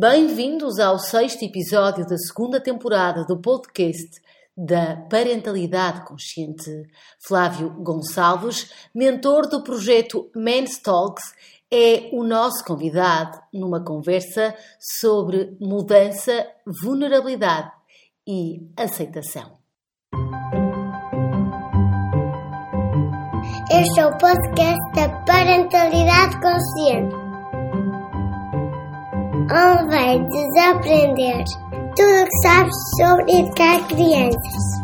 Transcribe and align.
Bem-vindos 0.00 0.78
ao 0.78 0.98
sexto 0.98 1.44
episódio 1.44 2.06
da 2.06 2.16
segunda 2.16 2.58
temporada 2.58 3.22
do 3.26 3.36
podcast 3.36 4.18
da 4.56 4.96
Parentalidade 4.96 6.06
Consciente. 6.06 6.86
Flávio 7.18 7.68
Gonçalves, 7.82 8.72
mentor 8.94 9.46
do 9.46 9.62
projeto 9.62 10.30
Men's 10.34 10.78
Talks, 10.78 11.34
é 11.70 12.08
o 12.14 12.24
nosso 12.24 12.64
convidado 12.64 13.38
numa 13.52 13.84
conversa 13.84 14.54
sobre 14.78 15.54
mudança, 15.60 16.46
vulnerabilidade 16.82 17.70
e 18.26 18.66
aceitação. 18.78 19.58
Este 23.70 24.00
é 24.00 24.06
o 24.06 24.16
podcast 24.16 24.92
da 24.94 25.10
Parentalidade 25.26 26.40
Consciente, 26.40 27.19
onde 29.52 29.88
vai 29.88 30.24
desaprender 30.26 31.44
tudo 31.96 32.22
o 32.22 32.24
que 32.24 32.38
sabes 32.42 32.76
sobre 32.96 33.32
educar 33.32 33.88
crianças. 33.88 34.80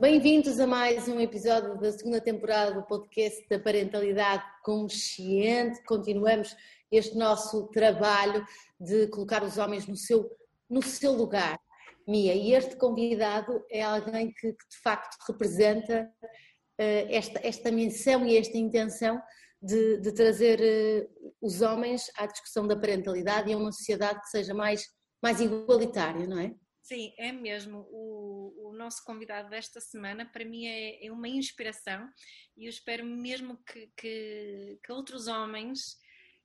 Bem-vindos 0.00 0.58
a 0.58 0.66
mais 0.66 1.06
um 1.08 1.20
episódio 1.20 1.78
da 1.78 1.92
segunda 1.92 2.20
temporada 2.22 2.72
do 2.72 2.82
podcast 2.84 3.46
da 3.50 3.58
Parentalidade 3.58 4.42
Consciente. 4.64 5.82
Continuamos 5.84 6.56
este 6.92 7.16
nosso 7.16 7.68
trabalho 7.68 8.46
de 8.78 9.08
colocar 9.08 9.42
os 9.42 9.58
homens 9.58 9.86
no 9.86 9.96
seu, 9.96 10.30
no 10.68 10.82
seu 10.82 11.12
lugar. 11.12 11.58
Mia, 12.06 12.34
e 12.34 12.52
este 12.52 12.76
convidado 12.76 13.64
é 13.70 13.82
alguém 13.82 14.32
que, 14.32 14.52
que 14.52 14.68
de 14.68 14.78
facto 14.82 15.16
representa 15.26 16.10
uh, 16.22 17.06
esta, 17.08 17.40
esta 17.46 17.70
missão 17.70 18.26
e 18.26 18.36
esta 18.36 18.58
intenção 18.58 19.20
de, 19.60 19.98
de 19.98 20.12
trazer 20.12 20.60
uh, 20.60 21.34
os 21.40 21.62
homens 21.62 22.10
à 22.16 22.26
discussão 22.26 22.66
da 22.66 22.76
parentalidade 22.76 23.50
e 23.50 23.52
a 23.52 23.56
uma 23.56 23.72
sociedade 23.72 24.20
que 24.20 24.30
seja 24.30 24.52
mais, 24.52 24.84
mais 25.22 25.40
igualitária, 25.40 26.26
não 26.26 26.38
é? 26.38 26.52
Sim, 26.82 27.14
é 27.16 27.30
mesmo. 27.30 27.86
O, 27.90 28.70
o 28.70 28.72
nosso 28.76 29.04
convidado 29.04 29.48
desta 29.48 29.80
semana, 29.80 30.26
para 30.26 30.44
mim, 30.44 30.66
é, 30.66 31.06
é 31.06 31.12
uma 31.12 31.28
inspiração 31.28 32.08
e 32.56 32.66
eu 32.66 32.70
espero 32.70 33.04
mesmo 33.04 33.56
que, 33.64 33.90
que, 33.96 34.78
que 34.84 34.92
outros 34.92 35.28
homens, 35.28 35.96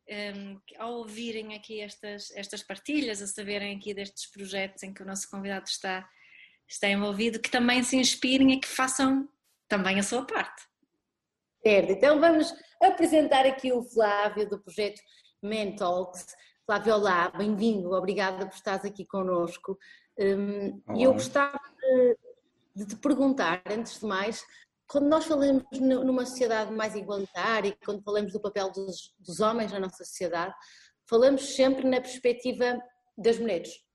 um, 0.10 0.60
ao 0.78 0.94
ouvirem 0.94 1.56
aqui 1.56 1.82
estas, 1.82 2.32
estas 2.32 2.64
partilhas, 2.64 3.22
a 3.22 3.28
saberem 3.28 3.76
aqui 3.76 3.94
destes 3.94 4.26
projetos 4.30 4.84
em 4.84 4.94
que 4.94 5.04
o 5.04 5.06
nosso 5.06 5.30
convidado 5.30 5.66
está, 5.68 6.08
está 6.68 6.88
envolvido, 6.90 7.40
que 7.40 7.52
também 7.52 7.84
se 7.84 7.98
inspirem 7.98 8.54
e 8.54 8.60
que 8.60 8.68
façam 8.68 9.28
também 9.68 10.00
a 10.00 10.04
sua 10.04 10.26
parte. 10.26 10.64
Certo, 11.62 11.92
então 11.92 12.20
vamos 12.20 12.54
apresentar 12.82 13.46
aqui 13.46 13.74
o 13.74 13.84
Flávio 13.84 14.48
do 14.48 14.60
projeto 14.60 15.02
Mentalks. 15.44 16.26
Flávio, 16.66 16.96
olá, 16.96 17.30
bem-vindo, 17.30 17.92
obrigada 17.92 18.46
por 18.46 18.56
estares 18.56 18.86
aqui 18.86 19.06
connosco. 19.06 19.78
Um, 20.18 20.82
e 20.96 21.04
eu 21.04 21.14
gostava 21.14 21.60
de, 21.80 22.18
de, 22.76 22.86
te 22.88 22.96
perguntar, 22.96 23.62
antes 23.70 24.00
de 24.00 24.06
mais, 24.06 24.44
quando 24.88 25.08
nós 25.08 25.26
falamos 25.26 25.64
numa 25.80 26.26
sociedade 26.26 26.72
mais 26.72 26.96
igualitária, 26.96 27.76
quando 27.84 28.02
falamos 28.04 28.32
do 28.32 28.40
papel 28.40 28.72
dos, 28.72 29.14
dos 29.20 29.40
homens 29.40 29.72
na 29.72 29.80
nossa 29.80 30.04
sociedade, 30.04 30.54
falamos 31.06 31.56
sempre 31.56 31.88
na 31.88 32.00
perspectiva 32.00 32.80
das 33.18 33.38
mulheres. 33.38 33.86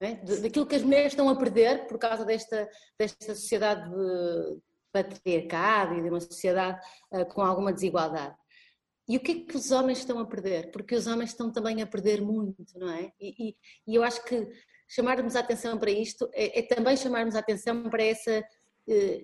É? 0.00 0.14
Daquilo 0.14 0.66
que 0.66 0.74
as 0.74 0.82
mulheres 0.82 1.12
estão 1.12 1.28
a 1.28 1.36
perder 1.36 1.86
por 1.86 1.96
causa 1.98 2.24
desta, 2.24 2.68
desta 2.98 3.34
sociedade 3.34 3.88
de 3.88 4.60
patriarcado 4.92 5.94
e 5.94 6.02
de 6.02 6.08
uma 6.08 6.20
sociedade 6.20 6.78
uh, 7.12 7.24
com 7.26 7.40
alguma 7.40 7.72
desigualdade. 7.72 8.36
E 9.08 9.16
o 9.16 9.20
que 9.20 9.32
é 9.32 9.40
que 9.44 9.56
os 9.56 9.70
homens 9.70 9.98
estão 9.98 10.18
a 10.18 10.26
perder? 10.26 10.70
Porque 10.70 10.94
os 10.94 11.06
homens 11.06 11.30
estão 11.30 11.50
também 11.50 11.82
a 11.82 11.86
perder 11.86 12.20
muito, 12.20 12.78
não 12.78 12.90
é? 12.90 13.12
E, 13.20 13.48
e, 13.48 13.56
e 13.86 13.94
eu 13.94 14.02
acho 14.02 14.24
que 14.24 14.48
chamarmos 14.88 15.34
a 15.36 15.40
atenção 15.40 15.78
para 15.78 15.90
isto 15.90 16.28
é, 16.34 16.60
é 16.60 16.62
também 16.62 16.96
chamarmos 16.96 17.34
a 17.34 17.38
atenção 17.38 17.88
para 17.88 18.04
essa 18.04 18.30
eh, 18.30 18.44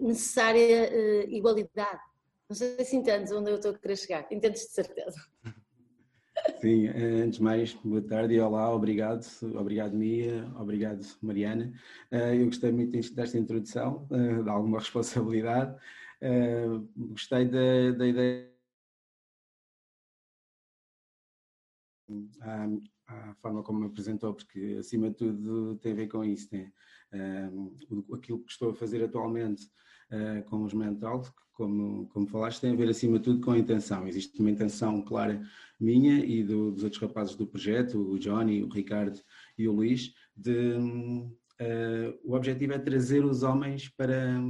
necessária 0.01 0.89
eh, 0.93 1.27
igualdade. 1.29 2.01
Não 2.49 2.57
sei 2.57 2.85
se 2.85 2.97
entendes 2.97 3.33
onde 3.33 3.51
eu 3.51 3.57
estou 3.57 3.73
a 3.73 3.79
querer 3.79 3.97
chegar, 3.97 4.27
entendes 4.31 4.63
de 4.63 4.73
certeza. 4.73 5.21
Sim, 6.61 6.87
eh, 6.87 7.23
antes 7.23 7.39
de 7.39 7.43
mais, 7.45 7.75
boa 7.75 8.01
tarde 8.01 8.35
e 8.35 8.41
olá, 8.41 8.73
obrigado, 8.73 9.27
obrigado 9.57 9.97
Mia, 9.97 10.47
obrigado 10.57 11.05
Mariana. 11.21 11.73
Eu 12.11 12.47
gostei 12.47 12.73
muito 12.73 13.15
desta 13.15 13.37
introdução, 13.37 14.07
de 14.09 14.49
alguma 14.49 14.79
responsabilidade. 14.81 15.77
Gostei 16.97 17.45
da, 17.45 17.93
da 17.99 18.07
ideia 18.07 18.59
à 23.09 23.35
forma 23.41 23.63
como 23.63 23.81
me 23.81 23.87
apresentou, 23.87 24.35
porque 24.35 24.77
acima 24.79 25.11
de 25.11 25.17
tudo 25.17 25.77
tem 25.77 25.93
a 25.93 25.97
ver 25.97 26.09
com 26.09 26.25
isso, 26.25 26.49
né? 26.53 26.73
Uh, 27.13 28.15
aquilo 28.15 28.45
que 28.45 28.53
estou 28.53 28.71
a 28.71 28.75
fazer 28.75 29.03
atualmente 29.03 29.65
uh, 30.13 30.43
com 30.49 30.63
os 30.63 30.75
mental, 30.75 31.23
como, 31.53 32.07
como 32.09 32.27
falaste, 32.27 32.61
tem 32.61 32.73
a 32.73 32.77
ver 32.77 32.89
acima 32.89 33.19
de 33.19 33.25
tudo 33.25 33.41
com 33.41 33.51
a 33.51 33.59
intenção. 33.59 34.07
Existe 34.07 34.39
uma 34.41 34.51
intenção 34.51 35.03
clara 35.03 35.43
minha 35.81 36.25
e 36.25 36.45
do, 36.45 36.71
dos 36.71 36.85
outros 36.85 37.03
rapazes 37.03 37.35
do 37.35 37.47
projeto, 37.47 37.99
o 37.99 38.19
Johnny, 38.19 38.63
o 38.63 38.69
Ricardo 38.69 39.21
e 39.57 39.67
o 39.67 39.73
Luís, 39.73 40.15
de 40.37 40.75
uh, 40.77 42.19
o 42.25 42.35
objetivo 42.35 42.73
é 42.73 42.79
trazer 42.79 43.25
os 43.25 43.43
homens 43.43 43.89
para, 43.89 44.41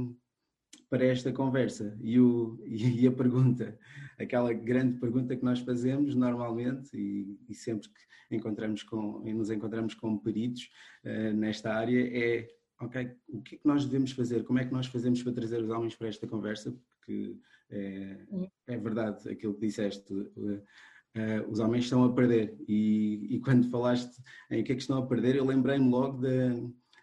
para 0.89 1.05
esta 1.05 1.31
conversa. 1.31 1.97
E, 2.01 2.19
o, 2.19 2.59
e 2.65 3.07
a 3.07 3.11
pergunta, 3.11 3.77
aquela 4.19 4.53
grande 4.53 4.99
pergunta 4.99 5.35
que 5.35 5.43
nós 5.43 5.59
fazemos 5.59 6.13
normalmente 6.13 6.95
e, 6.95 7.39
e 7.47 7.55
sempre 7.55 7.87
que 7.89 8.35
encontramos 8.35 8.83
com, 8.83 9.19
nos 9.19 9.49
encontramos 9.49 9.93
com 9.95 10.17
peritos 10.17 10.69
uh, 11.05 11.33
nesta 11.33 11.73
área 11.73 12.07
é 12.15 12.47
ok, 12.81 13.11
o 13.29 13.41
que 13.41 13.55
é 13.55 13.57
que 13.57 13.67
nós 13.67 13.85
devemos 13.85 14.11
fazer? 14.11 14.43
Como 14.43 14.59
é 14.59 14.65
que 14.65 14.71
nós 14.71 14.87
fazemos 14.87 15.21
para 15.21 15.33
trazer 15.33 15.61
os 15.61 15.69
homens 15.69 15.95
para 15.95 16.07
esta 16.07 16.27
conversa? 16.27 16.75
Porque 16.89 17.35
é, 17.69 18.17
é 18.67 18.77
verdade 18.77 19.29
aquilo 19.29 19.53
que 19.53 19.67
disseste, 19.67 20.13
uh, 20.13 20.55
uh, 20.55 21.49
os 21.49 21.59
homens 21.59 21.85
estão 21.85 22.03
a 22.03 22.13
perder 22.13 22.55
e, 22.67 23.35
e, 23.35 23.39
quando 23.39 23.69
falaste 23.69 24.21
em 24.49 24.61
o 24.61 24.63
que 24.63 24.71
é 24.71 24.75
que 24.75 24.81
estão 24.81 24.97
a 24.97 25.05
perder, 25.05 25.35
eu 25.35 25.45
lembrei-me 25.45 25.89
logo 25.89 26.21
da, 26.21 26.49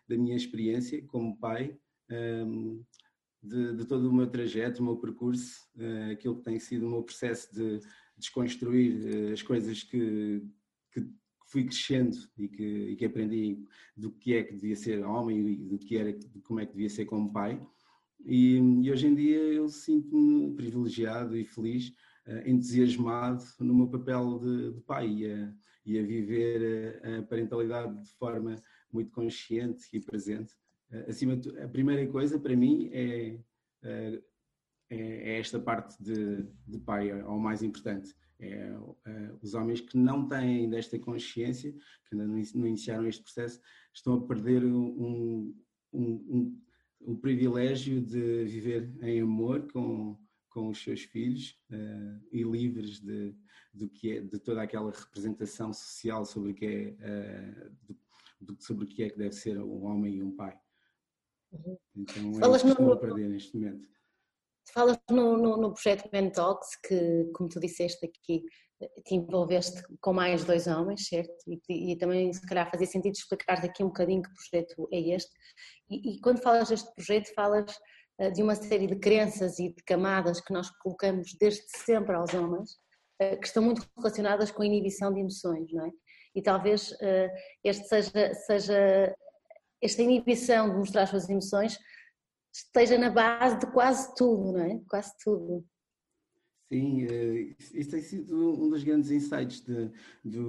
da 0.09 0.17
minha 0.17 0.37
experiência 0.37 1.03
como 1.07 1.37
pai, 1.37 1.77
um, 2.11 2.15
ehm, 2.15 2.81
de, 3.47 3.77
de, 3.77 3.85
todo 3.85 4.09
o 4.09 4.13
meu 4.13 4.27
trajeto, 4.27 4.83
o 4.83 4.85
meu 4.85 4.97
percurso, 4.97 5.61
aquilo 6.13 6.37
que 6.37 6.45
tem 6.45 6.59
sido 6.59 6.87
o 6.87 6.91
meu 6.91 7.03
processo 7.03 7.55
de 7.55 7.81
desconstruir 8.17 9.33
as 9.33 9.43
coisas 9.43 9.83
que, 9.83 10.43
que 10.93 11.07
fui 11.47 11.65
crescendo 11.65 12.17
e 12.37 12.49
que, 12.49 12.65
e 12.65 12.97
que, 12.97 13.05
aprendi 13.05 13.65
do 13.97 14.11
que 14.11 14.35
é 14.35 14.43
que 14.43 14.55
devia 14.55 14.77
ser 14.77 15.05
homem 15.05 15.39
e 15.39 15.57
do 15.69 15.79
que 15.79 15.97
era, 15.97 16.13
de 16.13 16.41
como 16.41 16.61
é 16.61 16.67
que 16.67 16.73
devia 16.73 16.91
ser 16.91 17.05
como 17.05 17.33
pai. 17.33 17.61
E, 18.25 18.57
e 18.57 18.91
hoje 18.91 19.07
em 19.07 19.15
dia 19.15 19.39
eu 19.39 19.69
sinto-me 19.69 20.55
privilegiado 20.55 21.37
e 21.37 21.45
feliz, 21.45 21.89
uh, 22.27 22.49
entusiasmado 22.49 23.45
no 23.61 23.75
meu 23.75 23.89
papel 23.89 24.39
de, 24.41 24.73
de 24.73 24.81
pai 24.81 25.09
e 25.09 25.33
a, 25.33 25.55
e 25.85 25.99
a 25.99 26.03
viver 26.03 27.01
a, 27.05 27.19
a, 27.19 27.23
parentalidade 27.23 28.03
de 28.03 28.11
forma 28.13 28.57
muito 28.93 29.13
consciente 29.13 29.85
e 29.93 30.01
presente. 30.01 30.53
Uh, 30.91 31.11
acima 31.11 31.37
de, 31.37 31.59
a 31.61 31.69
primeira 31.69 32.07
coisa 32.11 32.39
para 32.39 32.57
mim 32.57 32.91
é, 32.93 33.39
uh, 33.85 34.23
é, 34.89 34.97
é, 34.97 35.39
esta 35.39 35.59
parte 35.59 36.01
de, 36.03 36.47
de 36.67 36.79
pai, 36.79 37.11
é 37.11 37.25
o 37.25 37.39
mais 37.39 37.63
importante 37.63 38.15
é, 38.39 38.71
é, 39.07 39.33
os 39.43 39.55
homens 39.55 39.81
que 39.81 39.97
não 39.97 40.29
têm 40.29 40.59
ainda 40.59 40.79
esta 40.79 40.99
consciência, 40.99 41.73
que 41.73 42.15
ainda 42.15 42.27
não 42.27 42.67
iniciaram 42.67 43.07
este 43.07 43.23
processo, 43.23 43.61
estão 43.93 44.15
a 44.15 44.27
perder 44.27 44.65
um, 44.65 45.55
um, 45.93 45.93
um, 45.93 46.63
um 47.01 47.17
privilégio 47.17 48.01
de 48.01 48.45
viver 48.45 48.93
em 49.03 49.21
amor 49.21 49.71
com, 49.73 50.19
com 50.51 50.69
os 50.69 50.83
seus 50.83 51.03
filhos 51.03 51.59
e 52.31 52.43
livres 52.43 53.01
de, 53.01 53.35
do 53.73 53.89
que 53.89 54.13
é, 54.13 54.21
de 54.21 54.39
toda 54.39 54.63
aquela 54.63 54.91
representação 54.91 55.73
social 55.73 56.25
sobre 56.25 56.53
o 56.53 56.55
que 56.55 56.67
é, 56.67 57.71
sobre 58.59 58.85
o 58.85 58.89
que 58.89 59.03
é 59.03 59.11
que 59.11 59.17
deve 59.17 59.33
ser 59.33 59.59
um 59.59 59.85
homem 59.85 60.17
e 60.17 60.23
um 60.23 60.37
pai. 60.37 60.59
Uhum. 61.65 61.77
Então 61.97 62.31
é 62.31 62.41
Falas 62.41 62.65
a 62.65 62.97
perder 62.97 63.29
neste 63.29 63.57
momento. 63.57 63.89
Falas 64.73 64.99
no, 65.11 65.37
no, 65.37 65.57
no 65.57 65.73
projeto 65.73 66.09
Mentox, 66.13 66.77
que, 66.87 67.31
como 67.33 67.49
tu 67.49 67.61
disseste 67.61 68.05
aqui, 68.05 68.45
te 69.05 69.15
envolveste 69.15 69.83
com 70.01 70.13
mais 70.13 70.45
dois 70.45 70.67
homens, 70.67 71.09
certo? 71.09 71.33
E, 71.47 71.93
e, 71.93 71.97
também, 71.97 72.33
se 72.33 72.47
calhar, 72.47 72.71
fazia 72.71 72.87
sentido 72.87 73.15
explicar 73.15 73.63
daqui 73.63 73.83
um 73.83 73.89
bocadinho 73.89 74.23
que 74.23 74.31
projeto 74.35 74.89
é 74.93 75.01
este. 75.15 75.31
E, 75.89 76.15
e, 76.15 76.21
quando 76.21 76.43
falas 76.43 76.69
deste 76.69 76.93
projeto, 76.95 77.33
falas 77.35 77.75
uh, 78.21 78.31
de 78.33 78.43
uma 78.43 78.55
série 78.55 78.87
de 78.87 78.97
crenças 78.97 79.59
e 79.59 79.73
de 79.73 79.83
camadas 79.85 80.41
que 80.41 80.53
nós 80.53 80.69
colocamos 80.83 81.35
desde 81.41 81.63
sempre 81.69 82.15
aos 82.15 82.35
homens, 82.35 82.77
que 83.41 83.47
estão 83.47 83.63
muito 83.63 83.89
relacionadas 83.97 84.51
com 84.51 84.63
a 84.63 84.67
inibição 84.67 85.11
de 85.11 85.21
emoções, 85.21 85.73
não 85.73 85.87
é? 85.87 85.91
E 86.35 86.43
talvez 86.43 86.95
este 87.65 87.89
seja, 87.89 88.35
seja 88.35 89.17
esta 89.81 90.03
inibição 90.03 90.71
de 90.71 90.77
mostrar 90.77 91.03
as 91.03 91.11
suas 91.11 91.29
emoções 91.29 91.79
esteja 92.53 92.97
na 92.97 93.11
base 93.11 93.59
de 93.59 93.67
quase 93.67 94.15
tudo, 94.15 94.53
não 94.53 94.61
é? 94.61 94.81
Quase 94.89 95.13
tudo. 95.23 95.65
Sim, 96.69 97.05
uh, 97.05 97.57
isso 97.73 97.91
tem 97.91 98.03
sido 98.03 98.65
um 98.65 98.69
dos 98.69 98.83
grandes 98.83 99.11
insights 99.11 99.61
de, 99.61 99.89
de, 100.25 100.41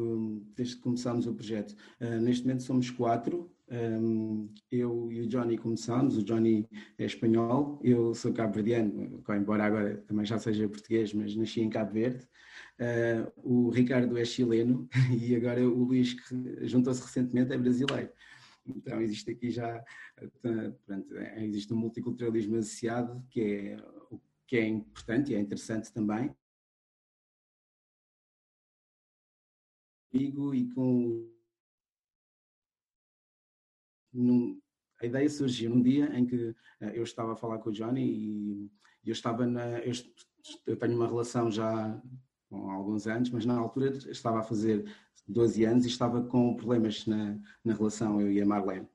desde 0.56 0.77
que 0.77 0.81
começámos 0.81 1.27
o 1.27 1.33
projeto. 1.33 1.75
Uh, 2.01 2.19
neste 2.21 2.44
momento 2.44 2.63
somos 2.63 2.89
quatro, 2.89 3.51
um, 3.69 4.50
eu 4.71 5.12
e 5.12 5.21
o 5.21 5.27
Johnny 5.27 5.57
começámos, 5.57 6.18
o 6.18 6.23
Johnny 6.23 6.68
é 6.97 7.06
espanhol, 7.06 7.80
eu 7.83 8.15
sou 8.15 8.33
cabo-verdiano, 8.33 9.21
embora 9.30 9.65
agora 9.65 9.97
também 10.07 10.25
já 10.25 10.39
seja 10.39 10.68
português, 10.68 11.13
mas 11.13 11.35
nasci 11.35 11.62
em 11.62 11.69
Cabo 11.69 11.91
Verde. 11.91 12.25
O 13.44 13.69
Ricardo 13.69 14.18
é 14.18 14.23
chileno 14.23 14.88
e 15.21 15.35
agora 15.35 15.62
o 15.68 15.83
Luís, 15.83 16.13
que 16.13 16.65
juntou-se 16.65 17.01
recentemente, 17.01 17.51
é 17.51 17.57
brasileiro. 17.57 18.09
Então 18.67 19.01
existe 19.01 19.31
aqui 19.31 19.49
já, 19.49 19.83
pronto, 20.85 21.17
existe 21.37 21.73
um 21.73 21.77
multiculturalismo 21.77 22.57
associado 22.57 23.25
que 23.29 23.41
é 23.41 23.77
que 24.47 24.55
é 24.55 24.65
importante 24.65 25.31
e 25.31 25.35
é 25.35 25.39
interessante 25.39 25.91
também. 25.91 26.33
E 30.13 30.31
com 30.73 31.29
num, 34.13 34.59
a 35.01 35.05
ideia 35.05 35.29
surgiu 35.29 35.69
num 35.69 35.81
dia 35.81 36.05
em 36.17 36.25
que 36.25 36.55
eh, 36.79 36.97
eu 36.97 37.03
estava 37.03 37.33
a 37.33 37.35
falar 37.35 37.59
com 37.59 37.69
o 37.69 37.73
Johnny 37.73 38.01
e 38.01 38.71
eu 39.05 39.11
estava 39.11 39.45
na. 39.45 39.79
Eu, 39.79 39.91
eu 40.65 40.77
tenho 40.77 40.95
uma 40.95 41.07
relação 41.07 41.51
já 41.51 42.01
com 42.62 42.71
alguns 42.71 43.07
anos, 43.07 43.30
mas 43.30 43.45
na 43.45 43.57
altura 43.57 43.98
estava 44.09 44.39
a 44.39 44.44
fazer 44.44 44.86
12 45.27 45.65
anos 45.65 45.86
e 45.86 45.89
estava 45.89 46.21
com 46.24 46.56
problemas 46.56 47.06
na, 47.06 47.38
na 47.63 47.74
relação, 47.74 48.21
eu 48.21 48.31
e 48.31 48.42
a 48.42 48.45
Marlene. 48.45 48.88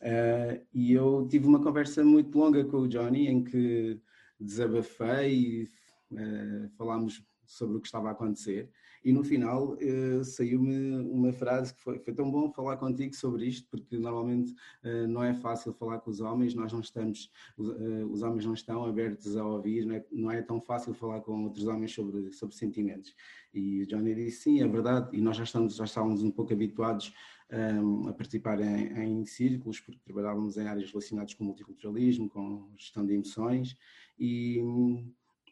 Uh, 0.00 0.60
e 0.74 0.92
eu 0.92 1.26
tive 1.30 1.46
uma 1.46 1.62
conversa 1.62 2.04
muito 2.04 2.38
longa 2.38 2.64
com 2.64 2.78
o 2.78 2.88
Johnny 2.88 3.28
em 3.28 3.42
que 3.42 4.00
desabafei, 4.38 5.68
uh, 6.12 6.68
falámos 6.76 7.24
sobre 7.46 7.76
o 7.76 7.80
que 7.80 7.86
estava 7.86 8.08
a 8.08 8.12
acontecer 8.12 8.70
e 9.06 9.12
no 9.12 9.22
final 9.22 9.74
uh, 9.74 10.24
saiu-me 10.24 10.96
uma 11.08 11.32
frase 11.32 11.72
que 11.72 11.80
foi, 11.80 11.96
foi 12.00 12.12
tão 12.12 12.28
bom 12.28 12.50
falar 12.50 12.76
contigo 12.76 13.14
sobre 13.14 13.46
isto, 13.46 13.68
porque 13.70 13.96
normalmente 13.96 14.52
uh, 14.82 15.06
não 15.06 15.22
é 15.22 15.32
fácil 15.32 15.72
falar 15.72 16.00
com 16.00 16.10
os 16.10 16.20
homens, 16.20 16.56
nós 16.56 16.72
não 16.72 16.80
estamos, 16.80 17.30
uh, 17.56 18.04
os 18.10 18.22
homens 18.22 18.44
não 18.44 18.52
estão 18.52 18.84
abertos 18.84 19.36
a 19.36 19.46
ouvir, 19.46 19.86
não 19.86 19.94
é, 19.94 20.04
não 20.10 20.30
é, 20.32 20.42
tão 20.42 20.60
fácil 20.60 20.92
falar 20.92 21.20
com 21.20 21.44
outros 21.44 21.68
homens 21.68 21.94
sobre, 21.94 22.32
sobre 22.32 22.56
sentimentos. 22.56 23.14
E 23.54 23.82
o 23.82 23.86
Johnny 23.86 24.12
disse 24.12 24.42
sim, 24.42 24.60
é 24.60 24.66
verdade, 24.66 25.16
e 25.16 25.20
nós 25.20 25.36
já, 25.36 25.44
estamos, 25.44 25.76
já 25.76 25.84
estávamos 25.84 26.24
um 26.24 26.32
pouco 26.32 26.52
habituados 26.52 27.14
um, 27.52 28.08
a 28.08 28.12
participar 28.12 28.60
em, 28.60 29.20
em 29.20 29.24
círculos, 29.24 29.78
porque 29.78 30.00
trabalhávamos 30.04 30.56
em 30.56 30.66
áreas 30.66 30.90
relacionadas 30.90 31.32
com 31.32 31.44
multiculturalismo, 31.44 32.28
com 32.28 32.68
gestão 32.76 33.06
de 33.06 33.14
emoções, 33.14 33.76
e, 34.18 34.60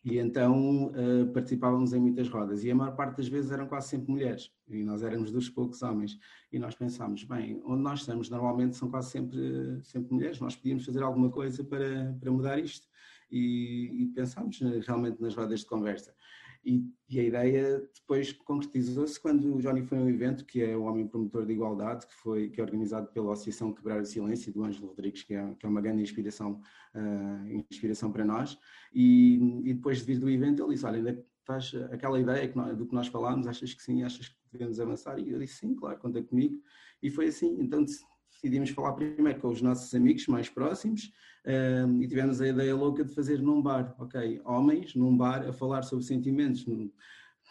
e 0.04 0.18
então 0.18 0.88
uh, 0.88 1.26
participávamos 1.32 1.94
em 1.94 2.00
muitas 2.00 2.28
rodas. 2.28 2.62
E 2.62 2.70
a 2.70 2.74
maior 2.74 2.94
parte 2.94 3.16
das 3.16 3.28
vezes 3.28 3.50
eram 3.50 3.66
quase 3.66 3.88
sempre 3.88 4.10
mulheres, 4.12 4.52
e 4.68 4.84
nós 4.84 5.02
éramos 5.02 5.32
dos 5.32 5.48
poucos 5.48 5.82
homens. 5.82 6.18
E 6.52 6.58
nós 6.58 6.74
pensámos, 6.74 7.24
bem, 7.24 7.62
onde 7.64 7.82
nós 7.82 8.00
estamos 8.00 8.28
normalmente 8.28 8.76
são 8.76 8.90
quase 8.90 9.10
sempre, 9.10 9.80
sempre 9.82 10.12
mulheres, 10.12 10.38
nós 10.40 10.54
podíamos 10.54 10.84
fazer 10.84 11.02
alguma 11.02 11.30
coisa 11.30 11.64
para, 11.64 12.14
para 12.20 12.30
mudar 12.30 12.58
isto. 12.58 12.86
E, 13.30 14.02
e 14.02 14.06
pensámos 14.14 14.60
eh, 14.62 14.80
realmente 14.86 15.20
nas 15.20 15.34
rodas 15.34 15.60
de 15.60 15.66
conversa. 15.66 16.14
E, 16.64 16.90
e, 17.10 17.20
a 17.20 17.22
ideia 17.22 17.88
depois 17.94 18.32
concretizou-se 18.32 19.20
quando 19.20 19.54
o 19.54 19.60
Johnny 19.60 19.82
foi 19.82 19.98
a 19.98 20.00
um 20.00 20.08
evento 20.08 20.46
que 20.46 20.62
é 20.62 20.74
o 20.74 20.84
Homem 20.84 21.06
Promotor 21.06 21.44
de 21.44 21.52
Igualdade, 21.52 22.06
que 22.06 22.14
foi 22.14 22.48
que 22.48 22.60
é 22.60 22.64
organizado 22.64 23.08
pela 23.08 23.34
Associação 23.34 23.72
Quebrar 23.72 24.00
o 24.00 24.04
Silêncio 24.06 24.52
do 24.52 24.64
Ângelo 24.64 24.88
Rodrigues, 24.88 25.22
que 25.22 25.34
é, 25.34 25.54
que 25.54 25.66
é 25.66 25.68
uma 25.68 25.82
grande 25.82 26.02
inspiração, 26.02 26.60
uh, 26.94 27.64
inspiração 27.70 28.10
para 28.10 28.24
nós. 28.24 28.58
E, 28.94 29.36
e, 29.64 29.74
depois 29.74 29.98
de 29.98 30.04
vir 30.04 30.18
do 30.18 30.30
evento 30.30 30.62
ele 30.62 30.72
disse, 30.72 30.86
olha, 30.86 30.96
ainda 30.96 31.26
estás 31.40 31.74
aquela 31.92 32.18
ideia 32.18 32.48
que 32.48 32.56
nós, 32.56 32.76
do 32.76 32.86
que 32.86 32.94
nós 32.94 33.08
falámos, 33.08 33.46
achas 33.46 33.74
que 33.74 33.82
sim, 33.82 34.02
achas 34.02 34.28
que 34.28 34.36
devemos 34.50 34.80
avançar? 34.80 35.18
E 35.18 35.30
eu 35.30 35.38
disse, 35.38 35.56
sim, 35.56 35.74
claro, 35.74 35.98
conta 35.98 36.22
comigo. 36.22 36.62
E 37.02 37.10
foi 37.10 37.26
assim, 37.26 37.60
então 37.60 37.84
decidimos 38.30 38.70
falar 38.70 38.94
primeiro 38.94 39.38
com 39.40 39.48
os 39.48 39.60
nossos 39.60 39.94
amigos 39.94 40.26
mais 40.26 40.48
próximos 40.48 41.12
um, 41.46 42.02
e 42.02 42.08
tivemos 42.08 42.40
a 42.40 42.48
ideia 42.48 42.74
louca 42.74 43.04
de 43.04 43.14
fazer 43.14 43.40
num 43.40 43.60
bar, 43.60 43.94
ok? 43.98 44.40
Homens 44.44 44.94
num 44.94 45.16
bar 45.16 45.46
a 45.48 45.52
falar 45.52 45.82
sobre 45.82 46.04
sentimentos, 46.04 46.64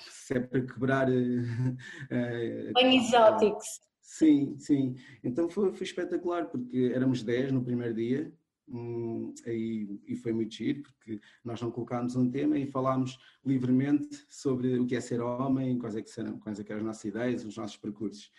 se 0.09 0.33
é 0.35 0.39
para 0.39 0.61
quebrar. 0.61 1.09
Uh, 1.09 2.73
Bem 2.73 2.97
exóticos. 2.97 3.81
Sim, 4.01 4.55
sim. 4.59 4.95
Então 5.23 5.49
foi, 5.49 5.73
foi 5.73 5.85
espetacular, 5.85 6.45
porque 6.45 6.91
éramos 6.93 7.23
10 7.23 7.51
no 7.51 7.63
primeiro 7.63 7.93
dia, 7.93 8.31
Hum, 8.69 9.33
e, 9.45 9.99
e, 10.07 10.15
foi 10.15 10.31
muito 10.31 10.55
giro 10.55 10.83
porque 10.83 11.19
nós 11.43 11.61
não 11.61 11.69
colocámos 11.69 12.15
um 12.15 12.29
tema 12.31 12.57
e 12.57 12.65
falámos 12.65 13.19
livremente 13.45 14.25
sobre 14.29 14.79
o 14.79 14.85
que 14.85 14.95
é 14.95 15.01
ser 15.01 15.19
homem, 15.21 15.77
quais 15.77 15.95
é 15.97 16.01
que, 16.01 16.09
serão, 16.09 16.39
quais 16.39 16.59
é 16.59 16.63
que 16.63 16.71
eram 16.71 16.81
as 16.81 16.87
nossas 16.87 17.03
ideias, 17.03 17.43
os 17.43 17.57
nossos 17.57 17.75
percursos. 17.75 18.31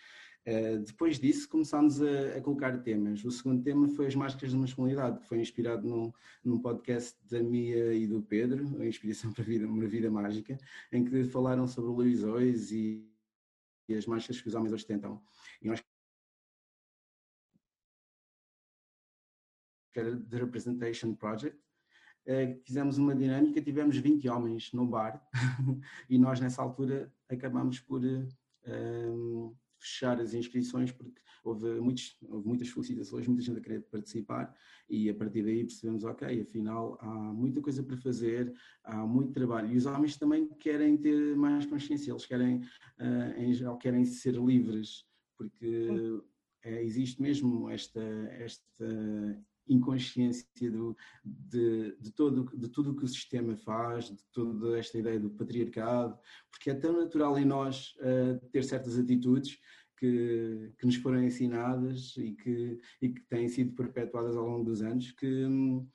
Uh, 0.47 0.79
depois 0.81 1.19
disso 1.19 1.49
começámos 1.49 2.03
a, 2.03 2.37
a, 2.37 2.41
colocar 2.43 2.77
temas. 2.83 3.25
O 3.25 3.31
segundo 3.31 3.63
tema 3.63 3.89
foi 3.89 4.07
as 4.07 4.15
máscaras 4.15 4.53
da 4.53 4.59
masculinidade, 4.59 5.21
que 5.21 5.27
foi 5.27 5.41
inspirado 5.41 5.89
num, 5.89 6.13
num 6.45 6.61
podcast 6.61 7.19
da 7.31 7.43
Mia 7.43 7.95
e 7.95 8.07
do 8.07 8.21
Pedro, 8.23 8.79
a 8.79 8.87
Inspiração 8.87 9.33
para 9.35 9.43
a 9.43 9.47
Vida, 9.47 9.67
uma 9.67 9.87
Vida 9.87 10.11
Mágica, 10.11 10.59
em 10.93 11.03
que 11.03 11.25
falaram 11.25 11.67
sobre 11.67 11.91
o 11.91 11.95
Luís 11.95 12.71
e, 12.71 13.09
e 13.89 13.95
as 13.95 14.07
máscaras 14.07 14.43
que 14.43 14.49
os 14.49 14.55
homens 14.55 14.75
ostentam. 14.75 15.23
E 15.63 15.67
nós 15.67 15.81
que 19.95 20.01
era 20.01 20.15
The 20.15 20.39
Representation 20.39 21.15
Project, 21.15 21.57
uh, 22.27 22.61
fizemos 22.65 22.99
uma 22.99 23.15
dinâmica, 23.15 23.63
tivemos 23.63 23.97
20 23.97 24.29
homens 24.29 24.73
no 24.73 24.87
bar 24.87 25.27
e 26.11 26.19
nós 26.19 26.39
nessa 26.41 26.61
altura 26.61 27.11
acabámos 27.31 27.81
por 27.81 28.03
uh, 28.05 29.57
fechar 29.85 30.21
as 30.21 30.35
inscrições 30.35 30.91
porque 30.91 31.21
houve, 31.45 31.81
muitos, 31.81 32.17
houve 32.29 32.49
muitas 32.49 32.69
felicitações, 32.69 33.27
muita 33.27 33.43
gente 33.43 33.59
a 33.59 33.61
querer 33.61 33.83
participar 33.83 34.55
e 34.89 35.11
a 35.11 35.15
partir 35.15 35.43
daí 35.43 35.65
percebemos, 35.65 36.05
ok, 36.05 36.41
afinal 36.41 36.99
há 37.01 37.07
muita 37.07 37.61
coisa 37.61 37.83
para 37.83 37.97
fazer, 37.99 38.53
há 38.83 39.07
muito 39.07 39.33
trabalho. 39.33 39.71
E 39.73 39.77
os 39.77 39.87
homens 39.87 40.17
também 40.17 40.49
querem 40.59 40.97
ter 40.97 41.37
mais 41.37 41.67
consciência, 41.67 42.11
eles 42.11 42.25
querem, 42.25 42.59
uh, 42.99 43.39
em 43.39 43.53
geral, 43.53 43.77
querem 43.77 44.05
ser 44.05 44.35
livres 44.35 45.05
porque 45.37 45.89
é, 46.63 46.83
existe 46.83 47.21
mesmo 47.21 47.69
esta, 47.69 48.01
esta 48.01 49.45
inconsciência 49.69 50.71
do, 50.71 50.97
de, 51.25 51.97
de, 51.99 52.11
todo, 52.13 52.57
de 52.57 52.69
tudo 52.69 52.93
o 52.93 52.97
que 52.97 53.05
o 53.05 53.09
sistema 53.09 53.57
faz, 53.57 54.07
de 54.07 54.25
toda 54.33 54.79
esta 54.79 54.99
ideia 54.99 55.19
do 55.19 55.31
patriarcado, 55.31 56.19
porque 56.51 56.71
é 56.71 56.75
tão 56.75 56.93
natural 56.93 57.39
em 57.39 57.45
nós 57.45 57.95
uh, 57.99 58.39
ter 58.51 58.63
certas 58.65 58.99
atitudes 58.99 59.59
que, 59.97 60.73
que 60.79 60.87
nos 60.87 60.97
foram 60.97 61.23
ensinadas 61.23 62.15
e 62.17 62.33
que, 62.33 62.81
e 63.01 63.09
que 63.11 63.21
têm 63.23 63.49
sido 63.49 63.75
perpetuadas 63.75 64.37
ao 64.37 64.47
longo 64.47 64.65
dos 64.65 64.83
anos, 64.83 65.13
que 65.13 65.47
hum, 65.47 65.89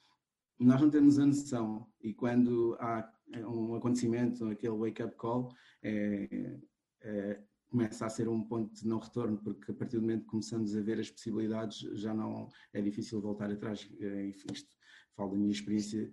nós 0.59 0.81
não 0.81 0.89
temos 0.89 1.19
a 1.19 1.25
noção. 1.25 1.87
E 2.01 2.13
quando 2.13 2.75
há 2.79 3.09
um 3.47 3.75
acontecimento, 3.75 4.47
aquele 4.47 4.77
wake-up 4.77 5.15
call, 5.15 5.49
é, 5.83 6.59
é, 7.01 7.41
começa 7.69 8.05
a 8.05 8.09
ser 8.09 8.27
um 8.27 8.43
ponto 8.43 8.73
de 8.73 8.87
não 8.87 8.99
retorno, 8.99 9.37
porque 9.37 9.71
a 9.71 9.75
partir 9.75 9.97
do 9.97 10.01
momento 10.01 10.23
que 10.23 10.29
começamos 10.29 10.75
a 10.75 10.81
ver 10.81 10.99
as 10.99 11.09
possibilidades, 11.09 11.79
já 11.99 12.13
não 12.13 12.49
é 12.73 12.81
difícil 12.81 13.21
voltar 13.21 13.51
atrás. 13.51 13.89
É, 13.99 14.25
isto 14.51 14.75
falo 15.15 15.31
da 15.31 15.37
minha 15.37 15.51
experiência 15.51 16.11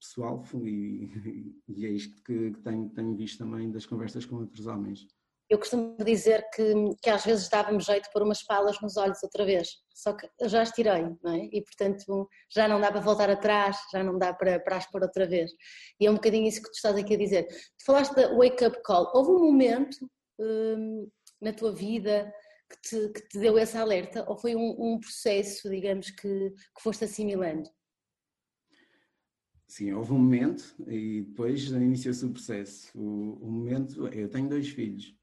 pessoal 0.00 0.44
e, 0.64 1.60
e 1.68 1.86
é 1.86 1.90
isto 1.90 2.22
que 2.22 2.52
tenho, 2.62 2.88
tenho 2.90 3.16
visto 3.16 3.38
também 3.38 3.70
das 3.70 3.84
conversas 3.84 4.24
com 4.24 4.36
outros 4.36 4.66
homens. 4.66 5.06
Eu 5.50 5.58
costumo 5.58 5.96
dizer 6.04 6.46
que, 6.54 6.74
que 7.02 7.08
às 7.08 7.24
vezes 7.24 7.48
dava-me 7.48 7.80
jeito 7.80 8.10
pôr 8.12 8.22
umas 8.22 8.42
palas 8.42 8.78
nos 8.82 8.98
olhos 8.98 9.22
outra 9.22 9.46
vez, 9.46 9.68
só 9.94 10.12
que 10.12 10.28
eu 10.38 10.48
já 10.48 10.60
as 10.60 10.70
tirei, 10.70 11.02
não 11.22 11.32
é? 11.32 11.48
E 11.50 11.62
portanto 11.62 12.28
já 12.50 12.68
não 12.68 12.78
dá 12.78 12.90
para 12.90 13.00
voltar 13.00 13.30
atrás, 13.30 13.76
já 13.90 14.02
não 14.04 14.18
dá 14.18 14.34
para, 14.34 14.60
para 14.60 14.76
as 14.76 14.90
pôr 14.90 15.02
outra 15.02 15.26
vez. 15.26 15.50
E 15.98 16.06
é 16.06 16.10
um 16.10 16.14
bocadinho 16.14 16.46
isso 16.46 16.62
que 16.62 16.70
tu 16.70 16.74
estás 16.74 16.96
aqui 16.96 17.14
a 17.14 17.18
dizer. 17.18 17.46
Tu 17.46 17.84
falaste 17.86 18.14
da 18.14 18.34
wake 18.34 18.64
up 18.64 18.78
call. 18.84 19.10
Houve 19.14 19.30
um 19.30 19.50
momento 19.50 19.96
hum, 20.38 21.08
na 21.40 21.52
tua 21.52 21.72
vida 21.72 22.30
que 22.68 22.80
te, 22.82 23.08
que 23.08 23.28
te, 23.28 23.38
deu 23.38 23.58
esse 23.58 23.76
alerta 23.76 24.24
ou 24.28 24.36
foi 24.36 24.54
um, 24.54 24.76
um 24.78 25.00
processo, 25.00 25.70
digamos, 25.70 26.10
que, 26.10 26.50
que 26.50 26.82
foste 26.82 27.04
assimilando? 27.04 27.70
Sim, 29.66 29.92
houve 29.92 30.12
um 30.12 30.18
momento 30.18 30.74
e 30.86 31.22
depois 31.22 31.64
iniciou-se 31.64 32.24
o 32.24 32.32
processo. 32.32 32.90
O, 32.98 33.38
o, 33.42 33.50
momento, 33.50 34.08
eu 34.08 34.28
tenho 34.28 34.48
dois 34.48 34.68
filhos 34.68 35.14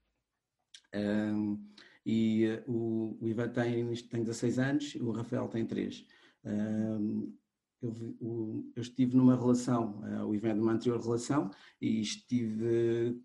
um, 0.96 1.58
e 2.04 2.46
uh, 2.46 2.70
o, 2.70 3.18
o 3.20 3.28
Ivan 3.28 3.48
tem, 3.48 3.94
tem 3.94 4.22
16 4.22 4.58
anos, 4.58 4.94
o 4.96 5.10
Rafael 5.10 5.48
tem 5.48 5.66
3. 5.66 6.06
Um, 6.44 7.34
eu, 7.82 8.64
eu, 8.74 8.82
estive 8.82 9.16
numa 9.16 9.36
relação, 9.36 10.02
o 10.26 10.34
Ivan 10.34 10.48
é 10.48 10.54
de 10.54 10.60
uma 10.60 10.72
anterior 10.72 11.00
relação, 11.00 11.50
e 11.80 12.00
estive 12.00 13.20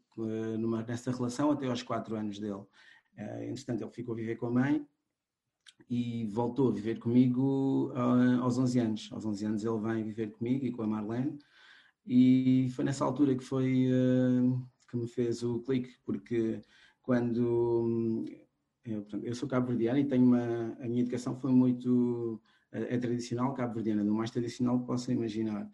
numa, 0.60 0.84
nessa 0.84 1.12
relação 1.12 1.52
até 1.52 1.68
aos 1.68 1.82
quatro 1.82 2.16
anos 2.16 2.38
dele. 2.38 2.64
Entretanto, 3.48 3.84
ele 3.84 3.92
ficou 3.92 4.14
a 4.14 4.18
viver 4.18 4.36
com 4.36 4.48
a 4.48 4.52
mãe 4.52 4.86
e 5.90 6.26
voltou 6.26 6.70
a 6.70 6.72
viver 6.72 7.00
comigo 7.00 7.92
aos 8.42 8.58
11 8.58 8.80
anos. 8.80 9.10
Aos 9.12 9.26
11 9.26 9.46
anos 9.46 9.64
ele 9.64 9.80
vem 9.80 10.04
viver 10.04 10.32
comigo 10.32 10.66
e 10.66 10.72
com 10.72 10.84
a 10.84 10.88
Marlene, 10.88 11.40
e 12.06 12.70
foi 12.76 12.84
nessa 12.84 13.06
altura 13.06 13.36
que 13.36 13.44
foi 13.44 13.90
que 14.90 14.98
me 14.98 15.08
fez 15.08 15.42
o 15.42 15.62
clique, 15.62 15.96
porque 16.06 16.62
quando 17.02 18.26
eu, 18.84 19.02
portanto, 19.02 19.24
eu 19.26 19.36
sou 19.36 19.48
cabo-verdiano 19.48 20.00
e 20.00 20.08
tenho 20.08 20.26
uma, 20.26 20.78
a 20.80 20.88
minha 20.88 21.02
educação 21.02 21.36
foi 21.36 21.52
muito 21.52 22.42
é, 22.72 22.96
é 22.96 22.98
tradicional 22.98 23.54
cabo-verdiana, 23.54 24.04
do 24.04 24.14
mais 24.14 24.32
tradicional 24.32 24.80
que 24.80 24.88
possa 24.88 25.12
imaginar, 25.12 25.70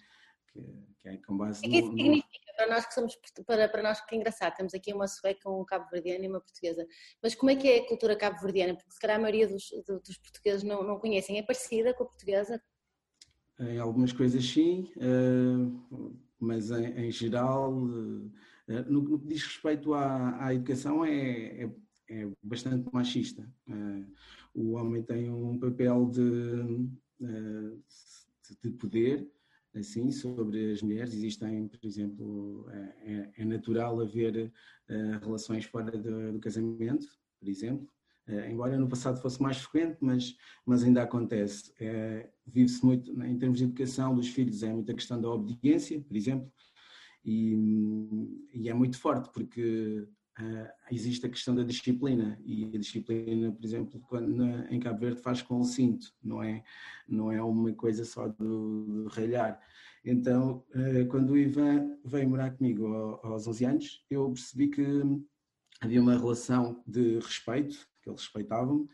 que, 0.51 0.61
que 0.99 1.09
é 1.09 1.17
com 1.17 1.37
base 1.37 1.65
o 1.65 1.69
que 1.69 1.77
é 1.77 1.81
no, 1.81 1.87
isso 1.87 1.97
significa 1.97 2.53
para 2.57 2.67
nós 2.67 2.85
que 2.85 2.93
somos, 2.93 3.17
para, 3.45 3.69
para 3.69 3.83
nós 3.83 4.01
que 4.01 4.15
é 4.15 4.17
engraçado, 4.17 4.55
temos 4.55 4.73
aqui 4.73 4.93
uma 4.93 5.07
sueca, 5.07 5.49
um 5.49 5.63
cabo-verdiano 5.63 6.25
e 6.25 6.27
uma 6.27 6.41
portuguesa, 6.41 6.85
mas 7.21 7.35
como 7.35 7.51
é 7.51 7.55
que 7.55 7.67
é 7.67 7.79
a 7.79 7.87
cultura 7.87 8.15
cabo-verdiana? 8.15 8.75
Porque 8.75 8.91
se 8.91 8.99
calhar 8.99 9.17
a 9.17 9.21
maioria 9.21 9.47
dos, 9.47 9.69
dos 9.87 10.17
portugueses 10.17 10.63
não, 10.63 10.83
não 10.83 10.99
conhecem, 10.99 11.37
é 11.37 11.43
parecida 11.43 11.93
com 11.93 12.03
a 12.03 12.07
portuguesa? 12.07 12.61
Em 13.59 13.79
algumas 13.79 14.11
coisas 14.11 14.43
sim, 14.45 14.91
eh, 14.97 16.07
mas 16.39 16.69
em, 16.71 17.07
em 17.07 17.11
geral, 17.11 17.73
eh, 18.67 18.83
no 18.83 19.03
que 19.05 19.27
diz 19.27 19.43
respeito 19.43 19.93
à, 19.93 20.45
à 20.45 20.53
educação 20.53 21.03
é, 21.05 21.63
é 21.63 21.71
é 22.09 22.29
bastante 22.41 22.89
machista. 22.93 23.45
Eh, 23.67 24.05
o 24.53 24.71
homem 24.73 25.03
tem 25.03 25.29
um 25.29 25.59
papel 25.59 26.09
de, 26.09 26.89
eh, 27.21 27.77
de 28.63 28.71
poder 28.71 29.29
assim 29.75 30.09
sobre 30.09 30.71
as 30.71 30.81
mulheres. 30.81 31.13
Existem, 31.13 31.67
por 31.67 31.85
exemplo, 31.85 32.65
é, 33.03 33.31
é 33.37 33.45
natural 33.45 33.99
haver 33.99 34.51
relações 35.21 35.65
fora 35.65 35.91
do, 35.91 36.31
do 36.31 36.39
casamento, 36.39 37.05
por 37.39 37.47
exemplo. 37.47 37.87
embora 38.49 38.77
no 38.77 38.87
passado 38.87 39.21
fosse 39.21 39.41
mais 39.41 39.57
frequente, 39.57 39.97
mas, 39.99 40.35
mas 40.65 40.83
ainda 40.83 41.03
acontece. 41.03 41.73
É, 41.79 42.29
Vive-se 42.47 42.83
muito, 42.83 43.21
em 43.21 43.37
termos 43.37 43.59
de 43.59 43.65
educação 43.65 44.15
dos 44.15 44.29
filhos, 44.29 44.63
é 44.63 44.73
muita 44.73 44.93
questão 44.93 45.21
da 45.21 45.29
obediência, 45.29 46.01
por 46.01 46.15
exemplo, 46.15 46.51
e, 47.27 47.53
e 48.53 48.69
é 48.69 48.73
muito 48.73 48.97
forte, 48.97 49.29
porque 49.33 50.07
uh, 50.39 50.67
existe 50.89 51.25
a 51.25 51.29
questão 51.29 51.53
da 51.53 51.61
disciplina 51.63 52.39
e 52.45 52.63
a 52.73 52.79
disciplina, 52.79 53.51
por 53.51 53.65
exemplo, 53.65 53.99
quando 54.07 54.29
na, 54.33 54.71
em 54.71 54.79
Cabo 54.79 55.01
Verde 55.01 55.21
faz 55.21 55.41
com 55.41 55.59
o 55.59 55.65
cinto, 55.65 56.13
não 56.23 56.41
é, 56.41 56.63
não 57.05 57.29
é 57.29 57.43
uma 57.43 57.73
coisa 57.73 58.05
só 58.05 58.29
do, 58.29 58.85
do 58.85 59.07
ralhar. 59.09 59.59
Então, 60.05 60.63
uh, 60.73 61.05
quando 61.09 61.31
o 61.31 61.37
Ivan 61.37 61.97
veio 62.05 62.29
morar 62.29 62.51
comigo 62.51 62.87
aos 63.21 63.45
11 63.45 63.65
anos, 63.65 64.05
eu 64.09 64.31
percebi 64.31 64.69
que 64.69 64.85
havia 65.81 66.01
uma 66.01 66.17
relação 66.17 66.81
de 66.87 67.19
respeito, 67.19 67.85
que 68.01 68.09
eles 68.09 68.21
respeitavam, 68.21 68.79
Uh, 68.83 68.87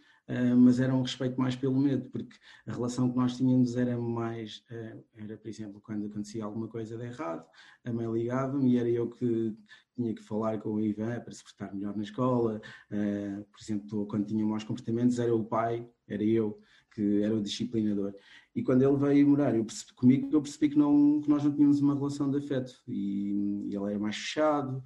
mas 0.58 0.80
era 0.80 0.96
um 0.96 1.02
respeito 1.02 1.40
mais 1.40 1.56
pelo 1.56 1.78
medo, 1.78 2.10
porque 2.10 2.36
a 2.66 2.72
relação 2.72 3.10
que 3.10 3.18
nós 3.18 3.38
tínhamos 3.38 3.76
era 3.76 3.98
mais, 3.98 4.64
uh, 4.72 5.04
era 5.18 5.38
por 5.38 5.48
exemplo, 5.48 5.82
quando 5.82 6.06
acontecia 6.06 6.46
alguma 6.46 6.68
coisa 6.68 6.98
de 6.98 7.04
errado, 7.04 7.46
a 7.84 7.92
mãe 7.92 8.12
ligava-me 8.12 8.72
e 8.72 8.78
era 8.78 8.90
eu 8.90 9.10
que 9.10 9.56
tinha 9.96 10.14
que 10.16 10.24
falar 10.24 10.60
com 10.60 10.76
o 10.76 10.80
Ivan 10.80 11.20
para 11.20 11.34
se 11.34 11.44
portar 11.44 11.76
melhor 11.76 11.96
na 11.96 12.04
escola, 12.04 12.62
uh, 12.92 13.44
por 13.46 13.62
exemplo, 13.62 14.08
quando 14.08 14.26
tinha 14.26 14.46
maus 14.46 14.64
comportamentos 14.64 15.20
era 15.20 15.36
o 15.36 15.44
pai, 15.44 15.88
era 16.08 16.24
eu 16.24 16.60
que 16.94 17.24
era 17.24 17.36
o 17.36 17.42
disciplinador. 17.42 18.14
E 18.56 18.62
quando 18.62 18.84
ele 18.84 18.96
veio 18.98 19.28
morar 19.28 19.56
eu 19.56 19.66
percebi, 19.66 19.94
comigo, 19.94 20.30
eu 20.32 20.42
percebi 20.42 20.70
que, 20.70 20.78
não, 20.78 21.20
que 21.22 21.30
nós 21.30 21.44
não 21.44 21.52
tínhamos 21.52 21.82
uma 21.82 21.96
relação 21.96 22.30
de 22.30 22.38
afeto 22.38 22.74
e, 22.88 23.68
e 23.68 23.76
ele 23.76 23.90
era 23.90 24.00
mais 24.00 24.16
fechado 24.16 24.84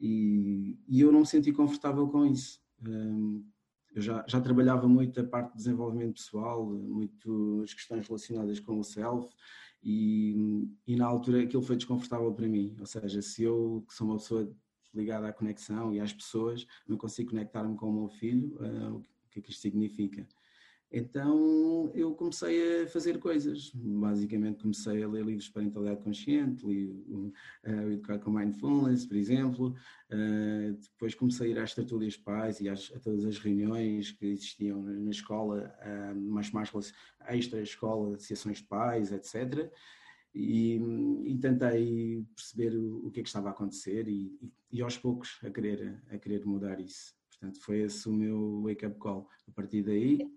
e, 0.00 0.78
e, 0.88 1.00
eu 1.00 1.12
não 1.12 1.20
me 1.20 1.26
senti 1.26 1.52
confortável 1.52 2.08
com 2.08 2.24
isso. 2.24 2.60
Um, 2.86 3.44
eu 3.92 4.00
já, 4.00 4.24
já 4.26 4.40
trabalhava 4.40 4.88
muito 4.88 5.20
a 5.20 5.24
parte 5.24 5.50
de 5.50 5.56
desenvolvimento 5.56 6.14
pessoal, 6.14 6.64
muito 6.64 7.62
as 7.64 7.74
questões 7.74 8.06
relacionadas 8.06 8.60
com 8.60 8.78
o 8.78 8.84
self, 8.84 9.28
e, 9.82 10.68
e 10.86 10.96
na 10.96 11.06
altura 11.06 11.42
aquilo 11.42 11.62
foi 11.62 11.76
desconfortável 11.76 12.32
para 12.32 12.46
mim. 12.46 12.76
Ou 12.78 12.86
seja, 12.86 13.20
se 13.22 13.42
eu, 13.42 13.84
que 13.88 13.94
sou 13.94 14.06
uma 14.06 14.16
pessoa 14.16 14.50
ligada 14.94 15.28
à 15.28 15.32
conexão 15.32 15.92
e 15.92 16.00
às 16.00 16.12
pessoas, 16.12 16.66
não 16.86 16.96
consigo 16.96 17.30
conectar-me 17.30 17.76
com 17.76 17.88
o 17.88 17.92
meu 17.92 18.08
filho, 18.08 18.56
uh, 18.60 18.96
o 18.96 19.02
que 19.30 19.38
é 19.38 19.42
que 19.42 19.50
isto 19.50 19.62
significa? 19.62 20.26
Então 20.92 21.92
eu 21.94 22.12
comecei 22.14 22.82
a 22.82 22.86
fazer 22.88 23.18
coisas. 23.20 23.70
Basicamente 23.74 24.60
comecei 24.60 25.02
a 25.02 25.08
ler 25.08 25.24
livros 25.24 25.44
de 25.44 25.52
parentalidade 25.52 26.02
consciente, 26.02 26.66
li 26.66 26.90
uh, 27.08 27.32
o 27.64 27.92
Educar 27.92 28.18
com 28.18 28.32
Mindfulness, 28.32 29.06
por 29.06 29.16
exemplo. 29.16 29.74
Uh, 30.10 30.72
depois 30.72 31.14
comecei 31.14 31.48
a 31.48 31.50
ir 31.50 31.58
às 31.60 31.74
tertúlias 31.74 32.16
pais 32.16 32.60
e 32.60 32.68
às, 32.68 32.90
a 32.94 32.98
todas 32.98 33.24
as 33.24 33.38
reuniões 33.38 34.10
que 34.10 34.26
existiam 34.26 34.82
na 34.82 35.10
escola, 35.10 35.72
uh, 35.80 36.20
mais, 36.20 36.50
mais 36.50 36.70
extra-escola, 37.28 38.16
associações 38.16 38.56
de 38.58 38.64
pais, 38.64 39.12
etc. 39.12 39.70
E, 40.34 40.76
e, 41.24 41.38
tentei 41.38 42.24
perceber 42.34 42.76
o, 42.76 43.06
o, 43.06 43.10
que 43.10 43.20
é 43.20 43.22
que 43.22 43.28
estava 43.28 43.48
a 43.48 43.52
acontecer 43.52 44.06
e, 44.08 44.38
e, 44.40 44.52
e 44.72 44.82
aos 44.82 44.96
poucos 44.96 45.38
a 45.44 45.50
querer, 45.50 46.00
a 46.08 46.18
querer 46.18 46.44
mudar 46.44 46.80
isso. 46.80 47.14
Portanto, 47.28 47.60
foi 47.60 47.80
esse 47.80 48.08
o 48.08 48.12
meu 48.12 48.62
wake-up 48.62 48.96
call. 48.98 49.28
A 49.48 49.52
partir 49.52 49.82
daí 49.82 50.30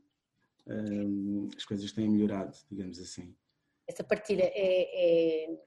um, 0.68 1.50
as 1.56 1.66
coisas 1.66 1.92
têm 1.92 2.10
melhorado, 2.10 2.58
digamos 2.70 3.00
assim. 3.00 3.36
Essa 3.88 4.04
partilha 4.04 4.44
é, 4.44 5.46
é, 5.46 5.58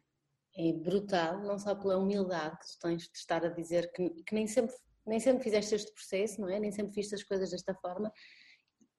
é, 0.57 0.73
brutal, 0.73 1.41
não 1.43 1.59
só 1.59 1.75
pela 1.75 1.99
humildade 1.99 2.59
que 2.59 2.67
tu 2.67 2.79
tens 2.81 3.03
de 3.03 3.19
estar 3.19 3.45
a 3.45 3.49
dizer 3.49 3.93
que, 3.93 4.09
que, 4.23 4.35
nem, 4.35 4.47
sempre, 4.47 4.75
nem 5.07 5.21
sempre 5.21 5.43
fizeste 5.43 5.75
este 5.75 5.93
processo, 5.93 6.41
não 6.41 6.49
é? 6.49 6.59
Nem 6.59 6.73
sempre 6.73 6.95
viste 6.95 7.15
as 7.15 7.23
coisas 7.23 7.51
desta 7.51 7.75
forma, 7.75 8.13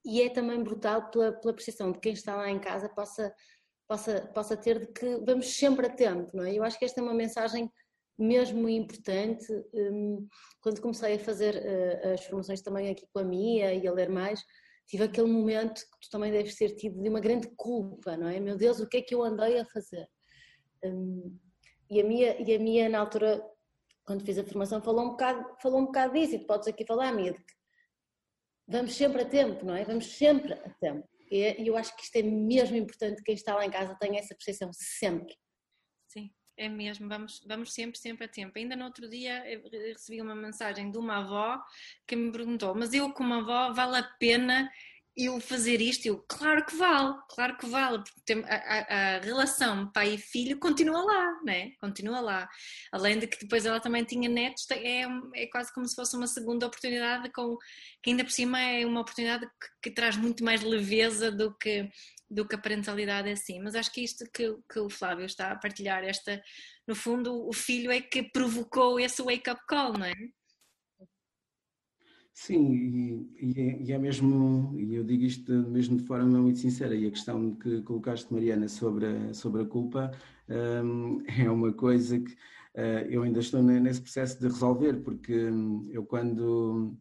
e 0.06 0.22
é 0.22 0.30
também 0.30 0.64
brutal 0.64 1.10
pela, 1.10 1.34
pela 1.34 1.54
percepção 1.54 1.92
de 1.92 2.00
quem 2.00 2.14
está 2.14 2.36
lá 2.36 2.50
em 2.50 2.60
casa 2.60 2.88
possa, 2.88 3.34
possa, 3.88 4.22
possa 4.34 4.56
ter 4.56 4.80
de 4.80 4.88
que 4.88 5.18
vamos 5.26 5.48
sempre 5.58 5.88
a 5.88 5.90
tempo, 5.90 6.30
não 6.36 6.44
é? 6.44 6.54
Eu 6.54 6.64
acho 6.64 6.78
que 6.78 6.86
esta 6.86 7.02
é 7.02 7.04
uma 7.04 7.14
mensagem 7.14 7.72
mesmo 8.18 8.68
importante. 8.70 9.46
Quando 10.62 10.82
comecei 10.82 11.16
a 11.16 11.20
fazer 11.20 11.56
uh, 11.56 12.14
as 12.14 12.24
formações 12.26 12.62
também 12.62 12.90
aqui 12.90 13.06
com 13.12 13.20
a 13.20 13.24
Mia 13.24 13.74
e 13.74 13.88
a 13.88 13.92
ler 13.92 14.10
mais, 14.10 14.44
tive 14.88 15.04
aquele 15.04 15.28
momento 15.28 15.82
que 15.82 16.00
tu 16.02 16.10
também 16.10 16.32
deves 16.32 16.56
ter 16.56 16.70
tido 16.76 17.02
de 17.02 17.10
uma 17.10 17.20
grande 17.20 17.48
culpa, 17.56 18.16
não 18.16 18.28
é? 18.28 18.40
Meu 18.40 18.56
Deus, 18.56 18.80
o 18.80 18.88
que 18.88 18.98
é 18.98 19.02
que 19.02 19.14
eu 19.14 19.24
andei 19.24 19.60
a 19.60 19.66
fazer? 19.66 20.08
Um, 20.84 21.38
e, 21.90 22.00
a 22.00 22.04
minha, 22.04 22.42
e 22.42 22.56
a 22.56 22.60
minha, 22.60 22.90
na 22.90 23.00
altura, 23.00 23.44
quando 24.06 24.26
fiz 24.26 24.38
a 24.38 24.44
formação, 24.44 24.82
falou 24.82 25.06
um 25.06 25.10
bocado, 25.10 25.58
falou 25.62 25.82
um 25.82 25.86
bocado 25.86 26.14
disso, 26.14 26.36
e 26.36 26.40
tu 26.40 26.48
podes 26.48 26.68
aqui 26.68 26.86
falar, 26.86 27.12
Mia, 27.12 27.34
de 27.34 27.40
que 27.40 27.54
vamos 28.68 28.96
sempre 28.96 29.22
a 29.22 29.26
tempo, 29.26 29.66
não 29.66 29.76
é? 29.76 29.84
Vamos 29.84 30.06
sempre 30.18 30.54
a 30.54 30.70
tempo. 30.80 31.08
E 31.30 31.68
eu 31.68 31.76
acho 31.76 31.94
que 31.96 32.04
isto 32.04 32.16
é 32.16 32.22
mesmo 32.22 32.78
importante, 32.78 33.22
quem 33.24 33.36
está 33.36 33.54
lá 33.56 33.66
em 33.66 33.72
casa 33.72 33.98
tenha 34.00 34.20
essa 34.20 34.34
percepção 34.34 34.72
sempre. 34.74 35.36
É 36.58 36.68
mesmo, 36.68 37.08
vamos, 37.08 37.42
vamos 37.46 37.72
sempre, 37.72 38.00
sempre 38.00 38.26
a 38.26 38.28
tempo. 38.28 38.58
Ainda 38.58 38.76
no 38.76 38.86
outro 38.86 39.08
dia 39.08 39.44
recebi 39.94 40.20
uma 40.20 40.34
mensagem 40.34 40.90
de 40.90 40.98
uma 40.98 41.18
avó 41.20 41.64
que 42.08 42.16
me 42.16 42.32
perguntou: 42.32 42.74
Mas 42.74 42.94
eu, 42.94 43.12
como 43.14 43.36
avó, 43.36 43.72
vale 43.74 43.98
a 43.98 44.04
pena 44.04 44.68
eu 45.16 45.40
fazer 45.40 45.82
isto? 45.82 46.06
Eu, 46.06 46.24
claro 46.28 46.66
que 46.66 46.76
vale, 46.76 47.16
claro 47.30 47.58
que 47.58 47.66
vale, 47.66 48.04
porque 48.04 48.34
a, 48.46 48.56
a, 48.56 49.16
a, 49.18 49.20
relação 49.20 49.92
pai 49.92 50.14
e 50.14 50.18
filho 50.18 50.60
continua 50.60 51.04
lá, 51.04 51.42
né? 51.44 51.72
Continua 51.80 52.20
lá. 52.22 52.50
Além 52.92 53.20
de 53.20 53.28
que 53.28 53.40
depois 53.40 53.66
ela 53.66 53.80
também 53.80 54.04
tinha 54.04 54.30
netos, 54.30 54.66
é, 54.72 55.06
é 55.36 55.48
quase 55.48 55.74
como 55.74 55.88
se 55.88 55.96
fosse 55.96 56.16
uma 56.16 56.28
segunda 56.28 56.68
oportunidade, 56.68 57.32
com, 57.32 57.58
que 58.02 58.12
ainda 58.12 58.24
por 58.24 58.32
cima 58.32 58.62
é 58.62 58.86
uma 58.86 59.02
oportunidade 59.02 59.46
que, 59.46 59.90
que 59.90 59.92
traz 59.92 60.16
muito 60.16 60.44
mais 60.44 60.62
leveza 60.62 61.32
do 61.32 61.56
que 61.56 61.90
do 62.30 62.48
que 62.48 62.56
a 62.56 62.60
parentalidade 62.60 63.30
é 63.30 63.34
assim. 63.34 63.60
Mas 63.62 63.76
acho 63.76 63.92
que 63.92 64.02
isto 64.02 64.26
que, 64.32 64.56
que 64.72 64.80
o 64.80 64.90
Flávio 64.90 65.26
está 65.26 65.52
a 65.52 65.56
partilhar, 65.56 66.04
esta, 66.04 66.42
no 66.88 66.96
fundo, 66.96 67.48
o 67.48 67.54
filho 67.54 67.92
é 67.92 68.02
que 68.02 68.24
provocou 68.24 69.00
esse 69.00 69.22
wake-up 69.22 69.62
call, 69.68 69.94
não 69.94 70.06
é? 70.06 70.14
Sim, 72.34 72.72
e, 72.72 73.30
e, 73.40 73.62
é, 73.62 73.82
e, 73.82 73.92
é, 73.92 73.98
mesmo, 73.98 74.76
e 74.78 74.94
eu 74.94 75.04
digo 75.04 75.24
isto 75.24 75.52
mesmo 75.52 75.98
de 75.98 76.04
forma 76.04 76.40
muito 76.40 76.60
sincera, 76.60 76.96
e 76.96 77.08
a 77.08 77.10
questão 77.10 77.56
que 77.56 77.82
colocaste, 77.82 78.32
Mariana, 78.32 78.68
sobre 78.68 79.08
a, 79.08 79.34
sobre 79.34 79.64
a 79.64 79.66
culpa, 79.66 80.12
um, 80.48 81.24
é 81.26 81.50
uma 81.50 81.74
coisa 81.74 82.20
que 82.20 82.32
uh, 82.34 83.10
eu 83.10 83.24
ainda 83.24 83.40
estou 83.40 83.64
nesse 83.64 84.02
processo 84.02 84.40
de 84.40 84.46
resolver, 84.46 85.02
porque 85.02 85.50
um, 85.50 85.90
eu 85.92 86.06
quando 86.06 86.96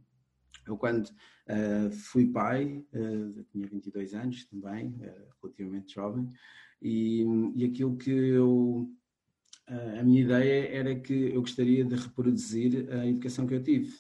eu 0.66 0.76
quando 0.78 1.11
uh, 1.48 1.90
fui 1.90 2.28
pai, 2.28 2.84
uh, 2.92 3.44
tinha 3.50 3.66
22 3.66 4.14
anos 4.14 4.44
também, 4.46 4.88
uh, 4.88 5.34
relativamente 5.42 5.94
jovem, 5.94 6.28
e, 6.80 7.24
e 7.54 7.64
aquilo 7.64 7.96
que 7.96 8.10
eu, 8.10 8.90
a 9.98 10.02
minha 10.02 10.22
ideia 10.22 10.68
era 10.68 10.94
que 10.94 11.34
eu 11.34 11.40
gostaria 11.40 11.84
de 11.84 11.94
reproduzir 11.94 12.86
a 12.92 13.06
educação 13.06 13.46
que 13.46 13.54
eu 13.54 13.62
tive, 13.62 13.98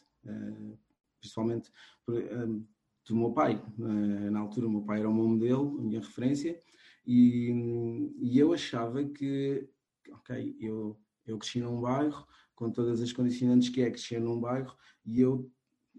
principalmente 1.18 1.72
do 2.06 3.16
meu 3.16 3.32
pai. 3.32 3.64
Na 3.78 4.40
altura 4.40 4.66
o 4.66 4.70
meu 4.70 4.82
pai 4.82 5.00
era 5.00 5.08
o 5.08 5.14
meu 5.14 5.26
modelo, 5.26 5.78
a 5.80 5.82
minha 5.82 6.00
referência, 6.00 6.62
E, 7.06 7.50
e 8.20 8.38
eu 8.38 8.52
achava 8.52 9.02
que, 9.02 9.66
ok, 10.12 10.54
eu, 10.60 11.00
eu 11.26 11.38
cresci 11.38 11.60
num 11.60 11.80
bairro 11.80 12.26
com 12.54 12.70
todas 12.70 13.00
as 13.00 13.12
condicionantes 13.12 13.70
que 13.70 13.80
é 13.80 13.90
crescer 13.90 14.20
num 14.20 14.38
bairro 14.38 14.76
e 15.04 15.20
eu 15.20 15.50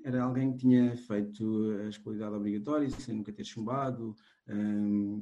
era 0.07 0.23
alguém 0.23 0.53
que 0.53 0.59
tinha 0.59 0.95
feito 0.95 1.71
a 1.83 1.89
escolaridade 1.89 2.35
obrigatória 2.35 2.89
sem 2.89 3.15
nunca 3.15 3.33
ter 3.33 3.43
chumbado 3.43 4.15
um, 4.47 5.21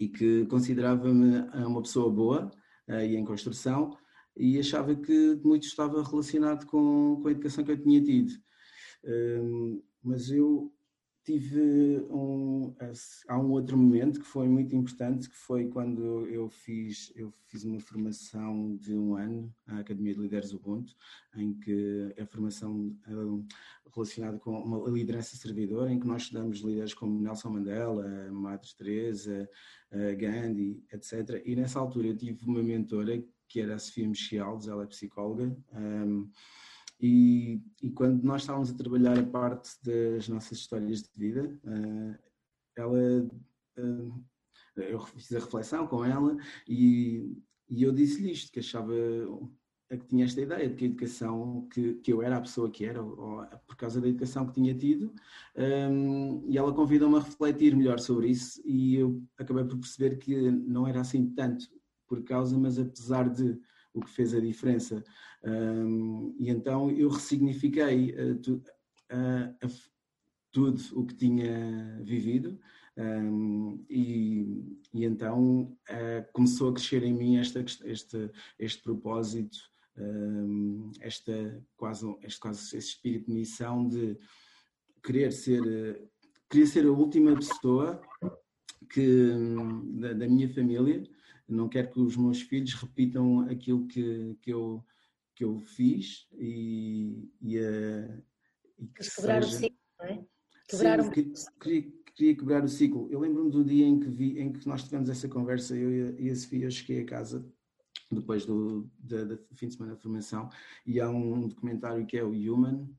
e 0.00 0.08
que 0.08 0.46
considerava-me 0.46 1.40
uma 1.66 1.82
pessoa 1.82 2.10
boa 2.10 2.50
uh, 2.88 3.00
e 3.00 3.16
em 3.16 3.24
construção 3.24 3.94
e 4.34 4.58
achava 4.58 4.94
que 4.96 5.38
muito 5.44 5.64
estava 5.66 6.02
relacionado 6.02 6.64
com, 6.64 7.20
com 7.20 7.28
a 7.28 7.32
educação 7.32 7.62
que 7.62 7.72
eu 7.72 7.82
tinha 7.82 8.02
tido. 8.02 8.32
Um, 9.04 9.82
mas 10.02 10.30
eu 10.30 10.72
tive 11.28 12.00
um, 12.08 12.74
há 13.28 13.38
um 13.38 13.50
outro 13.50 13.76
momento 13.76 14.18
que 14.18 14.26
foi 14.26 14.48
muito 14.48 14.74
importante, 14.74 15.28
que 15.28 15.36
foi 15.36 15.68
quando 15.68 16.26
eu 16.26 16.48
fiz, 16.48 17.12
eu 17.14 17.30
fiz 17.44 17.64
uma 17.64 17.78
formação 17.80 18.74
de 18.76 18.96
um 18.96 19.14
ano, 19.14 19.54
a 19.66 19.80
Academia 19.80 20.14
de 20.14 20.20
Líderes 20.20 20.54
Ubuntu, 20.54 20.94
em 21.36 21.52
que 21.52 22.14
a 22.18 22.24
formação 22.24 22.96
relacionada 23.94 24.38
com 24.38 24.58
uma 24.58 24.88
liderança 24.88 25.36
servidora, 25.36 25.92
em 25.92 26.00
que 26.00 26.06
nós 26.06 26.22
estudamos 26.22 26.60
líderes 26.60 26.94
como 26.94 27.20
Nelson 27.20 27.50
Mandela, 27.50 28.30
Madre 28.32 28.70
Teresa, 28.74 29.46
Gandhi, 30.16 30.82
etc. 30.90 31.42
E 31.44 31.54
nessa 31.54 31.78
altura 31.78 32.08
eu 32.08 32.16
tive 32.16 32.42
uma 32.46 32.62
mentora 32.62 33.22
que 33.46 33.60
era 33.60 33.74
a 33.74 33.78
Sofia 33.78 34.08
Michialdes, 34.08 34.66
ela 34.66 34.84
é 34.84 34.86
psicóloga, 34.86 35.54
um, 35.74 36.30
e, 37.00 37.60
e, 37.82 37.90
quando 37.90 38.22
nós 38.22 38.42
estávamos 38.42 38.70
a 38.70 38.74
trabalhar 38.74 39.18
a 39.18 39.26
parte 39.26 39.70
das 39.84 40.28
nossas 40.28 40.58
histórias 40.58 41.02
de 41.02 41.10
vida, 41.16 41.58
uh, 41.64 42.18
ela, 42.76 43.22
uh, 43.78 44.24
eu 44.76 45.00
fiz 45.00 45.32
a 45.32 45.38
reflexão 45.38 45.86
com 45.86 46.04
ela 46.04 46.36
e, 46.66 47.40
e 47.68 47.82
eu 47.82 47.92
disse-lhe 47.92 48.32
isto, 48.32 48.50
que 48.50 48.58
achava 48.58 48.92
que 49.96 50.06
tinha 50.06 50.24
esta 50.24 50.40
ideia 50.40 50.68
de 50.68 50.74
que 50.74 50.84
a 50.84 50.88
educação, 50.88 51.66
que, 51.72 51.94
que 51.94 52.12
eu 52.12 52.20
era 52.20 52.36
a 52.36 52.40
pessoa 52.40 52.70
que 52.70 52.84
era, 52.84 53.02
ou, 53.02 53.46
por 53.66 53.76
causa 53.76 54.00
da 54.00 54.08
educação 54.08 54.46
que 54.46 54.54
tinha 54.54 54.74
tido, 54.74 55.14
um, 55.56 56.44
e 56.46 56.58
ela 56.58 56.74
convidou-me 56.74 57.16
a 57.16 57.20
refletir 57.20 57.74
melhor 57.74 57.98
sobre 57.98 58.28
isso 58.28 58.60
e 58.66 58.96
eu 58.96 59.22
acabei 59.38 59.64
por 59.64 59.78
perceber 59.78 60.16
que 60.16 60.50
não 60.50 60.86
era 60.86 61.00
assim 61.00 61.30
tanto 61.30 61.66
por 62.06 62.22
causa, 62.22 62.58
mas 62.58 62.78
apesar 62.78 63.28
de 63.30 63.58
o 63.94 64.00
que 64.00 64.10
fez 64.10 64.34
a 64.34 64.40
diferença. 64.40 65.02
Um, 65.44 66.34
e 66.38 66.50
então 66.50 66.90
eu 66.90 67.08
ressignifiquei 67.08 68.10
uh, 68.12 68.34
tu, 68.40 68.54
uh, 69.12 69.66
uh, 69.66 69.80
tudo 70.50 70.82
o 70.94 71.06
que 71.06 71.14
tinha 71.14 72.00
vivido 72.02 72.58
um, 72.96 73.84
e, 73.88 74.76
e, 74.92 75.04
então 75.04 75.76
começou 76.32 76.70
a 76.70 76.72
crescer 76.72 77.04
em 77.04 77.14
mim 77.14 77.36
esta, 77.36 77.64
este, 77.84 78.30
este 78.58 78.82
propósito, 78.82 79.56
um, 79.96 80.90
esta, 81.00 81.64
quase, 81.76 82.12
este, 82.24 82.40
quase 82.40 82.76
esse 82.76 82.88
espírito 82.88 83.26
de 83.26 83.34
missão 83.34 83.86
de 83.88 84.18
querer 85.00 85.30
ser, 85.32 86.10
queria 86.50 86.66
ser 86.66 86.86
a 86.86 86.90
última 86.90 87.36
pessoa 87.36 88.00
que, 88.90 89.32
da, 89.94 90.12
da 90.14 90.28
minha 90.28 90.48
família. 90.52 91.04
Não 91.48 91.68
quero 91.68 91.90
que 91.90 92.00
os 92.00 92.16
meus 92.16 92.42
filhos 92.42 92.74
repitam 92.74 93.40
aquilo 93.48 93.86
que, 93.86 94.36
que, 94.42 94.52
eu, 94.52 94.84
que 95.38 95.44
eu 95.44 95.60
fiz 95.60 96.26
e, 96.32 97.30
e, 97.40 97.60
uh, 97.60 98.22
e 98.76 98.88
que 98.88 99.08
quebrar 99.14 99.44
seja... 99.44 99.56
o 99.56 99.60
ciclo, 99.60 99.78
não 100.00 100.06
é? 100.06 100.24
Quebrar 100.68 101.00
Sim, 101.00 101.08
um... 101.08 101.60
queria, 101.60 101.92
queria 102.16 102.36
quebrar 102.36 102.64
o 102.64 102.68
ciclo. 102.68 103.08
Eu 103.08 103.20
lembro-me 103.20 103.48
do 103.48 103.64
dia 103.64 103.86
em 103.86 104.00
que, 104.00 104.08
vi, 104.08 104.40
em 104.40 104.52
que 104.52 104.66
nós 104.66 104.82
tivemos 104.82 105.08
essa 105.08 105.28
conversa, 105.28 105.76
eu 105.76 106.18
e 106.18 106.28
a 106.28 106.34
Sofia, 106.34 106.64
eu 106.64 106.70
cheguei 106.72 107.02
a 107.02 107.06
casa 107.06 107.48
depois 108.10 108.44
do, 108.44 108.90
do, 108.98 109.26
do, 109.28 109.54
fim 109.54 109.68
de 109.68 109.74
semana 109.74 109.94
de 109.94 110.02
formação 110.02 110.50
e 110.84 111.00
há 111.00 111.08
um 111.08 111.46
documentário 111.46 112.04
que 112.04 112.18
é 112.18 112.24
o 112.24 112.30
Human 112.30 112.90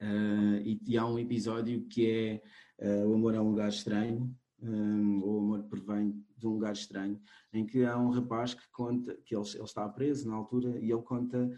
uh, 0.00 0.60
e, 0.62 0.80
e, 0.86 0.96
há 0.96 1.04
um 1.04 1.18
episódio 1.18 1.84
que 1.88 2.06
é 2.08 2.42
uh, 2.86 3.08
O 3.08 3.14
Amor 3.14 3.34
é 3.34 3.40
um 3.40 3.48
Lugar 3.48 3.70
Estranho 3.70 4.32
um, 4.62 5.20
o 5.20 5.38
amor 5.38 5.62
provém 5.64 6.24
de 6.36 6.46
um 6.46 6.50
lugar 6.50 6.72
estranho, 6.72 7.20
em 7.52 7.64
que 7.64 7.84
há 7.84 7.96
um 7.98 8.10
rapaz 8.10 8.54
que 8.54 8.68
conta 8.70 9.16
que 9.24 9.34
ele, 9.34 9.48
ele 9.54 9.64
está 9.64 9.88
preso 9.88 10.28
na 10.28 10.34
altura 10.34 10.78
e 10.78 10.90
ele 10.90 11.02
conta 11.02 11.50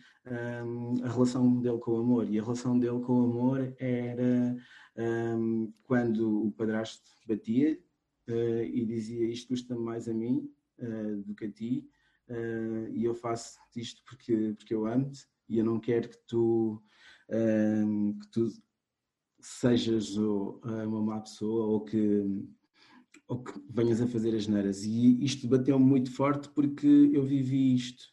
um, 0.65 1.05
a 1.05 1.09
relação 1.09 1.61
dele 1.61 1.79
com 1.79 1.93
o 1.93 1.97
amor. 1.99 2.31
E 2.31 2.39
a 2.39 2.43
relação 2.43 2.79
dele 2.79 3.01
com 3.01 3.21
o 3.21 3.25
amor 3.25 3.75
era 3.79 4.57
um, 4.97 5.73
quando 5.83 6.47
o 6.47 6.53
padrasto 6.53 7.11
batia 7.27 7.79
uh, 8.29 8.63
e 8.63 8.85
dizia 8.85 9.29
isto 9.29 9.49
custa 9.49 9.75
mais 9.77 10.09
a 10.09 10.15
mim 10.15 10.51
uh, 10.79 11.23
do 11.23 11.35
que 11.35 11.47
a 11.47 11.53
ti, 11.53 11.89
uh, 12.29 12.89
e 12.93 13.05
eu 13.05 13.15
faço 13.15 13.59
isto 13.77 14.03
porque, 14.05 14.55
porque 14.57 14.75
eu 14.75 14.87
amo-te 14.87 15.27
e 15.49 15.59
eu 15.59 15.65
não 15.65 15.81
quero 15.81 16.11
que 16.11 16.19
tu, 16.27 16.83
que 17.27 18.31
tu 18.31 18.53
sejas 19.41 20.15
uma 20.17 21.01
má 21.01 21.21
pessoa 21.21 21.65
ou 21.65 21.81
que 21.83 22.23
ou 23.29 23.43
que 23.43 23.53
venhas 23.69 24.01
a 24.01 24.07
fazer 24.07 24.35
as 24.35 24.49
neiras. 24.49 24.85
E 24.85 25.23
isto 25.23 25.47
bateu-me 25.47 25.85
muito 25.85 26.11
forte 26.11 26.49
porque 26.49 27.11
eu 27.13 27.23
vivi 27.25 27.75
isto. 27.75 28.05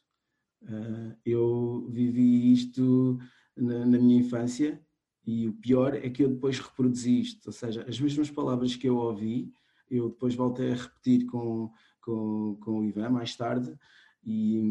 Uh, 0.61 1.15
eu 1.25 1.87
vivi 1.89 2.51
isto 2.51 3.17
na, 3.55 3.85
na, 3.85 3.97
minha 3.97 4.19
infância 4.19 4.81
e 5.25 5.47
o 5.47 5.53
pior 5.53 5.93
é 5.93 6.09
que 6.09 6.23
eu 6.23 6.29
depois 6.29 6.59
reproduzi 6.59 7.21
isto. 7.21 7.47
Ou 7.47 7.53
seja, 7.53 7.85
as 7.87 7.99
mesmas 7.99 8.29
palavras 8.29 8.75
que 8.75 8.89
eu 8.89 8.97
ouvi, 8.97 9.51
eu 9.89 10.09
depois 10.09 10.35
voltei 10.35 10.71
a 10.73 10.75
repetir 10.75 11.25
com, 11.27 11.71
com, 12.01 12.57
com 12.59 12.79
o 12.79 12.83
Ivan 12.83 13.09
mais 13.09 13.35
tarde 13.35 13.73
e, 14.25 14.61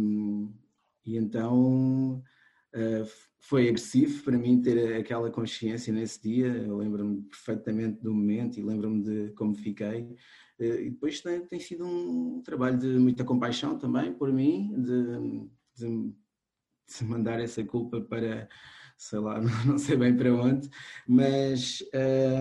e 1.07 1.17
então 1.17 2.23
foi 3.41 3.69
agressivo 3.69 4.23
para 4.25 4.39
mim 4.39 4.61
ter 4.63 4.97
aquela 4.97 5.31
consciência 5.31 5.93
nesse 5.93 6.21
dia. 6.23 6.47
Eu 6.47 6.79
lembro-me 6.79 7.23
perfeitamente 7.23 8.01
do 8.03 8.13
momento 8.13 8.59
e 8.59 8.63
lembro-me 8.63 9.03
de 9.03 9.33
como 9.35 9.55
fiquei. 9.55 10.09
Eh, 10.59 10.87
e 10.87 10.91
depois 10.91 11.21
tem, 11.21 11.45
tem, 11.47 11.61
sido 11.61 11.87
um 11.87 12.43
trabalho 12.43 12.79
de 12.79 12.89
muita 12.99 13.25
compaixão 13.25 13.79
também 13.79 14.13
por 14.15 14.33
mim, 14.33 14.75
de, 14.79 15.05
de, 15.77 16.15
de 16.99 17.05
mandar 17.05 17.41
essa 17.41 17.63
culpa 17.65 18.01
para, 18.01 18.49
sei 18.97 19.19
lá, 19.19 19.41
não 19.67 19.79
sei 19.79 19.97
bem 19.97 20.17
para 20.17 20.35
onde, 20.35 20.69
mas. 21.07 21.85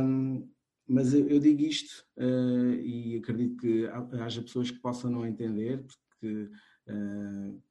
Um, 0.04 0.50
mas 0.86 1.14
eu, 1.14 1.40
digo 1.40 1.62
isto 1.62 2.06
uh, 2.18 2.74
e 2.74 3.16
acredito 3.18 3.56
que 3.56 3.88
haja 4.20 4.42
pessoas 4.42 4.70
que 4.70 4.80
possam 4.80 5.10
não 5.10 5.26
entender, 5.26 5.82
porque 5.82 6.50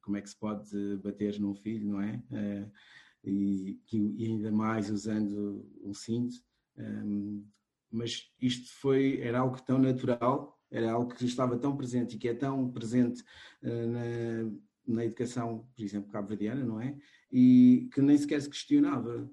como 0.01 0.17
é 0.17 0.21
que 0.21 0.29
se 0.29 0.35
pode 0.35 0.97
bater 0.97 1.39
num 1.39 1.53
filho, 1.53 1.87
não 1.87 2.01
é? 2.01 2.21
Uh, 2.31 2.71
e, 3.23 3.79
e, 3.91 4.25
ainda 4.25 4.51
mais 4.51 4.89
usando 4.89 5.65
um 5.81 5.93
cinto. 5.93 6.35
Um, 6.77 7.45
mas 7.91 8.31
isto 8.41 8.73
foi, 8.81 9.21
era 9.21 9.39
algo 9.39 9.61
tão 9.61 9.77
natural, 9.77 10.59
era 10.69 10.91
algo 10.91 11.13
que 11.13 11.25
estava 11.25 11.57
tão 11.57 11.77
presente 11.77 12.15
e 12.15 12.19
que 12.19 12.27
é 12.27 12.33
tão 12.33 12.71
presente 12.71 13.23
na, 13.61 14.51
na 14.87 15.05
educação, 15.05 15.69
por 15.75 15.83
exemplo, 15.83 16.11
cabo-verdiana, 16.11 16.65
não 16.65 16.81
é? 16.81 16.97
E 17.31 17.87
que 17.93 18.01
nem 18.01 18.17
sequer 18.17 18.41
se 18.41 18.49
questionava. 18.49 19.29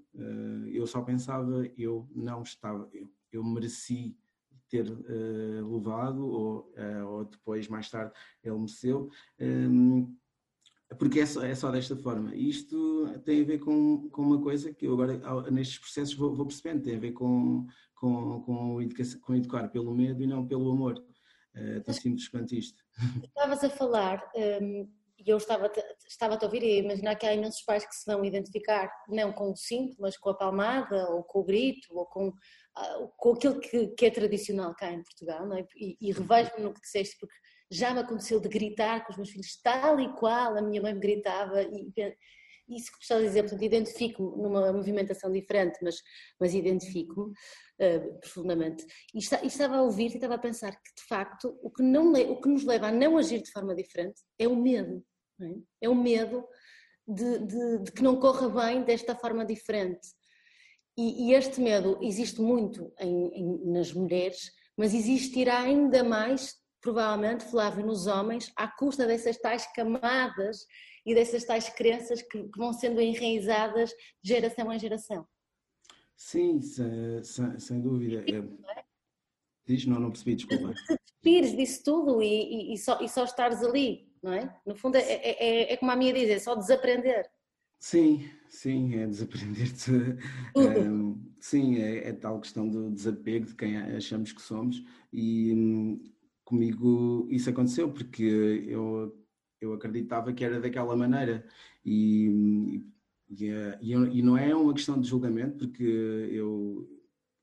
Eu 0.70 0.86
só 0.86 1.00
pensava, 1.00 1.66
eu 1.78 2.06
não 2.14 2.42
estava, 2.42 2.86
eu, 2.92 3.10
eu 3.32 3.42
mereci 3.42 4.14
ter 4.70 4.88
uh, 4.88 5.74
levado, 5.74 6.26
ou, 6.26 6.72
ou 7.06 7.24
depois, 7.24 7.68
mais 7.68 7.90
tarde, 7.90 8.12
ele 8.42 8.56
mereceu. 8.56 9.10
Um, 9.40 10.16
porque 10.98 11.20
é 11.20 11.26
só, 11.26 11.44
é 11.44 11.54
só 11.54 11.70
desta 11.70 11.96
forma. 11.96 12.34
Isto 12.34 13.08
tem 13.24 13.42
a 13.42 13.44
ver 13.44 13.58
com, 13.58 14.08
com 14.10 14.22
uma 14.22 14.40
coisa 14.40 14.72
que 14.72 14.86
eu 14.86 14.92
agora, 14.92 15.50
nestes 15.50 15.78
processos, 15.78 16.14
vou, 16.14 16.34
vou 16.34 16.46
percebendo, 16.46 16.82
tem 16.82 16.96
a 16.96 17.00
ver 17.00 17.12
com, 17.12 17.66
com, 17.94 18.40
com, 18.42 18.82
educação, 18.82 19.20
com 19.20 19.34
educar 19.34 19.68
pelo 19.68 19.94
medo 19.94 20.22
e 20.22 20.26
não 20.26 20.46
pelo 20.46 20.70
amor. 20.70 21.02
É 21.54 21.80
tão 21.80 21.94
simples 21.94 22.28
quanto 22.28 22.54
isto. 22.54 22.82
Estavas 23.24 23.62
a 23.64 23.70
falar, 23.70 24.22
um, 24.62 24.88
e 25.24 25.30
eu 25.30 25.36
estava, 25.36 25.70
estava 26.08 26.34
a 26.34 26.44
ouvir 26.44 26.62
e 26.62 26.72
a 26.72 26.82
imaginar 26.82 27.16
que 27.16 27.26
há 27.26 27.34
imensos 27.34 27.62
pais 27.62 27.86
que 27.86 27.94
se 27.94 28.10
vão 28.10 28.24
identificar, 28.24 28.90
não 29.08 29.32
com 29.32 29.50
o 29.50 29.56
cinto, 29.56 29.96
mas 30.00 30.16
com 30.16 30.30
a 30.30 30.34
palmada, 30.36 31.10
ou 31.10 31.22
com 31.22 31.40
o 31.40 31.44
grito, 31.44 31.88
ou 31.96 32.06
com, 32.06 32.28
uh, 32.28 33.08
com 33.16 33.32
aquilo 33.32 33.60
que, 33.60 33.88
que, 33.88 34.06
é 34.06 34.10
tradicional 34.10 34.74
cá 34.74 34.90
em 34.90 35.02
Portugal, 35.02 35.46
não 35.46 35.56
é? 35.56 35.66
E, 35.76 35.96
e 36.00 36.12
revejo-me 36.12 36.64
no 36.64 36.74
que 36.74 36.80
disseste, 36.80 37.16
porque 37.18 37.34
já 37.70 37.92
me 37.92 38.00
aconteceu 38.00 38.40
de 38.40 38.48
gritar 38.48 39.04
com 39.04 39.12
os 39.12 39.16
meus 39.16 39.30
filhos 39.30 39.60
tal 39.62 40.00
e 40.00 40.12
qual 40.14 40.56
a 40.56 40.62
minha 40.62 40.82
mãe 40.82 40.94
me 40.94 41.00
gritava 41.00 41.62
e 41.62 41.92
isso 42.76 42.92
que 42.92 43.02
estás 43.02 43.22
a 43.22 43.26
dizer, 43.26 43.42
portanto, 43.42 43.62
identifico-me 43.62 44.42
numa 44.42 44.72
movimentação 44.72 45.30
diferente, 45.30 45.78
mas, 45.82 45.96
mas 46.38 46.54
identifico-me 46.54 47.32
uh, 47.32 48.20
profundamente. 48.20 48.86
E, 49.14 49.18
está, 49.18 49.42
e, 49.42 49.48
estava 49.48 49.76
a 49.76 49.82
ouvir 49.82 50.12
e 50.12 50.14
estava 50.14 50.34
a 50.34 50.38
pensar 50.38 50.72
que, 50.72 50.94
de 50.96 51.06
facto, 51.08 51.58
o 51.62 51.70
que, 51.70 51.82
não, 51.82 52.12
o 52.12 52.40
que 52.40 52.48
nos 52.48 52.64
leva 52.64 52.88
a 52.88 52.92
não 52.92 53.16
agir 53.16 53.42
de 53.42 53.50
forma 53.50 53.74
diferente 53.74 54.22
é 54.38 54.46
o 54.46 54.56
medo. 54.56 55.04
É? 55.80 55.88
o 55.88 55.94
medo 55.94 56.46
de, 57.06 57.38
de, 57.38 57.78
de, 57.78 57.92
que 57.92 58.02
não 58.02 58.20
corra 58.20 58.48
bem 58.48 58.82
desta 58.82 59.14
forma 59.14 59.44
diferente. 59.44 60.08
E, 60.96 61.28
e 61.28 61.34
este 61.34 61.60
medo 61.60 61.98
existe 62.02 62.40
muito 62.40 62.92
em, 62.98 63.28
em, 63.28 63.72
nas 63.72 63.92
mulheres, 63.92 64.52
mas 64.76 64.94
existirá 64.94 65.60
ainda 65.60 66.04
mais 66.04 66.60
provavelmente, 66.80 67.44
Flávio, 67.44 67.84
nos 67.84 68.06
homens, 68.06 68.50
à 68.56 68.66
custa 68.66 69.06
dessas 69.06 69.36
tais 69.36 69.66
camadas 69.74 70.66
e 71.04 71.14
dessas 71.14 71.44
tais 71.44 71.68
crenças 71.68 72.22
que, 72.22 72.44
que 72.44 72.58
vão 72.58 72.72
sendo 72.72 73.00
enraizadas 73.00 73.90
de 74.22 74.28
geração 74.28 74.72
em 74.72 74.78
geração. 74.78 75.26
Sim, 76.16 76.60
sem, 76.60 77.22
sem, 77.22 77.58
sem 77.58 77.80
dúvida. 77.80 78.24
É... 78.30 78.82
Diz, 79.66 79.86
não, 79.86 80.00
não 80.00 80.10
percebi, 80.10 80.34
desculpa. 80.34 80.74
Te 80.74 80.96
despires 81.06 81.56
disso 81.56 81.82
tudo 81.84 82.22
e, 82.22 82.26
e, 82.26 82.74
e, 82.74 82.78
só, 82.78 83.00
e 83.00 83.08
só 83.08 83.24
estares 83.24 83.62
ali, 83.62 84.09
não 84.22 84.32
é? 84.32 84.54
No 84.66 84.74
fundo, 84.74 84.96
é, 84.96 85.00
é, 85.00 85.44
é, 85.44 85.72
é 85.72 85.76
como 85.76 85.90
a 85.90 85.96
minha 85.96 86.12
diz, 86.12 86.28
é 86.28 86.38
só 86.38 86.54
desaprender. 86.54 87.28
Sim, 87.78 88.28
sim, 88.48 88.94
é 88.94 89.06
desaprender-te. 89.06 89.90
Um, 90.54 91.18
sim, 91.40 91.78
é, 91.78 92.08
é, 92.08 92.12
tal 92.12 92.40
questão 92.40 92.68
do 92.68 92.90
desapego 92.90 93.46
de 93.46 93.54
quem 93.54 93.76
achamos 93.78 94.32
que 94.32 94.42
somos 94.42 94.84
e 95.10 95.52
um, 95.54 96.04
comigo 96.44 97.26
isso 97.30 97.48
aconteceu 97.48 97.90
porque 97.90 98.22
eu, 98.66 99.16
eu 99.60 99.72
acreditava 99.72 100.32
que 100.32 100.44
era 100.44 100.60
daquela 100.60 100.94
maneira 100.94 101.46
e, 101.82 102.84
e, 103.30 103.46
e, 103.80 103.92
e 103.92 104.22
não 104.22 104.36
é 104.36 104.54
uma 104.54 104.74
questão 104.74 105.00
de 105.00 105.08
julgamento 105.08 105.56
porque 105.56 105.82
eu, 105.82 106.86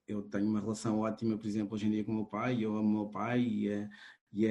eu 0.07 0.21
tenho 0.21 0.45
uma 0.45 0.61
relação 0.61 0.99
ótima, 0.99 1.35
por 1.35 1.47
exemplo, 1.47 1.73
hoje 1.73 1.87
em 1.87 1.91
dia 1.91 2.03
com 2.03 2.11
o 2.11 2.15
meu 2.15 2.25
pai, 2.25 2.63
eu 2.63 2.77
amo 2.77 2.87
o 2.87 3.01
meu 3.03 3.09
pai 3.09 3.41
e, 3.41 3.89
e, 4.31 4.45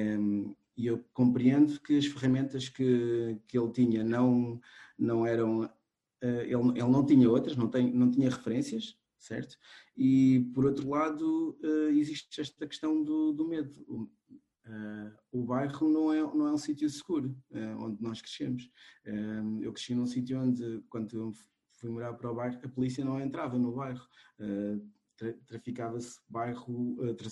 e 0.77 0.85
eu 0.85 1.03
compreendo 1.13 1.79
que 1.81 1.97
as 1.97 2.05
ferramentas 2.05 2.69
que, 2.69 3.41
que 3.47 3.57
ele 3.57 3.71
tinha 3.71 4.03
não, 4.03 4.61
não 4.97 5.25
eram 5.25 5.69
eh, 6.21 6.43
ele, 6.43 6.69
ele 6.69 6.89
não 6.89 7.05
tinha 7.05 7.29
outras, 7.29 7.55
não, 7.55 7.67
tem, 7.67 7.91
não 7.93 8.09
tinha 8.09 8.29
referências, 8.29 8.97
certo? 9.19 9.57
E 9.95 10.49
por 10.53 10.65
outro 10.65 10.89
lado, 10.89 11.57
eh, 11.63 11.91
existe 11.93 12.41
esta 12.41 12.67
questão 12.67 13.03
do, 13.03 13.33
do 13.33 13.47
medo. 13.47 13.83
O, 13.87 14.09
Uh, 14.67 15.15
o 15.31 15.45
bairro 15.45 15.87
não 15.87 16.11
é, 16.11 16.21
não 16.21 16.45
é 16.45 16.51
um 16.51 16.57
sítio 16.57 16.89
seguro, 16.89 17.33
uh, 17.51 17.85
onde 17.85 18.03
nós 18.03 18.21
crescemos. 18.21 18.69
Uh, 19.05 19.61
eu 19.61 19.71
cresci 19.71 19.95
num 19.95 20.05
sítio 20.05 20.41
onde, 20.41 20.83
quando 20.89 21.31
fui 21.71 21.89
morar 21.89 22.13
para 22.15 22.29
o 22.29 22.35
bairro, 22.35 22.59
a 22.61 22.67
polícia 22.67 23.05
não 23.05 23.17
entrava 23.17 23.57
no 23.57 23.71
bairro. 23.71 24.05
Tra 25.15 25.33
traficava-se 25.45 26.19
bairro, 26.27 26.97
tra 27.15 27.29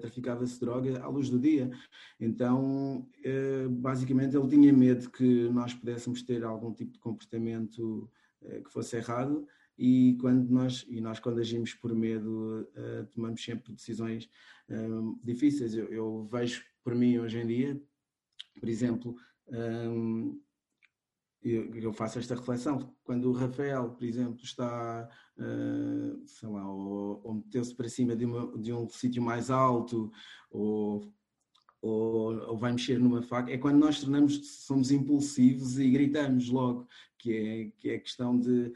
traficava-se 0.00 0.60
droga 0.60 1.02
à 1.02 1.08
luz 1.08 1.30
do 1.30 1.38
dia. 1.38 1.70
Então, 2.20 3.06
basicamente, 3.70 4.36
ele 4.36 4.48
tinha 4.48 4.72
medo 4.72 5.10
que 5.10 5.48
nós 5.48 5.72
pudéssemos 5.74 6.22
ter 6.22 6.44
algum 6.44 6.72
tipo 6.72 6.92
de 6.92 6.98
comportamento 6.98 8.10
que 8.64 8.70
fosse 8.70 8.96
errado 8.96 9.46
e 9.78 10.16
quando 10.20 10.48
nós 10.50 10.84
e 10.88 11.00
nós 11.00 11.18
quando 11.18 11.40
agimos 11.40 11.74
por 11.74 11.94
medo 11.94 12.68
uh, 12.76 13.06
tomamos 13.14 13.42
sempre 13.42 13.72
decisões 13.72 14.28
um, 14.68 15.18
difíceis 15.22 15.74
eu, 15.74 15.86
eu, 15.88 16.28
vejo 16.30 16.62
por 16.84 16.94
mim 16.94 17.18
hoje 17.18 17.38
em 17.38 17.46
dia 17.46 17.82
por 18.60 18.68
exemplo 18.68 19.16
um, 19.48 20.40
eu, 21.42 21.74
eu, 21.74 21.92
faço 21.92 22.18
esta 22.18 22.34
reflexão. 22.34 22.94
Quando 23.04 23.28
o 23.30 23.32
Rafael 23.32 23.90
por 23.90 24.04
exemplo 24.04 24.42
está 24.42 25.08
uh, 25.38 26.26
sei 26.26 26.48
lá 26.48 26.70
ou, 26.70 27.20
ou 27.24 27.34
meteu-se 27.34 27.74
para 27.74 27.88
cima 27.88 28.14
de, 28.14 28.24
uma, 28.24 28.58
de 28.58 28.72
um 28.72 28.88
sítio 28.88 29.22
mais 29.22 29.50
alto 29.50 30.10
ou 30.50 31.12
ou, 31.82 32.40
ou, 32.46 32.56
vai 32.56 32.70
mexer 32.70 32.96
numa 32.96 33.20
faca, 33.22 33.50
é 33.50 33.58
quando 33.58 33.78
nós 33.78 34.00
tornamos, 34.00 34.64
somos 34.64 34.92
impulsivos 34.92 35.80
e 35.80 35.90
gritamos 35.90 36.48
logo, 36.48 36.86
que 37.18 37.36
é, 37.36 37.72
que 37.76 37.90
é 37.90 37.98
questão 37.98 38.38
de 38.38 38.72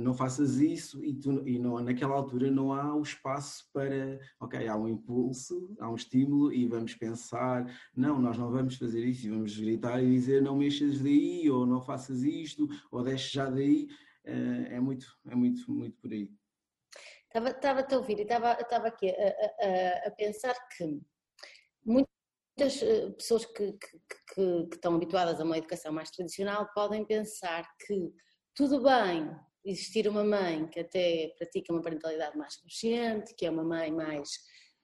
não 0.00 0.12
faças 0.12 0.58
isso 0.58 1.04
e, 1.04 1.14
tu, 1.14 1.46
e 1.46 1.58
não, 1.58 1.78
naquela 1.80 2.14
altura 2.14 2.50
não 2.50 2.72
há 2.72 2.94
o 2.94 3.02
espaço 3.02 3.68
para, 3.72 4.18
ok, 4.40 4.66
há 4.66 4.76
um 4.76 4.88
impulso, 4.88 5.74
há 5.78 5.88
um 5.88 5.94
estímulo 5.94 6.52
e 6.52 6.66
vamos 6.66 6.94
pensar, 6.94 7.64
não, 7.96 8.20
nós 8.20 8.36
não 8.36 8.50
vamos 8.50 8.76
fazer 8.76 9.04
isso 9.04 9.26
e 9.26 9.30
vamos 9.30 9.56
gritar 9.56 10.02
e 10.02 10.10
dizer 10.10 10.42
não 10.42 10.56
mexas 10.56 11.00
daí 11.00 11.48
ou 11.50 11.66
não 11.66 11.80
faças 11.80 12.22
isto 12.22 12.68
ou 12.90 13.02
deixes 13.02 13.30
já 13.30 13.48
daí, 13.48 13.88
uh, 14.26 14.66
é 14.72 14.80
muito, 14.80 15.06
é 15.28 15.34
muito, 15.34 15.70
muito 15.70 15.96
por 15.98 16.12
aí. 16.12 16.30
Estava, 17.26 17.50
estava 17.50 17.86
a 17.88 17.96
ouvir 17.96 18.18
e 18.18 18.22
estava, 18.22 18.52
estava 18.60 18.88
aqui 18.88 19.08
a, 19.08 19.12
a, 19.12 20.08
a 20.08 20.10
pensar 20.10 20.54
que 20.76 21.00
muitas 21.84 22.82
eh, 22.82 23.10
pessoas 23.10 23.46
que, 23.46 23.72
que, 23.72 23.98
que, 24.34 24.66
que 24.66 24.74
estão 24.74 24.96
habituadas 24.96 25.40
a 25.40 25.44
uma 25.44 25.56
educação 25.56 25.92
mais 25.92 26.10
tradicional 26.10 26.68
podem 26.74 27.04
pensar 27.04 27.64
que 27.86 28.12
tudo 28.52 28.82
bem 28.82 29.30
existir 29.64 30.08
uma 30.08 30.24
mãe 30.24 30.66
que 30.68 30.80
até 30.80 31.34
pratica 31.38 31.72
uma 31.72 31.82
parentalidade 31.82 32.36
mais 32.36 32.56
consciente, 32.56 33.34
que 33.34 33.46
é 33.46 33.50
uma 33.50 33.64
mãe 33.64 33.92
mais, 33.92 34.30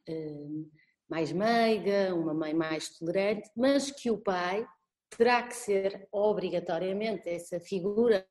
uh, 0.09 0.71
mais 1.09 1.33
meiga, 1.33 2.15
uma 2.15 2.35
mãe 2.35 2.55
mais 2.55 2.97
tolerante, 2.99 3.51
mas 3.57 3.91
que 3.91 4.11
o 4.11 4.19
pai 4.19 4.67
terá 5.11 5.47
que 5.47 5.55
ser 5.55 6.09
obrigatoriamente 6.13 7.29
essa 7.29 7.61
figura 7.61 8.27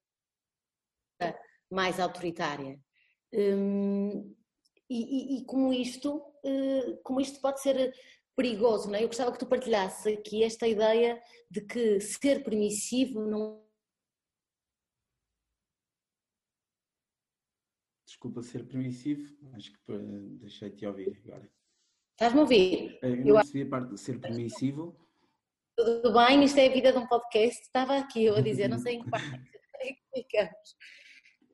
mais 1.72 2.00
autoritária. 2.00 2.80
Um, 3.34 4.36
e, 4.90 5.38
e, 5.38 5.38
e, 5.38 5.46
como 5.46 5.74
isto, 5.74 6.18
uh, 6.18 6.98
como 7.04 7.20
isto 7.20 7.42
pode 7.42 7.62
ser 7.62 7.94
perigoso, 8.36 8.90
não 8.90 8.96
é? 8.96 9.04
Eu 9.04 9.08
gostava 9.08 9.32
que 9.32 9.40
tu 9.40 9.46
partilhasses 9.46 10.06
aqui 10.06 10.44
esta 10.44 10.68
ideia 10.68 11.20
de 11.50 11.62
que 11.62 12.00
ser 12.00 12.44
permissivo 12.44 13.26
não 13.26 13.65
desculpa 18.26 18.42
ser 18.42 18.66
permissivo, 18.66 19.38
acho 19.54 19.72
que 19.72 19.98
deixei-te 20.40 20.86
ouvir 20.86 21.22
agora. 21.24 21.48
Estás-me 22.14 22.40
a 22.40 22.42
ouvir? 22.42 22.98
Eh, 23.04 23.12
eu 23.12 23.26
não 23.26 23.36
percebi 23.36 23.62
a 23.62 23.70
parte 23.70 23.90
de 23.90 24.00
ser 24.00 24.20
permissivo. 24.20 24.96
Tudo 25.78 26.14
bem, 26.14 26.44
isto 26.44 26.58
é 26.58 26.68
a 26.68 26.74
vida 26.74 26.92
de 26.92 26.98
um 26.98 27.08
podcast. 27.08 27.62
Estava 27.62 27.98
aqui 27.98 28.26
eu 28.26 28.36
a 28.36 28.42
dizer, 28.42 28.68
não 28.68 28.80
sei 28.80 28.96
em 28.96 29.04
que 29.04 29.10
parte 29.10 29.28
é 29.76 29.94
que 29.94 30.02
ficamos. 30.16 30.76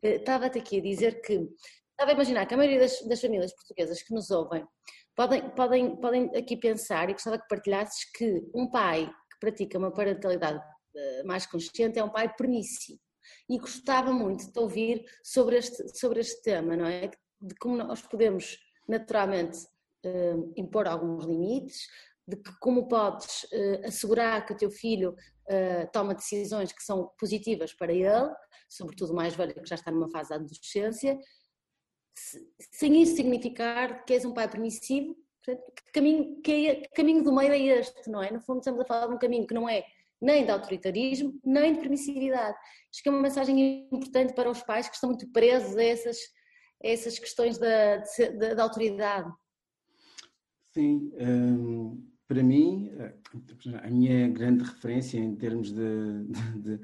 Eh, 0.03 0.15
estava-te 0.15 0.59
aqui 0.59 0.79
a 0.79 0.81
dizer 0.81 1.21
que, 1.21 1.33
estava 1.89 2.11
a 2.11 2.13
imaginar 2.13 2.45
que 2.45 2.53
a 2.53 2.57
maioria 2.57 2.79
das, 2.79 3.01
das, 3.01 3.19
famílias 3.19 3.53
portuguesas 3.53 4.01
que 4.01 4.13
nos 4.13 4.31
ouvem 4.31 4.65
podem, 5.15 5.49
podem, 5.49 5.95
podem 5.97 6.35
aqui 6.37 6.55
pensar 6.55 7.09
e 7.09 7.13
gostava 7.13 7.37
que 7.37 7.47
partilhasses 7.49 8.09
que 8.11 8.49
um 8.55 8.69
pai 8.69 9.07
que 9.07 9.39
pratica 9.39 9.77
uma 9.77 9.91
parentalidade 9.91 10.63
eh, 10.95 11.23
mais 11.23 11.45
consciente 11.45 11.99
é 11.99 12.03
um 12.03 12.09
pai 12.09 12.33
permissivo 12.33 13.01
e 13.49 13.57
gostava 13.57 14.11
muito 14.11 14.45
de 14.45 14.51
te 14.51 14.59
ouvir 14.59 15.05
sobre 15.23 15.57
este, 15.57 15.97
sobre 15.97 16.19
este 16.19 16.41
tema, 16.41 16.75
não 16.75 16.85
é? 16.85 17.09
De 17.39 17.55
como 17.55 17.77
nós 17.77 18.01
podemos 18.01 18.57
naturalmente 18.87 19.57
uh, 20.05 20.53
impor 20.55 20.87
alguns 20.87 21.25
limites, 21.25 21.87
de 22.27 22.37
que 22.37 22.51
como 22.59 22.87
podes 22.87 23.43
uh, 23.43 23.87
assegurar 23.87 24.45
que 24.45 24.53
o 24.53 24.57
teu 24.57 24.69
filho 24.69 25.11
uh, 25.11 25.91
toma 25.91 26.15
decisões 26.15 26.71
que 26.71 26.83
são 26.83 27.11
positivas 27.19 27.73
para 27.73 27.91
ele, 27.91 28.33
sobretudo 28.69 29.11
o 29.11 29.15
mais 29.15 29.35
velho 29.35 29.53
que 29.53 29.69
já 29.69 29.75
está 29.75 29.91
numa 29.91 30.09
fase 30.09 30.29
da 30.29 30.35
adolescência, 30.35 31.19
sem 32.73 33.01
isso 33.01 33.15
significar 33.15 34.05
que 34.05 34.13
és 34.13 34.25
um 34.25 34.33
pai 34.33 34.49
permissivo, 34.49 35.15
que 35.43 35.57
caminho, 35.93 36.41
que, 36.41 36.67
é, 36.67 36.75
que 36.75 36.89
caminho 36.89 37.23
do 37.23 37.33
meio 37.33 37.51
é 37.51 37.59
este, 37.59 38.09
não 38.09 38.21
é? 38.21 38.31
No 38.31 38.39
fundo 38.41 38.59
estamos 38.59 38.79
a 38.81 38.85
falar 38.85 39.07
de 39.07 39.15
um 39.15 39.17
caminho 39.17 39.47
que 39.47 39.53
não 39.53 39.67
é 39.67 39.83
nem 40.21 40.45
de 40.45 40.51
autoritarismo, 40.51 41.39
nem 41.43 41.73
de 41.73 41.79
permissividade. 41.79 42.55
Acho 42.91 43.01
que 43.01 43.09
é 43.09 43.11
uma 43.11 43.21
mensagem 43.21 43.87
importante 43.91 44.33
para 44.33 44.49
os 44.49 44.61
pais 44.61 44.87
que 44.87 44.95
estão 44.95 45.09
muito 45.09 45.27
presos 45.31 45.75
a 45.75 45.83
essas, 45.83 46.17
a 46.83 46.87
essas 46.87 47.17
questões 47.17 47.57
da, 47.57 47.97
da, 48.37 48.53
da 48.53 48.63
autoridade. 48.63 49.31
Sim, 50.73 51.11
um, 51.19 52.07
para 52.27 52.43
mim, 52.43 52.91
a 53.83 53.89
minha 53.89 54.29
grande 54.29 54.63
referência 54.63 55.17
em 55.17 55.35
termos 55.35 55.73
de, 55.73 56.23
de, 56.55 56.79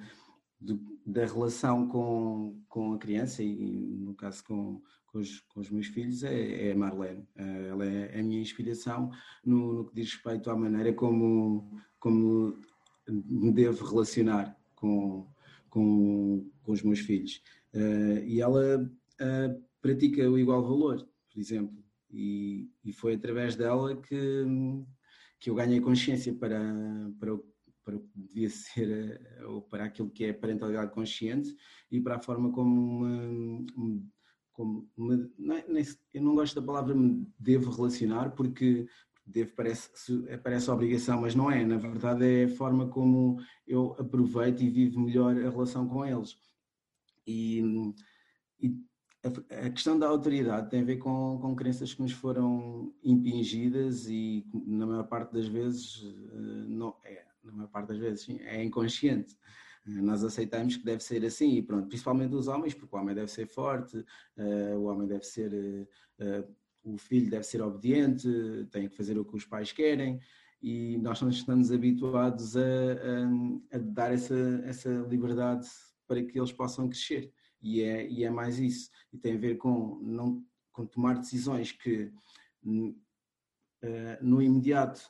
de, 0.59 0.79
da 1.05 1.25
relação 1.25 1.87
com, 1.87 2.61
com 2.67 2.93
a 2.93 2.97
criança 2.97 3.41
e, 3.43 3.97
no 3.97 4.13
caso, 4.15 4.43
com, 4.43 4.81
com, 5.05 5.19
os, 5.19 5.39
com 5.41 5.61
os 5.61 5.69
meus 5.69 5.87
filhos 5.87 6.23
é, 6.23 6.67
é 6.67 6.71
a 6.73 6.75
Marlene. 6.75 7.25
Ela 7.35 7.85
é 7.85 8.19
a 8.19 8.23
minha 8.23 8.41
inspiração 8.41 9.09
no, 9.45 9.73
no 9.73 9.85
que 9.85 9.95
diz 9.95 10.11
respeito 10.11 10.49
à 10.49 10.55
maneira 10.55 10.91
como, 10.91 11.79
como 11.97 12.59
me 13.09 13.51
devo 13.51 13.85
relacionar 13.85 14.57
com, 14.75 15.27
com, 15.69 16.49
com 16.63 16.71
os 16.71 16.81
meus 16.81 16.99
filhos. 16.99 17.41
Uh, 17.73 18.23
e 18.25 18.41
ela 18.41 18.81
uh, 18.83 19.63
pratica 19.81 20.29
o 20.29 20.37
igual 20.37 20.63
valor, 20.63 21.07
por 21.31 21.39
exemplo, 21.39 21.83
e, 22.09 22.69
e, 22.83 22.93
foi 22.93 23.15
através 23.15 23.55
dela 23.55 23.95
que, 24.01 24.43
que 25.39 25.49
eu 25.49 25.55
ganhei 25.55 25.81
consciência 25.81 26.33
para, 26.33 26.59
para, 27.19 27.37
para 27.83 27.95
o 27.95 27.99
que 27.99 28.19
devia 28.19 28.49
ser, 28.49 28.89
eh, 28.89 29.45
ou 29.45 29.61
para 29.61 29.85
aquilo 29.85 30.09
que 30.09 30.23
é 30.25 30.33
parentalidade 30.33 30.93
consciente 30.93 31.55
e 31.91 31.99
para 31.99 32.15
a 32.15 32.21
forma 32.21 32.51
como, 32.51 33.65
como 34.51 34.89
não 34.97 35.55
é, 35.55 35.65
eu 36.13 36.21
não 36.21 36.33
gosto 36.33 36.59
da 36.59 36.65
palavra 36.65 36.95
me 36.95 37.27
devo 37.37 37.69
relacionar 37.69 38.31
porque 38.31 38.87
devo 39.27 39.53
parece, 39.55 39.89
parece 40.41 40.71
obrigação, 40.71 41.21
mas 41.21 41.35
não 41.35 41.51
é. 41.51 41.63
Na 41.65 41.77
verdade, 41.77 42.25
é 42.25 42.43
a 42.45 42.49
forma 42.49 42.87
como 42.87 43.37
eu 43.67 43.95
aproveito 43.99 44.61
e 44.61 44.69
vivo 44.69 44.99
melhor 45.01 45.35
a 45.35 45.49
relação 45.49 45.87
com 45.87 46.05
eles. 46.05 46.37
E, 47.25 47.61
e 48.59 48.73
a, 49.23 49.69
questão 49.69 49.99
da 49.99 50.07
autoridade 50.07 50.69
tem 50.69 50.81
a 50.81 50.85
ver 50.85 50.97
com, 50.97 51.37
com 51.41 51.55
crenças 51.55 51.93
que 51.93 52.01
nos 52.01 52.13
foram 52.13 52.93
impingidas 53.03 54.07
e 54.07 54.45
na 54.65 54.85
maior 54.85 55.03
parte 55.03 55.33
das 55.33 55.47
vezes 55.47 56.03
não 56.67 56.95
é, 57.03 57.25
na 57.43 57.51
maior 57.51 57.69
parte 57.69 57.89
das 57.89 57.97
vezes 57.97 58.21
sim, 58.21 58.39
é 58.41 58.63
inconsciente. 58.63 59.35
Nós 59.85 60.21
aceitamos 60.23 60.75
que 60.75 60.83
deve 60.83 61.01
ser 61.01 61.25
assim 61.25 61.55
e 61.55 61.61
pronto, 61.61 61.87
principalmente 61.87 62.35
os 62.35 62.47
homens, 62.47 62.73
porque 62.73 62.93
o 62.93 62.99
homem 62.99 63.15
deve 63.15 63.31
ser 63.31 63.47
forte, 63.47 64.03
o 64.77 64.83
homem 64.83 65.07
deve 65.07 65.23
ser, 65.23 65.87
o 66.93 66.97
filho 66.97 67.29
deve 67.29 67.43
ser 67.43 67.61
obediente, 67.61 68.27
tem 68.71 68.87
que 68.87 68.95
fazer 68.95 69.17
o 69.17 69.25
que 69.25 69.35
os 69.35 69.45
pais 69.45 69.71
querem 69.71 70.19
e 70.61 70.97
nós 70.97 71.21
não 71.21 71.29
estamos 71.29 71.71
habituados 71.71 72.57
a, 72.57 72.61
a, 72.61 73.75
a 73.75 73.79
dar 73.79 74.13
essa, 74.13 74.61
essa 74.65 74.89
liberdade 75.09 75.67
para 76.07 76.23
que 76.23 76.37
eles 76.39 76.51
possam 76.51 76.87
crescer. 76.87 77.31
E 77.61 77.81
é, 77.81 78.07
e 78.07 78.23
é 78.23 78.29
mais 78.29 78.59
isso. 78.59 78.89
E 79.11 79.17
tem 79.17 79.35
a 79.35 79.39
ver 79.39 79.57
com 79.57 79.99
não 80.01 80.43
com 80.71 80.85
tomar 80.85 81.17
decisões 81.17 81.71
que 81.71 82.11
uh, 82.63 82.95
no 84.21 84.41
imediato 84.41 85.01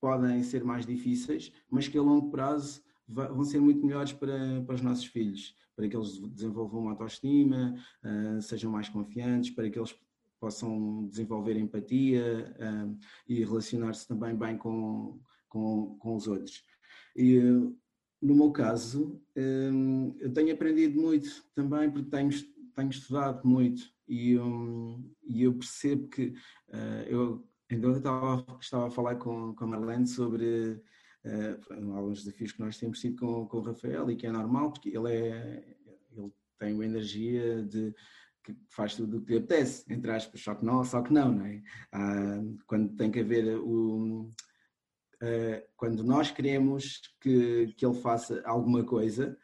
podem 0.00 0.40
ser 0.44 0.62
mais 0.62 0.86
difíceis 0.86 1.52
mas 1.68 1.88
que 1.88 1.98
a 1.98 2.02
longo 2.02 2.30
prazo 2.30 2.80
vão 3.08 3.42
ser 3.42 3.60
muito 3.60 3.84
melhores 3.84 4.12
para, 4.12 4.62
para 4.64 4.74
os 4.74 4.82
nossos 4.82 5.06
filhos. 5.06 5.54
Para 5.74 5.88
que 5.88 5.96
eles 5.96 6.18
desenvolvam 6.18 6.80
uma 6.80 6.92
autoestima 6.92 7.74
uh, 8.04 8.40
sejam 8.40 8.70
mais 8.70 8.88
confiantes 8.88 9.50
para 9.50 9.68
que 9.68 9.78
eles 9.78 9.94
possam 10.40 11.06
desenvolver 11.08 11.56
empatia 11.56 12.54
uh, 12.58 12.98
e 13.28 13.44
relacionar-se 13.44 14.06
também 14.06 14.34
bem 14.36 14.56
com, 14.56 15.20
com, 15.48 15.96
com 15.98 16.16
os 16.16 16.26
outros. 16.26 16.62
E, 17.16 17.40
no 18.20 18.34
meu 18.34 18.50
caso, 18.50 19.20
um, 19.36 20.14
eu 20.18 20.32
tenho 20.32 20.52
aprendido 20.52 21.00
muito 21.00 21.28
também 21.54 21.90
porque 21.90 22.10
tenho, 22.10 22.30
tenho 22.74 22.90
estudado 22.90 23.46
muito 23.46 23.82
e, 24.08 24.38
um, 24.38 25.10
e 25.22 25.42
eu 25.42 25.54
percebo 25.54 26.08
que 26.08 26.34
uh, 26.68 27.02
eu 27.06 27.48
ainda 27.70 27.88
então 27.88 27.96
estava, 27.96 28.58
estava 28.60 28.86
a 28.86 28.90
falar 28.90 29.16
com, 29.16 29.54
com 29.54 29.64
a 29.64 29.66
Marlene 29.66 30.06
sobre 30.06 30.80
uh, 31.24 31.94
alguns 31.94 32.24
desafios 32.24 32.52
que 32.52 32.60
nós 32.60 32.78
temos 32.78 33.00
tido 33.00 33.18
com, 33.18 33.46
com 33.46 33.58
o 33.58 33.62
Rafael 33.62 34.10
e 34.10 34.16
que 34.16 34.26
é 34.26 34.32
normal 34.32 34.72
porque 34.72 34.90
ele 34.96 35.12
é 35.12 35.76
ele 36.12 36.32
tem 36.58 36.74
uma 36.74 36.84
energia 36.84 37.62
de 37.62 37.94
que 38.46 38.56
faz 38.70 38.94
tudo 38.94 39.18
o 39.18 39.20
que 39.22 39.32
lhe 39.32 39.38
apetece, 39.38 39.84
entre 39.92 40.10
aspas, 40.12 40.40
só 40.40 40.54
que 40.54 40.64
não, 40.64 40.84
só 40.84 41.02
que 41.02 41.12
não, 41.12 41.32
não 41.32 41.46
é? 41.46 41.60
Ah, 41.92 42.40
quando 42.66 42.94
tem 42.94 43.10
que 43.10 43.20
haver 43.20 43.58
o. 43.58 44.30
Uh, 45.16 45.62
quando 45.78 46.04
nós 46.04 46.30
queremos 46.30 47.00
que, 47.22 47.72
que 47.74 47.86
ele 47.86 47.94
faça 47.94 48.42
alguma 48.44 48.84
coisa, 48.84 49.36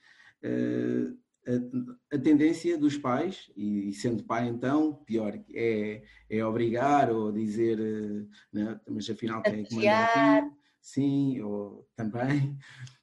uh, 0.44 1.18
a, 1.48 2.14
a, 2.14 2.18
tendência 2.18 2.76
dos 2.76 2.98
pais, 2.98 3.50
e, 3.56 3.90
sendo 3.94 4.22
pai 4.22 4.48
então, 4.48 5.02
pior, 5.06 5.32
é, 5.54 6.02
é 6.28 6.44
obrigar 6.44 7.10
ou 7.10 7.32
dizer, 7.32 7.80
uh, 7.80 8.28
não, 8.52 8.78
mas 8.86 9.08
afinal 9.08 9.42
tem 9.42 9.64
que 9.64 9.74
mandar 9.74 10.38
aqui, 10.40 10.50
sim, 10.82 11.40
ou 11.40 11.88
também. 11.96 12.56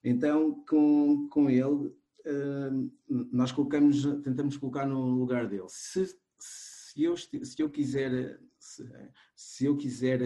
Então, 0.03 0.63
com, 0.69 1.27
com 1.27 1.49
ele, 1.49 1.91
nós 3.31 3.51
colocamos, 3.51 4.03
tentamos 4.23 4.57
colocar 4.57 4.85
no 4.85 5.11
lugar 5.11 5.47
dele. 5.47 5.67
Se, 5.67 6.05
se, 6.39 7.03
eu, 7.03 7.15
se 7.17 7.61
eu 7.61 7.69
quiser, 7.69 8.39
se, 8.59 8.89
se 9.35 9.65
eu 9.65 9.77
quiser 9.77 10.21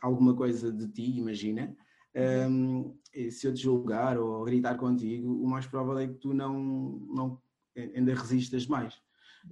alguma 0.00 0.34
coisa 0.34 0.72
de 0.72 0.88
ti, 0.88 1.18
imagina, 1.18 1.76
um, 2.50 2.96
se 3.30 3.46
eu 3.46 3.52
te 3.52 3.62
julgar 3.62 4.18
ou 4.18 4.44
gritar 4.44 4.76
contigo, 4.76 5.32
o 5.42 5.46
mais 5.46 5.66
provável 5.66 5.98
é 5.98 6.06
que 6.06 6.14
tu 6.14 6.32
não, 6.32 6.58
não 7.12 7.42
ainda 7.76 8.14
resistas 8.14 8.66
mais, 8.66 8.94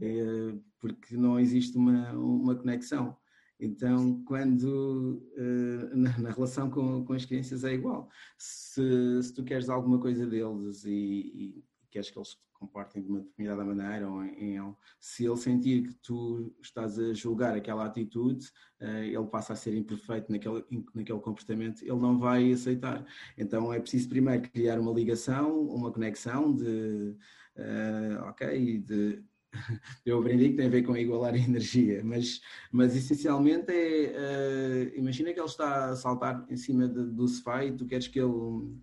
é, 0.00 0.54
porque 0.80 1.16
não 1.16 1.38
existe 1.38 1.76
uma, 1.76 2.12
uma 2.12 2.54
conexão. 2.54 3.16
Então, 3.64 4.22
quando 4.24 5.22
uh, 5.37 5.96
na, 5.96 6.11
relação 6.31 6.70
com, 6.70 7.05
com 7.05 7.12
as 7.14 7.24
crianças 7.24 7.64
é 7.64 7.72
igual. 7.72 8.09
Se, 8.37 9.22
se 9.22 9.33
tu 9.33 9.42
queres 9.42 9.68
alguma 9.68 9.98
coisa 9.98 10.27
deles 10.27 10.85
e, 10.85 10.90
e 10.92 11.64
queres 11.90 12.11
que 12.11 12.18
eles 12.18 12.29
se 12.29 12.37
comportem 12.53 13.03
de 13.03 13.09
uma 13.09 13.20
determinada 13.20 13.64
maneira, 13.64 14.09
ou 14.09 14.22
em, 14.22 14.57
em, 14.57 14.77
se 15.00 15.24
ele 15.24 15.37
sentir 15.37 15.83
que 15.85 15.94
tu 15.94 16.55
estás 16.62 16.98
a 16.98 17.14
julgar 17.14 17.57
aquela 17.57 17.87
atitude, 17.87 18.46
uh, 18.83 19.03
ele 19.03 19.27
passa 19.27 19.55
a 19.55 19.57
ser 19.57 19.74
imperfeito 19.74 20.31
naquele, 20.31 20.64
naquele 20.94 21.20
comportamento, 21.20 21.83
ele 21.83 21.96
não 21.96 22.18
vai 22.18 22.53
aceitar. 22.53 23.05
Então 23.38 23.72
é 23.72 23.81
preciso 23.81 24.11
primeiro 24.11 24.42
criar 24.50 24.79
uma 24.79 24.92
ligação, 24.92 25.59
uma 25.68 25.90
conexão 25.90 26.55
de, 26.55 27.16
uh, 27.57 28.24
ok, 28.29 28.79
de 28.79 29.24
eu 30.04 30.18
aprendi 30.18 30.50
que 30.50 30.56
tem 30.56 30.66
a 30.66 30.70
ver 30.70 30.82
com 30.82 30.96
igualar 30.96 31.34
a 31.34 31.38
energia, 31.38 32.02
mas, 32.04 32.40
mas 32.70 32.96
essencialmente 32.96 33.72
é, 33.72 34.92
uh, 34.94 34.98
imagina 34.98 35.32
que 35.32 35.40
ele 35.40 35.46
está 35.46 35.86
a 35.86 35.96
saltar 35.96 36.44
em 36.48 36.56
cima 36.56 36.88
de, 36.88 37.04
do 37.04 37.26
sofá 37.28 37.64
e 37.64 37.72
tu 37.72 37.86
queres 37.86 38.08
que 38.08 38.20
ele, 38.20 38.32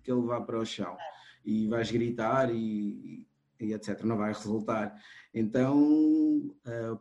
que 0.02 0.10
ele 0.10 0.22
vá 0.22 0.40
para 0.40 0.58
o 0.58 0.64
chão 0.64 0.96
e 1.44 1.68
vais 1.68 1.90
gritar 1.90 2.54
e, 2.54 3.26
e 3.60 3.72
etc. 3.72 4.02
Não 4.02 4.16
vai 4.16 4.32
resultar. 4.32 4.94
Então, 5.34 5.78
uh, 5.78 7.00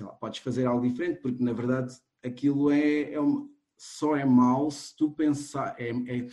lá, 0.00 0.12
podes 0.12 0.40
fazer 0.40 0.66
algo 0.66 0.86
diferente, 0.86 1.20
porque 1.20 1.42
na 1.42 1.52
verdade 1.52 1.96
aquilo 2.22 2.70
é, 2.70 3.14
é 3.14 3.18
só 3.76 4.16
é 4.16 4.24
mau 4.24 4.70
se 4.70 4.96
tu 4.96 5.10
pensar. 5.10 5.74
É, 5.78 5.90
é, 5.90 6.26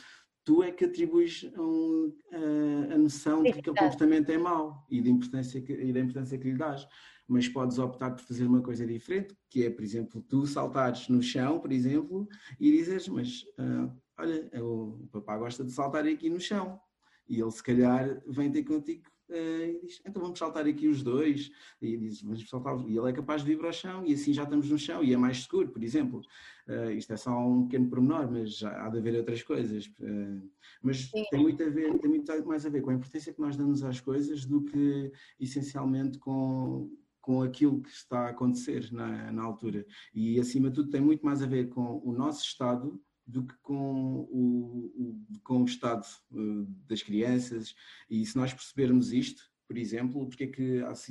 tu 0.45 0.63
é 0.63 0.71
que 0.71 0.85
atribuis 0.85 1.43
um, 1.57 2.13
a, 2.31 2.93
a 2.93 2.97
noção 2.97 3.41
de 3.41 3.51
que 3.51 3.59
aquele 3.59 3.75
comportamento 3.75 4.29
é 4.29 4.37
mau 4.37 4.85
e 4.89 5.01
da 5.01 5.09
importância 5.09 5.59
que, 5.59 5.73
e 5.73 5.91
da 5.91 5.99
importância 5.99 6.37
que 6.37 6.51
lhe 6.51 6.57
dás. 6.57 6.87
Mas 7.27 7.49
podes 7.49 7.79
optar 7.79 8.11
por 8.11 8.21
fazer 8.21 8.45
uma 8.45 8.61
coisa 8.61 8.85
diferente, 8.85 9.35
que 9.49 9.65
é, 9.65 9.69
por 9.71 9.83
exemplo, 9.83 10.21
tu 10.21 10.45
saltares 10.45 11.09
no 11.09 11.23
chão, 11.23 11.59
por 11.59 11.71
exemplo, 11.71 12.29
e 12.59 12.71
dizeres, 12.71 13.07
mas 13.07 13.41
uh, 13.57 13.91
olha, 14.19 14.63
o 14.63 15.09
papá 15.11 15.35
gosta 15.35 15.63
de 15.63 15.71
saltar 15.71 16.05
aqui 16.05 16.29
no 16.29 16.39
chão. 16.39 16.79
E 17.27 17.41
ele, 17.41 17.49
se 17.49 17.63
calhar, 17.63 18.21
vem 18.27 18.51
ter 18.51 18.63
contigo 18.63 19.09
e 19.29 19.79
diz: 19.81 20.01
então 20.05 20.21
vamos 20.21 20.37
saltar 20.37 20.65
aqui 20.67 20.87
os 20.87 21.01
dois. 21.01 21.51
E 21.81 21.97
diz: 21.97 22.21
vamos 22.21 22.47
saltar. 22.49 22.77
E 22.87 22.97
ele 22.97 23.09
é 23.09 23.13
capaz 23.13 23.41
de 23.41 23.47
vir 23.47 23.57
para 23.57 23.69
o 23.69 23.73
chão 23.73 24.05
e 24.05 24.13
assim 24.13 24.33
já 24.33 24.43
estamos 24.43 24.69
no 24.69 24.77
chão 24.77 25.03
e 25.03 25.13
é 25.13 25.17
mais 25.17 25.43
seguro, 25.43 25.69
por 25.69 25.83
exemplo. 25.83 26.21
Uh, 26.67 26.91
isto 26.91 27.13
é 27.13 27.17
só 27.17 27.31
um 27.31 27.65
pequeno 27.65 27.89
pormenor, 27.89 28.31
mas 28.31 28.63
há 28.63 28.89
de 28.89 28.97
haver 28.97 29.15
outras 29.15 29.43
coisas. 29.43 29.85
Uh, 29.99 30.49
mas 30.81 31.09
tem 31.29 31.41
muito, 31.41 31.63
a 31.63 31.69
ver, 31.69 31.97
tem 31.99 32.09
muito 32.09 32.45
mais 32.45 32.65
a 32.65 32.69
ver 32.69 32.81
com 32.81 32.89
a 32.89 32.93
importância 32.93 33.33
que 33.33 33.41
nós 33.41 33.55
damos 33.55 33.83
às 33.83 33.99
coisas 33.99 34.45
do 34.45 34.63
que 34.63 35.11
essencialmente 35.39 36.17
com 36.19 36.89
com 37.25 37.41
aquilo 37.41 37.81
que 37.81 37.89
está 37.89 38.27
a 38.27 38.29
acontecer 38.29 38.91
na, 38.91 39.31
na 39.31 39.43
altura. 39.43 39.83
E, 40.13 40.39
acima 40.39 40.69
de 40.69 40.75
tudo, 40.75 40.91
tem 40.91 41.01
muito 41.01 41.25
mais 41.25 41.41
a 41.41 41.47
ver 41.47 41.69
com 41.69 41.99
o 42.05 42.13
nosso 42.13 42.45
estado 42.45 43.01
do 43.25 43.43
que 43.43 43.55
com 43.61 44.27
o, 44.31 44.91
o, 44.95 45.39
com 45.43 45.61
o 45.61 45.65
estado 45.65 46.05
uh, 46.31 46.65
das 46.87 47.01
crianças. 47.01 47.75
E 48.09 48.25
se 48.25 48.37
nós 48.37 48.53
percebermos 48.53 49.11
isto, 49.11 49.43
por 49.67 49.77
exemplo, 49.77 50.27
porque 50.27 50.43
é 50.43 50.47
que 50.47 50.81
às 50.83 51.07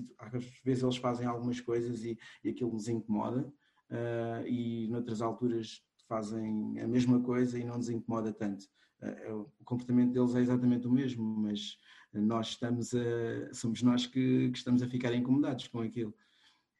vezes 0.64 0.82
eles 0.82 0.96
fazem 0.96 1.26
algumas 1.26 1.60
coisas 1.60 2.04
e, 2.04 2.18
e 2.42 2.50
aquilo 2.50 2.72
nos 2.72 2.88
incomoda, 2.88 3.52
uh, 3.90 4.46
e 4.46 4.88
noutras 4.88 5.20
alturas 5.20 5.82
fazem 6.08 6.80
a 6.80 6.86
mesma 6.86 7.20
coisa 7.20 7.58
e 7.58 7.64
não 7.64 7.76
nos 7.76 7.88
incomoda 7.88 8.32
tanto. 8.32 8.64
Uh, 9.02 9.50
o 9.60 9.64
comportamento 9.64 10.12
deles 10.12 10.34
é 10.34 10.40
exatamente 10.40 10.86
o 10.86 10.92
mesmo, 10.92 11.24
mas 11.24 11.78
nós 12.12 12.48
estamos 12.48 12.94
a, 12.94 13.52
somos 13.52 13.82
nós 13.82 14.06
que, 14.06 14.50
que 14.50 14.58
estamos 14.58 14.82
a 14.82 14.88
ficar 14.88 15.12
incomodados 15.12 15.66
com 15.66 15.80
aquilo. 15.80 16.14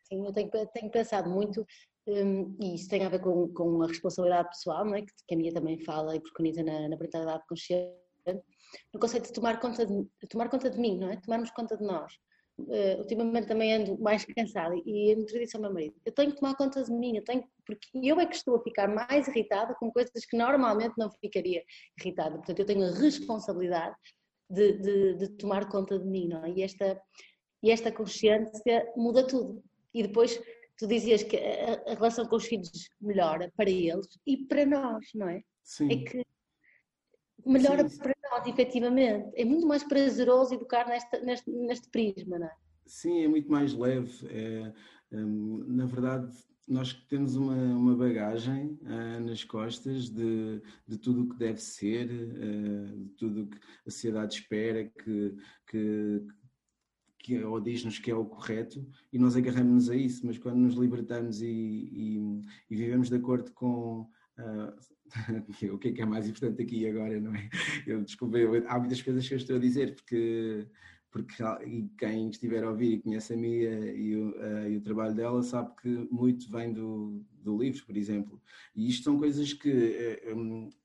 Sim, 0.05 0.25
eu 0.25 0.33
tenho, 0.33 0.51
tenho 0.73 0.90
pensado 0.90 1.29
muito 1.29 1.66
um, 2.07 2.57
e 2.61 2.75
isso 2.75 2.88
tem 2.88 3.05
a 3.05 3.09
ver 3.09 3.21
com, 3.21 3.49
com 3.49 3.83
a 3.83 3.87
responsabilidade 3.87 4.49
pessoal, 4.49 4.85
não 4.85 4.95
é? 4.95 5.03
que, 5.03 5.35
a 5.35 5.37
minha 5.37 5.53
também 5.53 5.79
fala 5.79 6.14
e 6.14 6.21
preconiza 6.21 6.62
na, 6.62 6.88
na 6.88 6.97
parentalidade 6.97 7.43
consciente, 7.49 7.95
no 8.93 9.01
conceito 9.01 9.27
de 9.27 9.33
tomar 9.33 9.61
conta 9.61 9.87
de, 9.87 10.07
tomar 10.29 10.49
conta 10.49 10.69
de 10.69 10.79
mim, 10.79 10.99
não 10.99 11.11
é? 11.11 11.17
Tomarmos 11.17 11.51
conta 11.51 11.77
de 11.77 11.85
nós. 11.85 12.12
Uh, 12.57 12.99
ultimamente 13.01 13.49
também 13.49 13.75
ando 13.75 13.99
mais 13.99 14.25
cansada 14.37 14.77
e 14.87 15.12
eu 15.12 15.17
me 15.17 15.25
disse 15.25 15.57
ao 15.57 15.62
meu 15.62 15.73
marido, 15.73 15.97
eu 16.05 16.12
tenho 16.12 16.31
que 16.31 16.38
tomar 16.38 16.55
conta 16.55 16.85
de 16.85 16.93
mim, 16.93 17.17
eu 17.17 17.25
tenho, 17.25 17.45
porque 17.67 17.88
eu 17.95 18.21
é 18.21 18.27
que 18.27 18.37
estou 18.37 18.57
a 18.57 18.62
ficar 18.62 18.87
mais 18.87 19.27
irritada 19.27 19.75
com 19.75 19.90
coisas 19.90 20.25
que 20.25 20.37
normalmente 20.37 20.95
não 20.97 21.11
ficaria 21.11 21.64
irritada, 21.99 22.37
portanto 22.37 22.61
eu 22.61 22.67
tenho 22.67 22.85
a 22.85 22.93
responsabilidade 22.93 23.97
de, 24.49 24.73
de, 24.79 25.14
de 25.14 25.29
tomar 25.31 25.69
conta 25.69 25.99
de 25.99 26.07
mim, 26.07 26.29
não 26.29 26.45
é? 26.45 26.51
E 26.51 26.62
esta, 26.62 27.01
e 27.61 27.73
esta 27.73 27.90
consciência 27.90 28.87
muda 28.97 29.27
tudo. 29.27 29.61
E 29.93 30.03
depois 30.03 30.40
tu 30.78 30.87
dizias 30.87 31.22
que 31.22 31.37
a, 31.37 31.92
a, 31.92 31.94
relação 31.94 32.26
com 32.26 32.37
os 32.37 32.46
filhos 32.46 32.88
melhora 33.00 33.52
para 33.56 33.70
eles 33.70 34.06
e 34.26 34.37
para 34.46 34.66
nós, 34.66 35.06
não 35.14 35.28
é? 35.28 35.42
Sim. 35.62 35.92
É 35.92 35.96
que 36.04 36.26
melhora 37.46 37.88
sim, 37.88 37.96
sim. 37.96 38.02
para 38.02 38.14
nós, 38.30 38.46
efetivamente. 38.46 39.30
É 39.34 39.44
muito 39.44 39.66
mais 39.66 39.84
prazeroso 39.84 40.54
educar 40.54 40.87
nesta, 40.87 41.20
neste, 41.20 41.50
neste 41.50 41.88
prisma, 41.90 42.38
não 42.38 42.46
é? 42.46 42.52
Sim, 42.87 43.24
é 43.24 43.28
muito 43.28 43.50
mais 43.50 43.72
leve. 43.72 44.12
É, 44.28 44.72
hum, 45.12 45.64
na 45.66 45.87
verdade, 45.87 46.30
nós 46.66 46.92
temos 46.92 47.37
uma, 47.37 47.54
uma 47.54 47.94
bagagem 47.94 48.78
uh, 48.82 49.20
nas 49.20 49.44
costas 49.44 50.08
de, 50.08 50.62
de 50.87 50.98
tudo 50.98 51.22
o 51.22 51.28
que 51.28 51.37
deve 51.37 51.60
ser, 51.60 52.06
uh, 52.10 53.04
de 53.04 53.10
tudo 53.16 53.42
o 53.42 53.46
que 53.46 53.58
a 53.87 53.90
sociedade 53.90 54.34
espera 54.34 54.84
que, 54.84 55.37
que, 55.68 56.26
que, 57.24 57.42
ou 57.42 57.58
diz-nos 57.58 57.98
que 57.98 58.10
é 58.10 58.14
o 58.14 58.26
correto 58.26 58.87
e 59.10 59.18
nós 59.18 59.34
agarramos-nos 59.34 59.88
a 59.88 59.96
isso, 59.96 60.26
mas 60.26 60.37
quando 60.37 60.58
nos 60.58 60.74
libertamos 60.74 61.40
e, 61.40 61.46
e, 61.46 62.42
e 62.68 62.76
vivemos 62.76 63.08
de 63.08 63.16
acordo 63.16 63.50
com 63.52 64.02
uh, 64.38 64.74
o 65.72 65.78
que 65.78 65.88
é 65.88 65.92
que 65.92 66.02
é 66.02 66.04
mais 66.04 66.28
importante 66.28 66.62
aqui 66.62 66.87
agora, 66.87 67.18
não 67.18 67.34
é? 67.34 67.48
Eu 67.87 68.02
desculpe, 68.02 68.37
há 68.66 68.78
muitas 68.78 69.00
coisas 69.00 69.26
que 69.26 69.32
eu 69.32 69.38
estou 69.38 69.56
a 69.56 69.58
dizer, 69.58 69.94
porque, 69.94 70.68
porque 71.10 71.42
e 71.66 71.88
quem 71.96 72.28
estiver 72.28 72.62
a 72.62 72.68
ouvir 72.68 72.92
e 72.92 73.00
conhece 73.00 73.32
a 73.32 73.37
Mia 73.38 73.96
e 73.96 74.16
o, 74.16 74.28
uh, 74.32 74.68
e 74.68 74.76
o 74.76 74.82
trabalho 74.82 75.14
dela 75.14 75.42
sabe 75.42 75.74
que 75.80 75.88
muito 76.10 76.50
vem 76.50 76.74
do, 76.74 77.24
do 77.42 77.56
livro, 77.56 77.87
por 77.87 77.96
exemplo. 77.96 78.38
E 78.76 78.87
isto 78.87 79.04
são 79.04 79.18
coisas 79.18 79.50
que 79.54 79.70
é, 79.70 80.34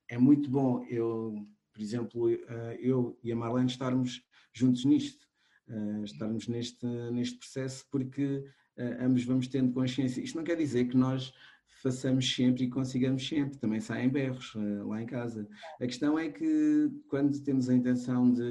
é 0.08 0.17
muito 0.17 0.49
bom 0.49 0.86
eu, 0.89 1.45
por 1.73 1.82
exemplo, 1.82 2.28
uh, 2.30 2.71
eu 2.80 3.19
e 3.21 3.30
a 3.30 3.36
Marlene 3.36 3.69
estarmos 3.69 4.23
juntos 4.54 4.86
nisto 4.86 5.29
uh, 5.70 6.04
estarmos 6.04 6.48
neste, 6.48 6.86
neste 7.12 7.38
processo, 7.38 7.86
porque 7.92 8.44
uh, 8.78 9.06
ambos 9.06 9.24
vamos 9.24 9.48
tendo 9.48 9.72
consciência. 9.72 10.22
Isto 10.22 10.38
não 10.38 10.44
quer 10.44 10.58
dizer 10.58 10.86
que 10.88 10.98
nós 10.98 11.34
façamos 11.82 12.34
sempre 12.36 12.66
e 12.66 12.70
consigamos 12.70 13.26
sempre, 13.28 13.58
também 13.58 13.80
saem 13.80 14.10
berros 14.10 14.54
uh, 14.56 14.88
lá 14.88 15.02
em 15.02 15.06
casa. 15.06 15.48
A 15.80 15.86
questão 15.86 16.20
é 16.20 16.30
que 16.30 16.90
quando 17.08 17.42
temos 17.44 17.70
a 17.70 17.74
intenção 17.74 18.32
de, 18.32 18.42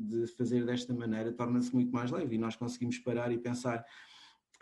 de 0.00 0.26
fazer 0.36 0.64
desta 0.64 0.94
maneira, 0.94 1.32
torna-se 1.32 1.74
muito 1.74 1.92
mais 1.92 2.10
leve 2.10 2.36
e 2.36 2.38
nós 2.38 2.56
conseguimos 2.56 2.98
parar 2.98 3.30
e 3.32 3.38
pensar 3.38 3.84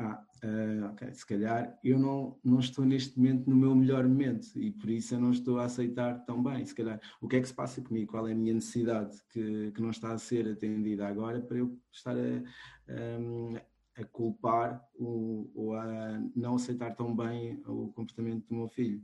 ah, 0.02 0.26
uh, 0.44 0.86
ok, 0.86 1.14
se 1.14 1.26
calhar 1.26 1.78
eu 1.82 1.98
não, 1.98 2.38
não 2.44 2.58
estou 2.58 2.84
neste 2.84 3.16
momento 3.18 3.48
no 3.48 3.56
meu 3.56 3.74
melhor 3.74 4.06
momento 4.06 4.58
e 4.58 4.70
por 4.70 4.90
isso 4.90 5.14
eu 5.14 5.20
não 5.20 5.30
estou 5.30 5.58
a 5.58 5.64
aceitar 5.64 6.24
tão 6.24 6.42
bem. 6.42 6.64
Se 6.64 6.74
calhar, 6.74 7.00
o 7.20 7.28
que 7.28 7.36
é 7.36 7.40
que 7.40 7.48
se 7.48 7.54
passa 7.54 7.80
comigo? 7.80 8.10
Qual 8.10 8.26
é 8.26 8.32
a 8.32 8.34
minha 8.34 8.54
necessidade 8.54 9.16
que, 9.30 9.70
que 9.72 9.80
não 9.82 9.90
está 9.90 10.12
a 10.12 10.18
ser 10.18 10.48
atendida 10.48 11.06
agora 11.06 11.40
para 11.40 11.58
eu 11.58 11.78
estar 11.92 12.16
a, 12.16 14.00
a 14.00 14.04
culpar 14.06 14.82
ou, 14.98 15.50
ou, 15.54 15.74
a 15.74 16.20
não 16.34 16.56
aceitar 16.56 16.94
tão 16.94 17.14
bem 17.14 17.62
o 17.66 17.92
comportamento 17.92 18.46
do 18.48 18.54
meu 18.54 18.68
filho? 18.68 19.02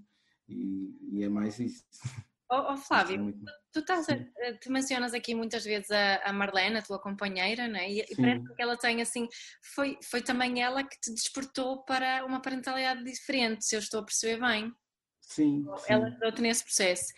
E, 0.48 0.96
e 1.12 1.22
é 1.22 1.28
mais 1.28 1.58
isso. 1.58 1.84
Oh, 2.50 2.72
oh 2.72 2.76
Flávio, 2.76 3.16
é 3.16 3.18
muito... 3.18 3.44
tu, 3.72 3.80
estás 3.80 4.08
a, 4.08 4.16
tu 4.61 4.72
mencionas 4.72 5.12
aqui 5.12 5.34
muitas 5.34 5.64
vezes 5.64 5.90
a, 5.90 6.16
a 6.24 6.32
Marlene, 6.32 6.78
a 6.78 6.82
tua 6.82 6.98
companheira, 6.98 7.68
né? 7.68 7.90
e, 7.90 8.00
e 8.00 8.16
parece 8.16 8.54
que 8.54 8.62
ela 8.62 8.76
tem 8.76 9.02
assim, 9.02 9.28
foi, 9.74 9.98
foi 10.02 10.22
também 10.22 10.62
ela 10.62 10.82
que 10.82 10.98
te 10.98 11.12
despertou 11.12 11.84
para 11.84 12.24
uma 12.24 12.40
parentalidade 12.40 13.04
diferente, 13.04 13.66
se 13.66 13.76
eu 13.76 13.80
estou 13.80 14.00
a 14.00 14.04
perceber 14.04 14.40
bem. 14.40 14.72
Sim. 15.20 15.66
Ela 15.87 16.06
ajudou-te 16.06 16.40
nesse 16.40 16.64
processo. 16.64 17.12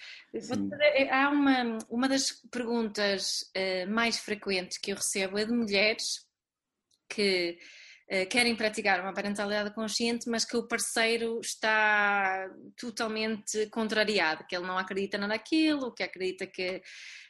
Há 1.12 1.28
uma, 1.28 1.78
uma 1.88 2.08
das 2.08 2.32
perguntas 2.50 3.42
uh, 3.56 3.88
mais 3.88 4.18
frequentes 4.18 4.78
que 4.78 4.90
eu 4.90 4.96
recebo 4.96 5.38
é 5.38 5.44
de 5.44 5.52
mulheres 5.52 6.26
que 7.08 7.56
eh, 7.56 7.64
querem 8.28 8.56
praticar 8.56 9.00
uma 9.00 9.14
parentalidade 9.14 9.72
consciente, 9.72 10.28
mas 10.28 10.44
que 10.44 10.56
o 10.56 10.66
parceiro 10.66 11.38
está 11.40 12.50
totalmente 12.76 13.68
contrariado, 13.70 14.44
que 14.48 14.56
ele 14.56 14.66
não 14.66 14.76
acredita 14.76 15.16
naquilo, 15.16 15.94
que 15.94 16.02
acredita 16.02 16.44
que, 16.44 16.82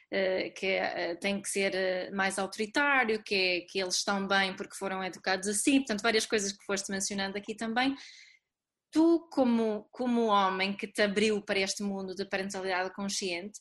eh, 0.09 0.49
que 0.49 0.65
eh, 0.65 1.15
tem 1.17 1.39
que 1.39 1.47
ser 1.47 2.11
mais 2.13 2.39
autoritário, 2.39 3.21
que, 3.23 3.61
que 3.69 3.79
eles 3.79 3.97
estão 3.97 4.27
bem 4.27 4.55
porque 4.55 4.75
foram 4.75 5.03
educados 5.03 5.47
assim, 5.47 5.77
portanto, 5.77 6.01
várias 6.01 6.25
coisas 6.25 6.51
que 6.51 6.65
foste 6.65 6.89
mencionando 6.89 7.37
aqui 7.37 7.53
também. 7.55 7.95
Tu, 8.91 9.29
como, 9.31 9.87
como 9.91 10.25
homem 10.25 10.75
que 10.75 10.87
te 10.87 11.03
abriu 11.03 11.43
para 11.43 11.59
este 11.59 11.83
mundo 11.83 12.15
de 12.15 12.25
parentalidade 12.25 12.91
consciente, 12.93 13.59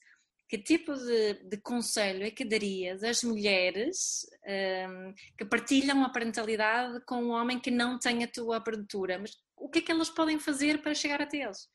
que 0.50 0.58
tipo 0.58 0.92
de, 0.92 1.34
de 1.44 1.56
conselho 1.58 2.24
é 2.24 2.30
que 2.32 2.44
darias 2.44 3.04
às 3.04 3.22
mulheres 3.22 4.28
um, 4.44 5.14
que 5.38 5.44
partilham 5.44 6.02
a 6.02 6.08
parentalidade 6.08 7.00
com 7.06 7.22
um 7.22 7.30
homem 7.30 7.60
que 7.60 7.70
não 7.70 8.00
tem 8.00 8.24
a 8.24 8.28
tua 8.28 8.56
abertura? 8.56 9.16
Mas 9.20 9.38
o 9.56 9.68
que 9.68 9.78
é 9.78 9.82
que 9.82 9.92
elas 9.92 10.10
podem 10.10 10.40
fazer 10.40 10.82
para 10.82 10.92
chegar 10.92 11.22
até 11.22 11.44
eles? 11.44 11.70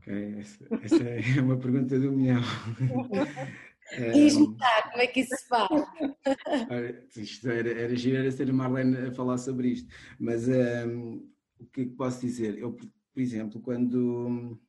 Okay, 0.00 0.40
essa, 0.40 0.64
essa, 0.82 1.04
é 1.04 1.20
uma 1.40 1.56
pergunta 1.56 2.00
do 2.00 2.10
milhão. 2.10 2.42
Diz-me 4.12 4.56
tá, 4.56 4.90
como 4.90 5.02
é 5.02 5.06
que 5.06 5.20
isso 5.20 5.36
se 5.36 5.46
faz? 5.46 5.70
isto 7.16 7.48
era, 7.48 7.70
era 7.70 7.94
giro, 7.94 8.16
era 8.16 8.32
ser 8.32 8.50
a 8.50 8.52
Marlene 8.52 8.96
a 9.06 9.12
falar 9.12 9.38
sobre 9.38 9.68
isto, 9.68 9.88
mas 10.18 10.48
um, 10.48 11.30
o 11.60 11.66
que 11.66 11.82
é 11.82 11.84
que 11.84 11.92
posso 11.92 12.22
dizer? 12.22 12.58
Eu, 12.58 12.72
por 12.72 13.20
exemplo, 13.20 13.60
quando 13.60 14.60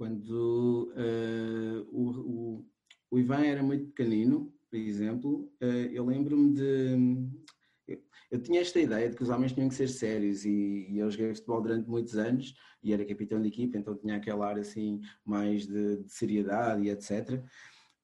quando 0.00 0.90
uh, 0.96 1.86
o, 1.92 2.10
o, 2.10 2.66
o, 3.10 3.18
Ivan 3.18 3.44
era 3.44 3.62
muito 3.62 3.84
pequenino, 3.88 4.50
por 4.70 4.78
exemplo, 4.78 5.52
uh, 5.60 5.92
eu 5.92 6.06
lembro-me 6.06 6.54
de. 6.54 7.98
Eu, 8.30 8.40
tinha 8.40 8.62
esta 8.62 8.80
ideia 8.80 9.10
de 9.10 9.16
que 9.16 9.22
os 9.22 9.28
homens 9.28 9.52
tinham 9.52 9.68
que 9.68 9.74
ser 9.74 9.88
sérios 9.88 10.46
e, 10.46 10.86
e 10.88 10.98
eu 11.00 11.10
joguei 11.10 11.34
futebol 11.34 11.60
durante 11.60 11.86
muitos 11.86 12.16
anos 12.16 12.54
e 12.82 12.94
era 12.94 13.04
capitão 13.04 13.42
de 13.42 13.48
equipa, 13.48 13.76
então 13.76 13.94
tinha 13.94 14.16
aquela 14.16 14.46
área 14.48 14.62
assim 14.62 15.02
mais 15.22 15.66
de, 15.66 15.98
de 15.98 16.10
seriedade 16.10 16.84
e 16.84 16.88
etc. 16.88 17.32
Uh, 17.32 17.44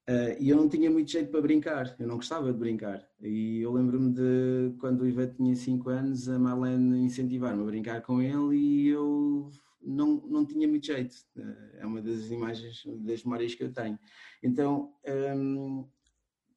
eh, 0.07 0.37
e 0.39 0.51
eu 0.51 0.57
não 0.57 0.69
tinha 0.69 0.91
muito 0.91 1.11
jeito 1.11 1.31
para 1.31 1.41
brincar, 1.41 1.97
eu 1.99 2.07
não 2.07 2.17
gostava 2.17 2.53
de 2.53 2.59
brincar. 2.59 3.09
E 3.23 3.63
eu 3.63 3.73
lembro-me 3.73 4.13
de 4.13 4.77
quando 4.81 5.01
o 5.01 5.09
Ivan 5.09 5.29
tinha 5.29 5.57
5 5.57 5.89
anos, 5.89 6.29
a 6.29 6.39
Marlene 6.39 7.07
incentivar-me 7.07 7.63
a 7.63 7.65
brincar 7.65 8.03
com 8.03 8.21
ele 8.21 8.57
e 8.57 8.89
eu 8.89 9.51
não, 9.87 10.17
não 10.27 10.45
tinha 10.45 10.67
muito 10.67 10.87
jeito. 10.87 11.17
Eh, 11.37 11.79
é 11.81 11.87
uma 11.87 12.03
das 12.03 12.31
imagens, 12.31 12.83
das 12.99 13.23
memórias 13.25 13.55
que 13.55 13.65
eu 13.65 13.73
tenho. 13.73 13.99
Então, 14.43 14.93
um, 15.37 15.89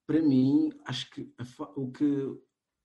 para 0.05 0.21
mim, 0.21 0.71
acho 0.85 1.09
que 1.11 1.31
o 1.75 1.91
que 1.91 2.39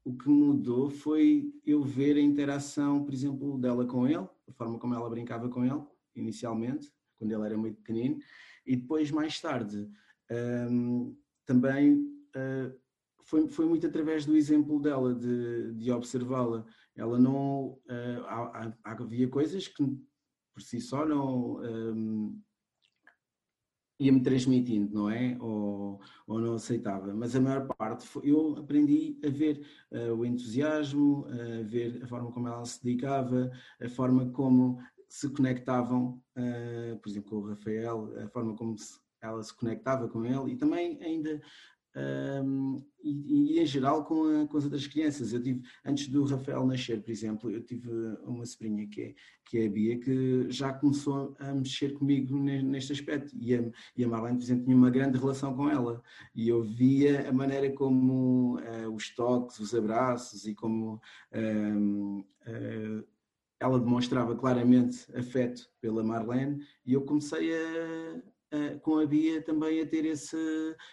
o 0.04 0.14
que 0.14 0.28
mudou 0.28 0.90
foi 0.90 1.50
eu 1.64 1.82
ver 1.82 2.16
a 2.16 2.20
interação, 2.20 3.02
por 3.02 3.14
exemplo, 3.14 3.58
dela 3.58 3.86
com 3.86 4.06
ele, 4.06 4.28
a 4.46 4.52
forma 4.52 4.78
como 4.78 4.94
ela 4.94 5.08
brincava 5.08 5.48
com 5.48 5.64
ele, 5.64 5.82
inicialmente, 6.14 6.92
quando 7.18 7.32
ele 7.32 7.42
era 7.42 7.56
muito 7.56 7.78
pequenino, 7.78 8.18
e 8.66 8.76
depois, 8.76 9.10
mais 9.10 9.40
tarde, 9.40 9.88
um, 10.70 11.16
também 11.46 11.94
uh, 12.36 12.78
foi, 13.22 13.48
foi 13.48 13.66
muito 13.66 13.86
através 13.86 14.26
do 14.26 14.36
exemplo 14.36 14.78
dela, 14.78 15.14
de, 15.14 15.72
de 15.72 15.90
observá-la. 15.90 16.66
Ela 16.94 17.18
não. 17.18 17.78
Uh, 17.88 18.24
há, 18.26 18.74
havia 18.84 19.28
coisas 19.28 19.66
que 19.66 19.82
por 20.54 20.62
si 20.62 20.80
só 20.80 21.04
não 21.04 21.56
um, 21.60 22.40
ia-me 23.98 24.22
transmitindo, 24.22 24.94
não 24.94 25.10
é? 25.10 25.36
Ou, 25.40 26.00
ou 26.26 26.40
não 26.40 26.54
aceitava. 26.54 27.12
Mas 27.14 27.34
a 27.36 27.40
maior 27.40 27.66
parte 27.66 28.06
foi, 28.06 28.30
eu 28.30 28.56
aprendi 28.56 29.18
a 29.24 29.28
ver 29.28 29.66
uh, 29.92 30.14
o 30.14 30.24
entusiasmo, 30.24 31.26
a 31.28 31.62
ver 31.62 32.02
a 32.02 32.06
forma 32.06 32.32
como 32.32 32.48
ela 32.48 32.64
se 32.64 32.82
dedicava, 32.82 33.50
a 33.80 33.88
forma 33.88 34.30
como 34.30 34.78
se 35.08 35.28
conectavam, 35.30 36.20
uh, 36.36 36.98
por 36.98 37.08
exemplo, 37.08 37.30
com 37.30 37.36
o 37.36 37.48
Rafael, 37.48 38.12
a 38.24 38.28
forma 38.28 38.56
como 38.56 38.76
se, 38.78 38.98
ela 39.22 39.42
se 39.42 39.56
conectava 39.56 40.08
com 40.08 40.24
ele 40.24 40.52
e 40.52 40.56
também 40.56 41.02
ainda 41.02 41.40
um, 41.96 42.82
e, 43.02 43.54
e, 43.54 43.60
em 43.60 43.66
geral 43.66 44.04
com, 44.04 44.24
a, 44.24 44.46
com, 44.46 44.56
as 44.56 44.64
outras 44.64 44.86
crianças. 44.86 45.32
Eu 45.32 45.42
tive, 45.42 45.62
antes 45.84 46.08
do 46.08 46.24
Rafael 46.24 46.66
nascer, 46.66 47.02
por 47.02 47.10
exemplo, 47.10 47.50
eu 47.50 47.62
tive 47.62 47.88
uma 48.24 48.44
sobrinha 48.44 48.86
que 48.88 49.02
é, 49.02 49.14
que 49.44 49.58
é 49.58 49.66
a 49.66 49.70
Bia, 49.70 49.98
que 49.98 50.50
já 50.50 50.72
começou 50.72 51.36
a 51.38 51.54
mexer 51.54 51.94
comigo 51.94 52.36
neste 52.36 52.92
aspecto. 52.92 53.36
E 53.38 53.54
a, 53.54 53.64
e 53.96 54.04
a 54.04 54.08
Marlene, 54.08 54.38
por 54.38 54.44
exemplo, 54.44 54.64
tinha 54.64 54.76
uma 54.76 54.90
grande 54.90 55.18
relação 55.18 55.54
com 55.54 55.70
ela. 55.70 56.02
E 56.34 56.48
eu 56.48 56.62
via 56.62 57.28
a 57.28 57.32
maneira 57.32 57.70
como 57.72 58.58
uh, 58.58 58.90
os 58.94 59.14
toques, 59.14 59.58
os 59.60 59.74
abraços 59.74 60.46
e 60.46 60.54
como. 60.54 61.00
Um, 61.32 62.20
uh, 62.20 62.24
eh, 62.46 63.04
ela 63.60 63.78
demonstrava 63.78 64.36
claramente 64.36 65.06
afeto 65.16 65.70
pela 65.80 66.02
Marlene 66.02 66.62
e 66.84 66.92
eu 66.92 67.00
comecei 67.02 67.50
a, 67.54 68.22
com 68.82 68.98
a 68.98 69.06
Bia 69.06 69.42
também 69.42 69.80
a 69.80 69.86
ter 69.86 70.04
esse, 70.04 70.36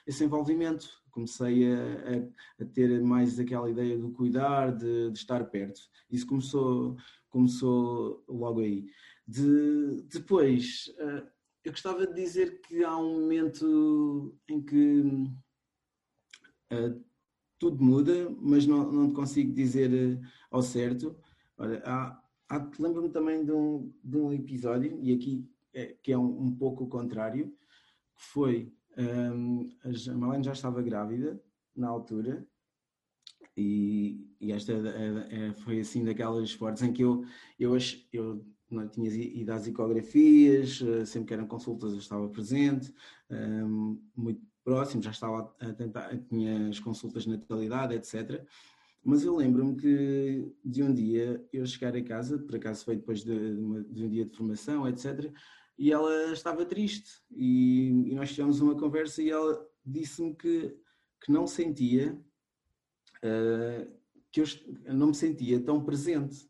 esse 0.06 0.24
envolvimento. 0.24 0.88
Comecei 1.12 1.72
a, 1.72 1.78
a, 1.78 2.64
a 2.64 2.66
ter 2.66 3.02
mais 3.02 3.40
aquela 3.40 3.70
ideia 3.70 3.98
do 3.98 4.12
cuidar, 4.12 4.76
de, 4.76 5.12
de, 5.12 5.18
estar 5.18 5.44
perto. 5.46 5.82
Isso 6.10 6.26
começou, 6.26 6.96
começou 7.30 8.24
logo 8.28 8.62
aí. 8.62 8.86
De, 9.28 10.04
depois, 10.10 10.94
eh, 10.98 11.24
eu 11.64 11.72
gostava 11.72 12.08
de 12.08 12.14
dizer 12.14 12.60
que 12.62 12.84
há 12.84 12.98
um 12.98 13.22
momento 13.22 14.36
em 14.50 14.62
que 14.62 15.02
uh, 16.74 17.04
tudo 17.60 17.84
muda, 17.84 18.30
mas 18.40 18.66
não, 18.66 18.92
não 18.92 19.14
consigo 19.14 19.54
dizer 19.54 19.92
uh, 19.92 20.20
ao 20.50 20.64
certo. 20.64 21.16
Olha, 21.58 21.82
há, 21.86 22.20
há, 22.50 22.72
lembro-me 22.80 23.10
também 23.10 23.46
de 23.46 23.52
um, 23.52 23.94
de 24.04 24.18
um 24.18 24.34
episódio, 24.34 25.00
e 25.04 25.14
aqui 25.14 25.48
que 26.02 26.12
é 26.12 26.18
um, 26.18 26.48
um, 26.48 26.56
pouco 26.56 26.84
o 26.84 26.90
contrário, 26.90 27.48
que 28.16 28.24
foi 28.24 28.74
um, 28.98 29.70
a 29.84 30.14
Marlene 30.14 30.44
já 30.44 30.52
estava 30.52 30.82
grávida 30.82 31.42
na 31.76 31.88
altura 31.88 32.46
e, 33.56 34.28
e 34.40 34.52
esta 34.52 34.74
é, 34.74 35.48
é, 35.48 35.54
foi 35.54 35.80
assim 35.80 36.04
daquelas 36.04 36.52
fortes 36.52 36.84
em 36.84 36.94
que 36.94 37.04
eu, 37.04 37.24
eu, 37.60 37.78
eu 38.12 38.46
não 38.70 38.88
tinha 38.88 39.10
ido 39.10 39.52
às 39.52 39.68
ecografias, 39.68 40.82
eh, 40.82 41.06
sempre 41.06 41.28
que 41.28 41.34
eram 41.34 41.48
consultas 41.48 41.92
eu 41.92 42.00
estava 42.00 42.28
presente, 42.30 42.94
um, 43.30 44.02
muito, 44.16 44.42
próximo, 44.64 45.02
já 45.02 45.12
estava 45.12 45.54
a 45.60 45.74
tentar, 45.74 46.16
tinha 46.30 46.70
as 46.70 46.80
consultas 46.80 47.24
de 47.24 47.30
natalidade, 47.30 47.96
etc. 47.96 48.46
Mas 49.04 49.24
eu 49.24 49.36
lembro-me 49.36 49.76
que 49.76 50.54
de 50.64 50.84
um 50.84 50.94
dia 50.94 51.44
eu 51.52 51.66
chegar 51.66 51.96
a 51.96 52.04
casa, 52.04 52.38
por 52.38 52.56
acaso 52.56 52.86
foi 52.86 52.96
depois 52.96 53.24
de, 53.24 53.56
de 53.90 54.06
um 54.06 54.10
dia 54.10 54.26
de 54.26 54.36
formação, 54.36 54.88
etc. 54.88 55.34
E 55.82 55.92
ela 55.92 56.32
estava 56.32 56.64
triste 56.64 57.10
e, 57.32 58.12
e 58.12 58.14
nós 58.14 58.30
tivemos 58.32 58.62
uma 58.62 58.78
conversa 58.78 59.20
e 59.20 59.32
ela 59.32 59.68
disse-me 59.84 60.36
que, 60.36 60.78
que 61.20 61.32
não 61.32 61.48
sentia, 61.48 62.14
uh, 63.24 63.92
que 64.32 64.42
eu 64.42 64.46
não 64.94 65.08
me 65.08 65.16
sentia 65.16 65.60
tão 65.60 65.84
presente, 65.84 66.48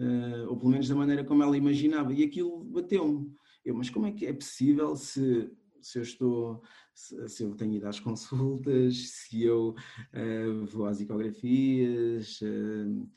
uh, 0.00 0.48
ou 0.48 0.56
pelo 0.56 0.72
menos 0.72 0.88
da 0.88 0.96
maneira 0.96 1.22
como 1.22 1.40
ela 1.44 1.56
imaginava. 1.56 2.12
E 2.12 2.24
aquilo 2.24 2.64
bateu-me. 2.64 3.32
Eu, 3.64 3.76
mas 3.76 3.90
como 3.90 4.06
é 4.06 4.12
que 4.12 4.26
é 4.26 4.32
possível 4.32 4.96
se 4.96 5.48
se 5.80 5.98
eu 5.98 6.02
estou, 6.02 6.62
se, 6.94 7.44
eu 7.44 7.54
tenho 7.54 7.74
ido 7.74 7.86
às 7.86 8.00
consultas, 8.00 9.10
se 9.10 9.44
eu 9.44 9.76
uh, 10.14 10.66
vou 10.66 10.86
às 10.86 11.00
ecografias, 11.00 12.40
uh, 12.40 13.08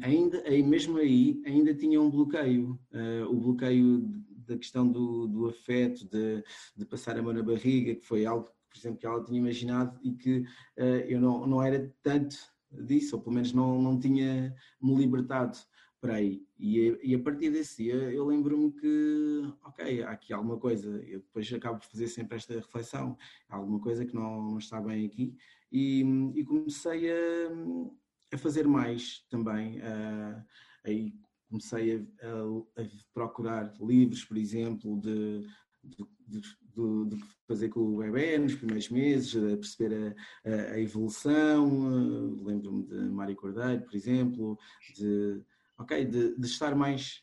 ainda, 0.00 0.42
mesmo 0.64 0.96
aí, 0.96 1.42
ainda 1.44 1.74
tinha 1.74 2.00
um 2.00 2.08
bloqueio, 2.08 2.78
uh, 2.92 3.28
o 3.28 3.34
bloqueio 3.34 4.08
da 4.46 4.56
questão 4.56 4.86
do, 4.90 5.26
do 5.26 5.48
afeto, 5.48 6.08
de, 6.08 6.42
de, 6.76 6.84
passar 6.86 7.18
a 7.18 7.22
mão 7.22 7.32
na 7.32 7.42
barriga, 7.42 7.94
que 7.94 8.06
foi 8.06 8.26
algo, 8.26 8.50
por 8.68 8.78
exemplo, 8.78 8.98
que 8.98 9.06
ela 9.06 9.24
tinha 9.24 9.38
imaginado 9.38 9.98
e 10.02 10.12
que 10.12 10.44
eu 11.08 11.20
não, 11.20 11.46
não 11.46 11.62
era 11.62 11.92
tanto 12.02 12.36
disso, 12.70 13.16
ou 13.16 13.22
pelo 13.22 13.34
menos 13.34 13.52
não, 13.52 13.80
não 13.80 13.98
tinha 13.98 14.54
me 14.80 14.94
libertado 14.94 15.58
por 16.00 16.10
aí. 16.10 16.46
E, 16.58 16.98
e 17.02 17.14
a 17.14 17.18
partir 17.18 17.50
desse 17.50 17.84
dia 17.84 17.94
eu 17.94 18.24
lembro-me 18.26 18.72
que, 18.72 19.42
ok, 19.64 20.02
há 20.02 20.10
aqui 20.10 20.32
alguma 20.32 20.58
coisa, 20.58 20.88
eu 21.04 21.20
depois 21.20 21.52
acabo 21.52 21.78
por 21.78 21.86
fazer 21.86 22.08
sempre 22.08 22.36
esta 22.36 22.54
reflexão, 22.54 23.16
há 23.48 23.56
alguma 23.56 23.80
coisa 23.80 24.04
que 24.04 24.14
não, 24.14 24.50
não 24.50 24.58
está 24.58 24.80
bem 24.80 25.06
aqui, 25.06 25.36
e, 25.70 26.02
e 26.34 26.44
comecei 26.44 27.10
a, 27.10 27.14
a, 28.32 28.38
fazer 28.38 28.66
mais 28.66 29.26
também. 29.28 29.78
Uh, 29.80 30.44
aí 30.84 31.14
comecei 31.48 32.08
a, 32.22 32.26
a, 32.26 32.82
a, 32.82 32.86
procurar 33.12 33.72
livros, 33.80 34.24
por 34.24 34.36
exemplo, 34.36 35.00
de, 35.00 35.46
de, 35.82 36.06
de, 36.26 36.40
de, 37.16 37.24
fazer 37.46 37.68
com 37.68 37.80
o 37.80 37.98
bebê 37.98 38.36
nos 38.38 38.54
primeiros 38.54 38.88
meses, 38.90 39.36
a 39.36 39.56
perceber 39.56 40.16
a, 40.44 40.50
a 40.72 40.80
evolução. 40.80 41.68
Uh, 41.68 42.44
Lembro-me 42.44 42.84
de 42.84 42.94
Mário 43.10 43.36
Cordeiro, 43.36 43.82
por 43.82 43.94
exemplo, 43.94 44.58
de 44.94 45.42
ok? 45.78 46.04
De, 46.04 46.36
de 46.36 46.46
estar 46.46 46.74
mais, 46.74 47.22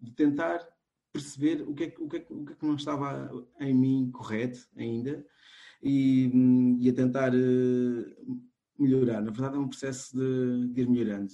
de 0.00 0.12
tentar 0.12 0.66
perceber 1.12 1.62
o 1.62 1.74
que, 1.74 1.84
é, 1.84 1.94
o, 1.98 2.08
que 2.08 2.16
é, 2.16 2.26
o 2.30 2.44
que 2.44 2.52
é 2.52 2.56
que 2.56 2.66
não 2.66 2.76
estava 2.76 3.30
em 3.60 3.74
mim 3.74 4.10
correto 4.10 4.66
ainda 4.76 5.24
e, 5.82 6.30
e 6.80 6.88
a 6.88 6.94
tentar 6.94 7.34
uh, 7.34 8.42
melhorar. 8.78 9.20
Na 9.20 9.30
verdade, 9.30 9.56
é 9.56 9.58
um 9.58 9.68
processo 9.68 10.16
de, 10.16 10.68
de 10.68 10.80
ir 10.80 10.88
melhorando. 10.88 11.32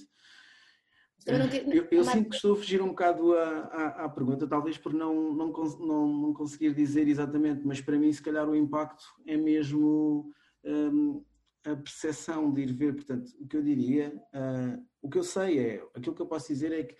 Eu, 1.73 1.87
eu 1.91 2.03
sinto 2.03 2.29
que 2.29 2.35
estou 2.35 2.53
a 2.53 2.55
fugir 2.55 2.81
um 2.81 2.89
bocado 2.89 3.33
à, 3.33 3.43
à, 3.43 4.05
à, 4.05 4.09
pergunta, 4.09 4.47
talvez 4.47 4.77
por 4.77 4.93
não, 4.93 5.33
não, 5.33 5.51
não, 5.51 6.07
não, 6.21 6.33
conseguir 6.33 6.73
dizer 6.73 7.07
exatamente, 7.07 7.65
mas 7.65 7.81
para 7.81 7.97
mim, 7.97 8.11
se 8.11 8.21
calhar, 8.21 8.47
o 8.47 8.55
impacto 8.55 9.03
é 9.25 9.37
mesmo 9.37 10.31
um, 10.63 11.23
a 11.65 11.75
percepção 11.75 12.51
de 12.51 12.61
ir 12.61 12.73
ver. 12.73 12.95
Portanto, 12.95 13.31
o 13.39 13.47
que 13.47 13.57
eu 13.57 13.63
diria, 13.63 14.13
uh, 14.33 14.85
o 15.01 15.09
que 15.09 15.17
eu 15.17 15.23
sei 15.23 15.59
é, 15.59 15.87
aquilo 15.95 16.15
que 16.15 16.21
eu 16.21 16.27
posso 16.27 16.47
dizer 16.47 16.71
é 16.71 16.83
que 16.83 16.95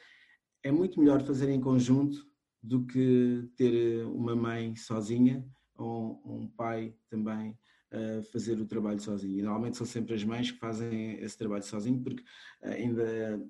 é 0.64 0.72
muito 0.72 1.00
melhor 1.00 1.22
fazer 1.24 1.50
em 1.50 1.60
conjunto 1.60 2.28
do 2.62 2.86
que 2.86 3.50
ter 3.56 4.06
uma 4.06 4.36
mãe 4.36 4.76
sozinha 4.76 5.46
ou 5.78 6.22
um 6.26 6.48
pai 6.48 6.94
também 7.10 7.58
a 7.92 8.22
fazer 8.32 8.60
o 8.60 8.66
trabalho 8.66 9.00
sozinho. 9.00 9.40
E 9.40 9.42
normalmente 9.42 9.78
são 9.78 9.86
sempre 9.86 10.14
as 10.14 10.24
mães 10.24 10.52
que 10.52 10.60
fazem 10.60 11.14
esse 11.22 11.38
trabalho 11.38 11.64
sozinho, 11.64 12.02
porque 12.02 12.24
ainda, 12.62 13.42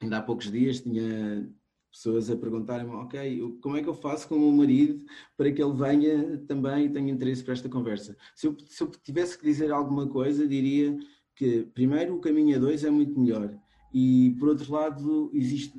ainda 0.00 0.18
há 0.18 0.22
poucos 0.22 0.50
dias 0.50 0.80
tinha 0.80 1.50
pessoas 1.90 2.28
a 2.28 2.36
perguntarem-me, 2.36 2.92
ok, 2.92 3.58
como 3.62 3.76
é 3.76 3.82
que 3.82 3.88
eu 3.88 3.94
faço 3.94 4.28
com 4.28 4.34
o 4.34 4.40
meu 4.40 4.52
marido 4.52 5.04
para 5.36 5.50
que 5.50 5.62
ele 5.62 5.72
venha 5.72 6.38
também 6.46 6.86
e 6.86 6.90
tenha 6.90 7.10
interesse 7.10 7.42
para 7.42 7.54
esta 7.54 7.68
conversa? 7.68 8.16
Se 8.34 8.46
eu, 8.46 8.56
se 8.66 8.82
eu 8.82 8.88
tivesse 8.88 9.38
que 9.38 9.44
dizer 9.44 9.72
alguma 9.72 10.06
coisa, 10.06 10.46
diria 10.46 10.96
que 11.34 11.62
primeiro 11.74 12.14
o 12.14 12.20
caminho 12.20 12.56
a 12.56 12.58
dois 12.58 12.84
é 12.84 12.90
muito 12.90 13.18
melhor 13.18 13.58
e 13.94 14.36
por 14.38 14.48
outro 14.48 14.70
lado, 14.70 15.30
existe 15.32 15.72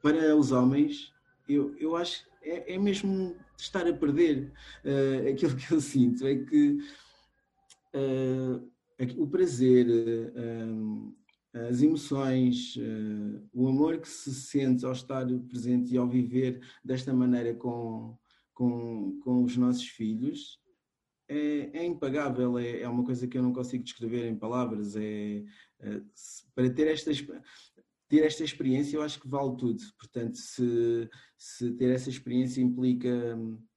para 0.00 0.34
os 0.36 0.52
homens, 0.52 1.12
eu, 1.48 1.74
eu 1.78 1.96
acho 1.96 2.26
é, 2.42 2.74
é 2.74 2.78
mesmo 2.78 3.36
estar 3.58 3.86
a 3.86 3.92
perder. 3.92 4.52
Uh, 4.84 5.30
aquilo 5.30 5.56
que 5.56 5.72
eu 5.72 5.80
sinto 5.80 6.26
é 6.26 6.36
que 6.36 6.78
uh, 7.94 9.22
o 9.22 9.26
prazer, 9.26 9.86
uh, 9.86 11.14
as 11.54 11.80
emoções, 11.82 12.76
o 13.52 13.68
amor 13.68 13.98
que 13.98 14.08
se 14.08 14.34
sente 14.34 14.84
ao 14.84 14.92
estar 14.92 15.24
presente 15.48 15.94
e 15.94 15.96
ao 15.96 16.08
viver 16.08 16.60
desta 16.84 17.14
maneira 17.14 17.54
com, 17.54 18.18
com, 18.52 19.20
com 19.22 19.44
os 19.44 19.56
nossos 19.56 19.86
filhos 19.86 20.58
é, 21.28 21.78
é 21.78 21.84
impagável, 21.84 22.58
é, 22.58 22.80
é, 22.80 22.88
uma 22.88 23.04
coisa 23.04 23.26
que 23.26 23.36
eu 23.36 23.42
não 23.42 23.52
consigo 23.52 23.84
descrever 23.84 24.26
em 24.26 24.36
palavras. 24.36 24.94
É, 24.96 25.42
é, 25.80 26.00
para 26.54 26.70
ter 26.70 26.88
esta, 26.88 27.10
ter 28.08 28.24
esta 28.24 28.44
experiência, 28.44 28.96
eu 28.96 29.02
acho 29.02 29.20
que 29.20 29.28
vale 29.28 29.56
tudo. 29.56 29.82
Portanto, 29.98 30.36
se, 30.36 31.08
se 31.36 31.72
ter 31.72 31.90
essa 31.90 32.10
experiência 32.10 32.60
implica 32.60 33.08
a 33.34 33.73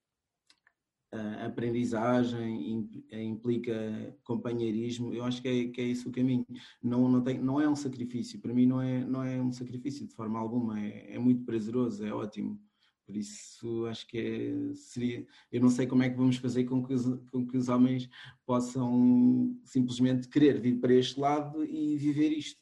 aprendizagem, 1.45 2.85
implica 3.11 4.15
companheirismo, 4.23 5.13
eu 5.13 5.23
acho 5.23 5.41
que 5.41 5.47
é, 5.47 5.67
que 5.69 5.81
é 5.81 5.85
isso 5.85 6.09
o 6.09 6.11
caminho. 6.11 6.45
Não, 6.83 7.07
não, 7.09 7.21
tem, 7.21 7.39
não 7.39 7.61
é 7.61 7.69
um 7.69 7.75
sacrifício, 7.75 8.39
para 8.39 8.53
mim 8.53 8.65
não 8.65 8.81
é, 8.81 9.05
não 9.05 9.23
é 9.23 9.41
um 9.41 9.51
sacrifício 9.51 10.05
de 10.05 10.13
forma 10.13 10.37
alguma, 10.37 10.79
é, 10.79 11.15
é 11.15 11.19
muito 11.19 11.45
prazeroso, 11.45 12.05
é 12.05 12.13
ótimo. 12.13 12.59
Por 13.07 13.15
isso 13.15 13.85
acho 13.85 14.05
que 14.05 14.17
é, 14.17 14.73
seria. 14.73 15.25
Eu 15.49 15.61
não 15.61 15.69
sei 15.69 15.87
como 15.87 16.03
é 16.03 16.09
que 16.09 16.17
vamos 16.17 16.35
fazer 16.35 16.65
com 16.65 16.85
que, 16.85 16.93
os, 16.93 17.05
com 17.31 17.47
que 17.47 17.55
os 17.55 17.69
homens 17.69 18.09
possam 18.45 19.57
simplesmente 19.63 20.27
querer 20.27 20.59
vir 20.59 20.77
para 20.77 20.93
este 20.93 21.17
lado 21.17 21.63
e 21.63 21.95
viver 21.95 22.33
isto. 22.33 22.59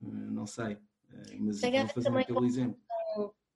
Eh, 0.00 0.30
não 0.30 0.46
sei. 0.46 0.78
Eh, 1.10 1.36
mas 1.40 1.60
vou 1.60 1.88
fazer 1.88 2.26
pelo 2.26 2.44
exemplo. 2.44 2.80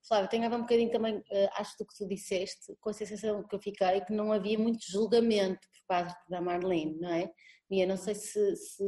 Flávio, 0.06 0.30
tem 0.30 0.44
a 0.44 0.48
ver 0.48 0.56
um 0.56 0.60
bocadinho 0.60 0.90
também, 0.90 1.22
eh, 1.30 1.48
acho 1.54 1.76
do 1.78 1.86
que 1.86 1.96
tu 1.96 2.06
disseste, 2.06 2.74
com 2.80 2.90
a 2.90 2.92
sensação 2.92 3.46
que 3.46 3.54
eu 3.54 3.60
fiquei, 3.60 4.00
que 4.02 4.12
não 4.12 4.32
havia 4.32 4.58
muito 4.58 4.84
julgamento 4.88 5.60
por 5.60 5.86
parte 5.88 6.16
da 6.28 6.40
Marlene, 6.40 6.98
não 7.00 7.10
é? 7.10 7.30
E 7.70 7.82
eu 7.82 7.88
não 7.88 7.96
sei 7.96 8.14
se, 8.14 8.56
se 8.56 8.84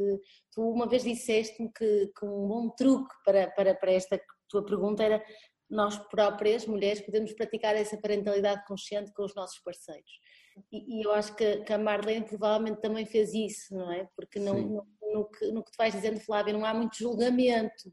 tu 0.53 0.62
uma 0.62 0.89
vez 0.89 1.03
disseste-me 1.03 1.71
que, 1.73 2.12
que, 2.16 2.25
um 2.25 2.47
bom 2.47 2.71
truque 2.71 3.14
para, 3.25 3.51
para, 3.51 3.75
para 3.75 3.93
esta 3.93 4.21
tua 4.49 4.64
pergunta 4.64 5.03
era 5.03 5.25
nós 5.69 5.99
próprias, 6.09 6.66
mulheres, 6.66 7.03
podemos 7.03 7.33
praticar 7.33 7.77
essa 7.77 7.99
parentalidade 7.99 8.64
consciente 8.66 9.12
com 9.12 9.25
os 9.25 9.35
nossos 9.35 9.59
parceiros. 9.61 10.11
E, 10.73 11.01
e 11.01 11.05
eu 11.05 11.12
acho 11.12 11.35
que, 11.37 11.59
que, 11.62 11.73
a 11.73 11.79
Marlene 11.79 12.25
provavelmente 12.27 12.81
também 12.81 13.05
fez 13.05 13.35
isso, 13.35 13.75
não 13.75 13.93
é? 13.93 14.09
Porque 14.16 14.39
no, 14.39 14.55
no, 14.55 14.87
no, 15.12 15.29
que, 15.29 15.47
no 15.53 15.62
que 15.62 15.71
tu 15.71 15.77
vais 15.77 15.95
dizendo, 15.95 16.21
Flávia, 16.21 16.53
não 16.53 16.64
há 16.64 16.73
muito 16.73 16.97
julgamento. 16.97 17.93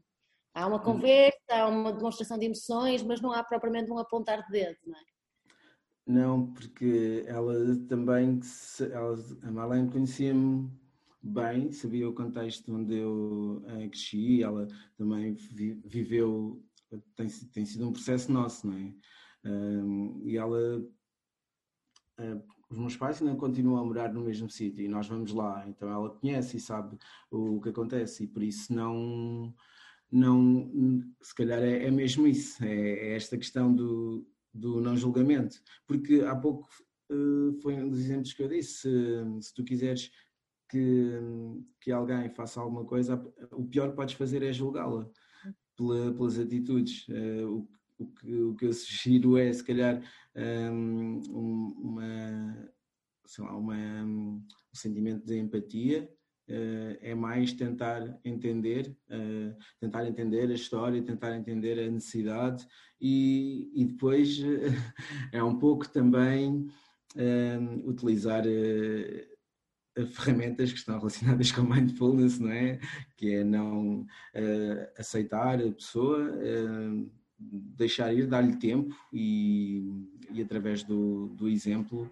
Há 0.56 0.66
uma 0.66 0.80
conversa, 0.80 1.36
há 1.50 1.68
uma 1.68 1.92
demonstração 1.92 2.38
de 2.38 2.46
emoções, 2.46 3.02
mas 3.02 3.20
não 3.20 3.30
há 3.30 3.44
propriamente 3.44 3.90
um 3.90 3.98
apontar 3.98 4.42
de 4.46 4.50
dedo, 4.50 4.78
não 4.86 4.96
é? 4.96 5.02
Não, 6.06 6.52
porque 6.52 7.24
ela 7.26 7.54
também, 7.88 8.40
ela, 8.92 9.18
a 9.42 9.50
Marlene 9.50 9.90
conhecia-me 9.90 10.70
bem, 11.20 11.72
sabia 11.72 12.08
o 12.08 12.14
contexto 12.14 12.72
onde 12.74 12.96
eu 12.96 13.62
eh, 13.66 13.88
cresci, 13.88 14.42
ela 14.42 14.66
também 14.96 15.34
viveu 15.34 16.64
tem, 17.14 17.28
tem 17.52 17.64
sido 17.64 17.88
um 17.88 17.92
processo 17.92 18.30
nosso, 18.30 18.66
não 18.66 18.76
é? 18.78 18.94
Um, 19.44 20.22
e 20.24 20.36
ela, 20.36 20.78
uh, 22.18 22.42
os 22.70 22.78
meus 22.78 22.96
pais 22.96 23.20
ainda 23.20 23.36
continuam 23.36 23.78
a 23.78 23.84
morar 23.84 24.12
no 24.12 24.22
mesmo 24.22 24.50
sítio 24.50 24.84
e 24.84 24.88
nós 24.88 25.06
vamos 25.06 25.32
lá, 25.32 25.64
então 25.68 25.88
ela 25.88 26.10
conhece 26.10 26.56
e 26.56 26.60
sabe 26.60 26.98
o 27.30 27.60
que 27.60 27.68
acontece 27.68 28.24
e 28.24 28.26
por 28.26 28.42
isso 28.42 28.72
não, 28.72 29.54
não 30.10 30.70
se 31.22 31.34
calhar 31.34 31.62
é, 31.62 31.86
é 31.86 31.90
mesmo 31.90 32.26
isso, 32.26 32.64
é, 32.64 32.68
é, 32.68 33.16
esta 33.16 33.36
questão 33.36 33.74
do, 33.74 34.26
do 34.52 34.80
não 34.80 34.96
julgamento, 34.96 35.60
porque 35.86 36.22
há 36.22 36.34
pouco 36.34 36.68
uh, 37.10 37.52
foi 37.60 37.74
um 37.74 37.88
dos 37.88 38.00
exemplos 38.00 38.32
que 38.32 38.42
eu 38.42 38.48
disse, 38.48 38.80
se, 38.80 39.42
se 39.42 39.54
tu 39.54 39.64
quiseres 39.64 40.10
que, 40.68 41.12
que 41.80 41.92
alguém 41.92 42.28
faça 42.30 42.60
alguma 42.60 42.84
coisa, 42.84 43.14
o 43.52 43.64
pior 43.64 43.90
que 43.90 43.96
podes 43.96 44.14
fazer 44.14 44.42
é 44.42 44.52
julgá-la 44.52 45.08
pela, 45.76 46.12
pelas 46.12 46.38
atitudes. 46.38 47.06
Uh, 47.08 47.48
o, 47.48 47.68
o, 47.98 48.06
que, 48.06 48.34
o 48.34 48.54
que 48.54 48.66
eu 48.66 48.72
sugiro 48.72 49.38
é, 49.38 49.52
se 49.52 49.64
calhar, 49.64 50.02
um, 50.36 51.20
uma, 51.78 52.70
sei 53.24 53.44
lá, 53.44 53.56
uma, 53.56 53.74
um 53.74 54.44
sentimento 54.74 55.24
de 55.24 55.38
empatia, 55.38 56.10
é 57.00 57.14
mais 57.14 57.52
tentar 57.52 58.18
entender, 58.24 58.96
uh, 59.10 59.56
tentar 59.80 60.06
entender 60.06 60.48
a 60.48 60.54
história, 60.54 61.02
tentar 61.02 61.36
entender 61.36 61.78
a 61.78 61.90
necessidade 61.90 62.66
e, 63.00 63.70
e 63.74 63.84
depois 63.84 64.38
é 65.32 65.42
um 65.42 65.58
pouco 65.58 65.88
também 65.88 66.68
uh, 67.16 67.88
utilizar 67.88 68.44
ferramentas 70.12 70.72
que 70.72 70.78
estão 70.78 70.98
relacionadas 70.98 71.50
com 71.52 71.62
mindfulness, 71.62 72.38
não 72.38 72.50
é? 72.50 72.78
Que 73.16 73.36
é 73.36 73.44
não 73.44 74.06
aceitar 74.98 75.60
a 75.60 75.72
pessoa, 75.72 76.30
deixar 77.38 78.12
ir, 78.12 78.26
dar-lhe 78.26 78.56
tempo 78.56 78.94
e, 79.10 79.90
e 80.30 80.42
através 80.42 80.84
do, 80.84 81.28
do 81.28 81.48
exemplo 81.48 82.10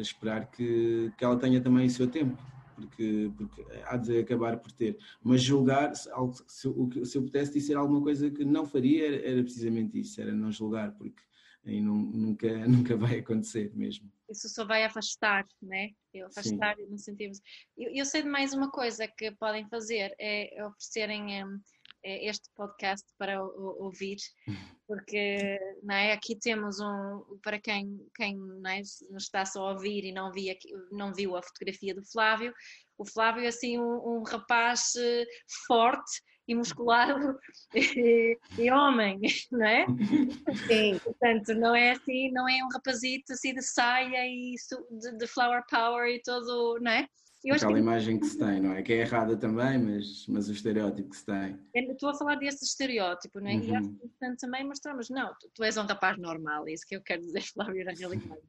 esperar 0.00 0.48
que, 0.52 1.12
que 1.18 1.24
ela 1.24 1.36
tenha 1.36 1.60
também 1.60 1.86
o 1.86 1.90
seu 1.90 2.06
tempo 2.06 2.40
porque, 2.76 3.32
porque 3.36 3.66
há 3.84 3.96
de 3.96 4.18
acabar 4.18 4.58
por 4.58 4.70
ter. 4.70 4.98
Mas 5.22 5.42
julgar, 5.42 5.96
se, 5.96 6.10
se 6.46 7.18
eu 7.18 7.22
pudesse 7.22 7.52
dizer 7.54 7.76
alguma 7.76 8.02
coisa 8.02 8.30
que 8.30 8.44
não 8.44 8.66
faria, 8.66 9.06
era, 9.06 9.30
era 9.30 9.42
precisamente 9.42 9.98
isso, 9.98 10.20
era 10.20 10.32
não 10.32 10.52
julgar, 10.52 10.92
porque 10.92 11.22
aí 11.64 11.80
não, 11.80 11.96
nunca, 11.96 12.46
nunca 12.68 12.96
vai 12.96 13.18
acontecer 13.18 13.72
mesmo. 13.74 14.12
Isso 14.28 14.48
só 14.48 14.64
vai 14.64 14.84
afastar, 14.84 15.46
né? 15.62 15.90
Eu 16.12 16.26
afastar 16.26 16.76
no 16.88 16.98
sentido. 16.98 17.38
Eu, 17.76 17.90
eu 17.92 18.04
sei 18.04 18.22
de 18.22 18.28
mais 18.28 18.52
uma 18.52 18.70
coisa 18.70 19.06
que 19.08 19.30
podem 19.32 19.66
fazer, 19.68 20.14
é 20.18 20.64
oferecerem. 20.64 21.44
Um, 21.44 21.60
este 22.06 22.48
podcast 22.54 23.06
para 23.18 23.42
ouvir, 23.42 24.16
porque 24.86 25.58
não 25.82 25.94
é? 25.94 26.12
aqui 26.12 26.36
temos 26.36 26.80
um, 26.80 27.38
para 27.42 27.60
quem, 27.60 27.98
quem 28.14 28.36
não 28.36 28.70
é? 28.70 28.78
nos 29.10 29.24
está 29.24 29.44
só 29.44 29.68
a 29.68 29.72
ouvir 29.72 30.04
e 30.04 30.12
não, 30.12 30.30
vi 30.32 30.50
aqui, 30.50 30.68
não 30.92 31.12
viu 31.12 31.36
a 31.36 31.42
fotografia 31.42 31.94
do 31.94 32.04
Flávio, 32.04 32.52
o 32.98 33.04
Flávio 33.04 33.44
é 33.44 33.48
assim 33.48 33.78
um, 33.78 34.18
um 34.18 34.22
rapaz 34.22 34.94
eh, 34.96 35.26
forte 35.66 36.22
e 36.48 36.54
musculado 36.54 37.38
e, 37.74 38.38
e, 38.58 38.70
homem, 38.70 39.20
não 39.50 39.66
é? 39.66 39.86
Sim. 40.66 40.98
Portanto, 41.00 41.54
não 41.54 41.74
é 41.74 41.92
assim, 41.92 42.30
não 42.30 42.48
é 42.48 42.64
um 42.64 42.68
rapazito 42.68 43.32
assim 43.32 43.52
de 43.52 43.62
saia 43.62 44.26
e 44.26 44.54
de, 44.90 45.18
de 45.18 45.26
flower 45.26 45.62
power 45.68 46.08
e 46.08 46.22
todo, 46.22 46.78
não 46.80 46.92
é? 46.92 47.08
Eu 47.46 47.54
Aquela 47.54 47.74
que... 47.74 47.78
imagem 47.78 48.18
que 48.18 48.26
se 48.26 48.36
tem, 48.36 48.60
não 48.60 48.72
é? 48.72 48.82
Que 48.82 48.92
é 48.92 48.96
errada 48.96 49.36
também, 49.36 49.78
mas, 49.78 50.26
mas 50.26 50.48
o 50.48 50.52
estereótipo 50.52 51.10
que 51.10 51.16
se 51.16 51.24
tem. 51.24 51.56
Estou 51.72 52.08
a 52.08 52.14
falar 52.14 52.34
desse 52.34 52.64
estereótipo, 52.64 53.38
não 53.38 53.48
é? 53.48 53.54
Uhum. 53.54 53.62
E 53.62 53.76
acho 53.76 53.88
importante 53.88 54.40
também 54.40 54.64
mostrarmos, 54.64 55.08
não, 55.08 55.32
tu, 55.38 55.48
tu, 55.54 55.62
és 55.62 55.76
um 55.76 55.86
rapaz 55.86 56.18
normal, 56.18 56.66
é 56.66 56.72
isso 56.72 56.84
que 56.84 56.96
eu 56.96 57.02
quero 57.02 57.22
dizer, 57.22 57.42
Flávio, 57.54 57.84
na 57.84 57.92
realidade. 57.92 58.42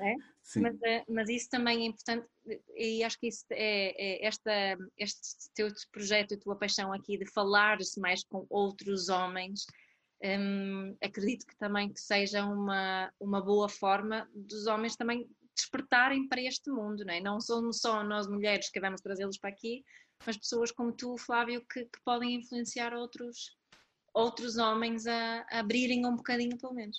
É? 0.00 0.14
Mas, 0.60 0.76
eh, 0.84 1.04
mas, 1.08 1.28
isso 1.28 1.50
também 1.50 1.82
é 1.82 1.86
importante 1.86 2.24
e 2.76 3.02
acho 3.02 3.18
que 3.18 3.26
isso 3.26 3.44
é, 3.50 3.90
é 3.90 4.24
esta, 4.24 4.78
este 4.96 5.50
teu 5.52 5.68
projeto, 5.90 6.34
a 6.34 6.38
tua 6.38 6.54
paixão 6.54 6.92
aqui 6.92 7.18
de 7.18 7.26
falar-se 7.26 8.00
mais 8.00 8.22
com 8.22 8.46
outros 8.48 9.08
homens, 9.08 9.66
hum, 10.22 10.96
acredito 11.02 11.44
que 11.44 11.56
também 11.58 11.92
que 11.92 12.00
seja 12.00 12.44
uma, 12.44 13.12
uma 13.18 13.44
boa 13.44 13.68
forma 13.68 14.30
dos 14.32 14.68
homens 14.68 14.94
também 14.94 15.28
despertarem 15.58 16.28
para 16.28 16.40
este 16.40 16.70
mundo, 16.70 17.04
não 17.04 17.12
é? 17.12 17.20
Não 17.20 17.40
somos 17.40 17.80
só 17.80 18.02
nós 18.04 18.28
mulheres 18.28 18.70
que 18.70 18.80
vamos 18.80 19.00
trazê-los 19.00 19.38
para 19.38 19.50
aqui, 19.50 19.84
mas 20.24 20.36
pessoas 20.36 20.70
como 20.70 20.92
tu, 20.92 21.16
Flávio, 21.18 21.64
que, 21.70 21.84
que 21.84 22.00
podem 22.04 22.34
influenciar 22.34 22.94
outros, 22.94 23.56
outros 24.14 24.56
homens 24.56 25.06
a, 25.06 25.46
a, 25.50 25.60
abrirem 25.60 26.06
um 26.06 26.16
bocadinho, 26.16 26.56
pelo 26.58 26.74
menos. 26.74 26.98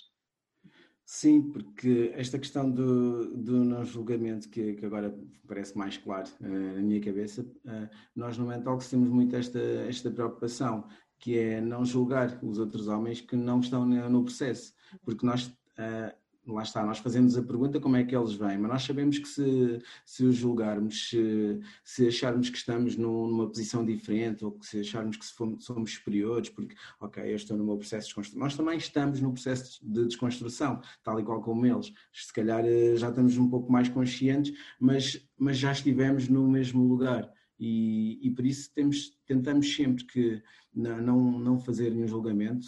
Sim, 1.04 1.50
porque 1.50 2.12
esta 2.14 2.38
questão 2.38 2.70
do, 2.70 3.36
do 3.36 3.64
não 3.64 3.84
julgamento, 3.84 4.48
que, 4.48 4.74
que 4.74 4.86
agora 4.86 5.18
parece 5.46 5.76
mais 5.76 5.96
claro 5.96 6.28
uh, 6.40 6.74
na 6.74 6.80
minha 6.80 7.00
cabeça, 7.00 7.42
uh, 7.42 7.88
nós 8.14 8.38
no 8.38 8.46
Mental 8.46 8.78
temos 8.78 9.08
muito 9.08 9.34
esta, 9.34 9.58
esta 9.58 10.10
preocupação, 10.10 10.86
que 11.18 11.36
é 11.36 11.60
não 11.60 11.84
julgar 11.84 12.38
os 12.44 12.58
outros 12.58 12.86
homens 12.86 13.20
que 13.20 13.34
não 13.34 13.58
estão 13.58 13.84
no 13.84 14.24
processo, 14.24 14.72
porque 15.02 15.26
nós 15.26 15.46
uh, 15.48 16.19
lá 16.46 16.62
está, 16.62 16.84
nós 16.84 16.98
fazemos 16.98 17.36
a 17.36 17.42
pergunta 17.42 17.78
como 17.80 17.96
é 17.96 18.04
que 18.04 18.16
eles 18.16 18.32
vêm, 18.32 18.58
mas 18.58 18.70
nós 18.70 18.82
sabemos 18.82 19.18
que 19.18 19.28
se, 19.28 19.82
se 20.04 20.24
os 20.24 20.36
julgarmos, 20.36 21.08
se, 21.10 21.60
se 21.84 22.08
acharmos 22.08 22.50
que 22.50 22.56
estamos 22.56 22.96
num, 22.96 23.26
numa 23.28 23.46
posição 23.46 23.84
diferente 23.84 24.44
ou 24.44 24.52
que 24.52 24.66
se 24.66 24.80
acharmos 24.80 25.16
que 25.16 25.24
somos 25.24 25.94
superiores, 25.94 26.48
porque, 26.48 26.74
ok, 27.00 27.22
eu 27.22 27.36
estou 27.36 27.56
no 27.56 27.64
meu 27.64 27.76
processo 27.76 28.02
de 28.02 28.08
desconstrução, 28.08 28.40
nós 28.40 28.56
também 28.56 28.78
estamos 28.78 29.20
no 29.20 29.32
processo 29.32 29.80
de 29.82 30.06
desconstrução, 30.06 30.80
tal 31.02 31.20
e 31.20 31.24
qual 31.24 31.42
como 31.42 31.66
eles. 31.66 31.92
Se 32.12 32.32
calhar 32.32 32.64
eh, 32.64 32.96
já 32.96 33.10
estamos 33.10 33.36
um 33.36 33.48
pouco 33.48 33.70
mais 33.70 33.88
conscientes, 33.88 34.52
mas, 34.78 35.28
mas 35.38 35.58
já 35.58 35.72
estivemos 35.72 36.28
no 36.28 36.48
mesmo 36.48 36.82
lugar. 36.86 37.30
E, 37.60 38.18
e, 38.22 38.30
por 38.30 38.46
isso 38.46 38.72
temos, 38.72 39.10
tentamos 39.26 39.70
sempre 39.76 40.02
que 40.04 40.42
não, 40.74 41.38
não 41.38 41.58
fazer 41.58 41.90
nenhum 41.90 42.08
julgamento. 42.08 42.66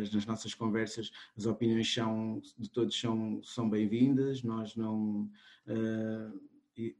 As, 0.00 0.12
nas 0.12 0.24
nossas 0.24 0.54
conversas, 0.54 1.10
as 1.36 1.46
opiniões 1.46 1.92
são, 1.92 2.40
de 2.56 2.70
todos 2.70 2.98
são, 2.98 3.42
são 3.42 3.68
bem-vindas. 3.68 4.44
Nós 4.44 4.76
não. 4.76 5.28
Uh, 5.66 6.94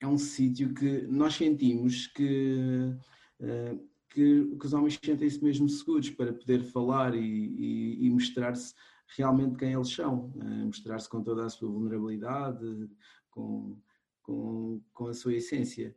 é 0.00 0.06
um 0.06 0.16
sítio 0.16 0.72
que 0.72 1.02
nós 1.02 1.34
sentimos 1.34 2.06
que. 2.06 2.96
Uh, 3.38 3.94
que, 4.08 4.56
que, 4.56 4.66
os 4.66 4.72
homens 4.72 4.96
sentem-se 5.04 5.42
mesmo 5.42 5.68
seguros 5.68 6.08
para 6.08 6.32
poder 6.32 6.62
falar 6.62 7.16
e, 7.16 7.20
e, 7.20 8.06
e 8.06 8.10
mostrar-se 8.10 8.72
realmente 9.08 9.56
quem 9.56 9.72
eles 9.72 9.88
são, 9.88 10.32
mostrar-se 10.64 11.08
com 11.08 11.20
toda 11.20 11.44
a 11.44 11.48
sua 11.48 11.68
vulnerabilidade, 11.68 12.88
com, 13.28 13.76
com, 14.22 14.80
com 14.92 15.08
a 15.08 15.12
sua 15.12 15.34
essência 15.34 15.96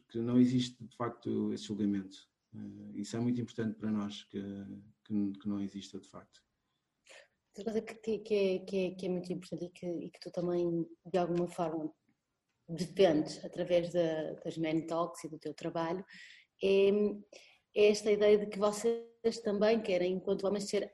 porque 0.00 0.18
não 0.18 0.38
existe 0.38 0.82
de 0.84 0.96
facto 0.96 1.52
esse 1.52 1.64
julgamento. 1.64 2.16
Uh, 2.54 2.96
isso 2.96 3.16
é 3.16 3.20
muito 3.20 3.40
importante 3.40 3.78
para 3.78 3.90
nós 3.90 4.24
que, 4.24 4.40
que, 5.04 5.32
que 5.32 5.48
não 5.48 5.60
exista 5.60 5.98
de 5.98 6.08
facto. 6.08 6.42
Outra 7.56 7.72
coisa 7.72 7.82
que, 7.82 8.18
que, 8.18 8.34
é, 8.34 8.58
que, 8.60 8.76
é, 8.76 8.90
que 8.92 9.06
é 9.06 9.08
muito 9.08 9.32
importante 9.32 9.64
e 9.64 9.70
que, 9.70 9.86
e 9.86 10.10
que 10.10 10.20
tu 10.20 10.30
também 10.30 10.86
de 11.04 11.18
alguma 11.18 11.48
forma 11.48 11.92
defendes 12.68 13.44
através 13.44 13.92
da, 13.92 14.34
das 14.44 14.56
Man 14.58 14.86
Talks 14.86 15.24
e 15.24 15.28
do 15.28 15.38
teu 15.38 15.54
trabalho 15.54 16.04
é, 16.62 16.90
é, 17.74 17.88
esta 17.88 18.10
ideia 18.10 18.38
de 18.38 18.46
que 18.46 18.58
vocês 18.58 19.40
também 19.42 19.80
querem, 19.80 20.12
enquanto 20.12 20.46
homens, 20.46 20.68
ser 20.68 20.92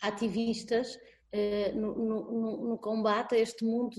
ativistas 0.00 0.96
uh, 0.96 1.76
no, 1.76 1.94
no, 1.94 2.68
no, 2.68 2.78
combate 2.78 3.34
a 3.34 3.38
este 3.38 3.64
mundo 3.64 3.94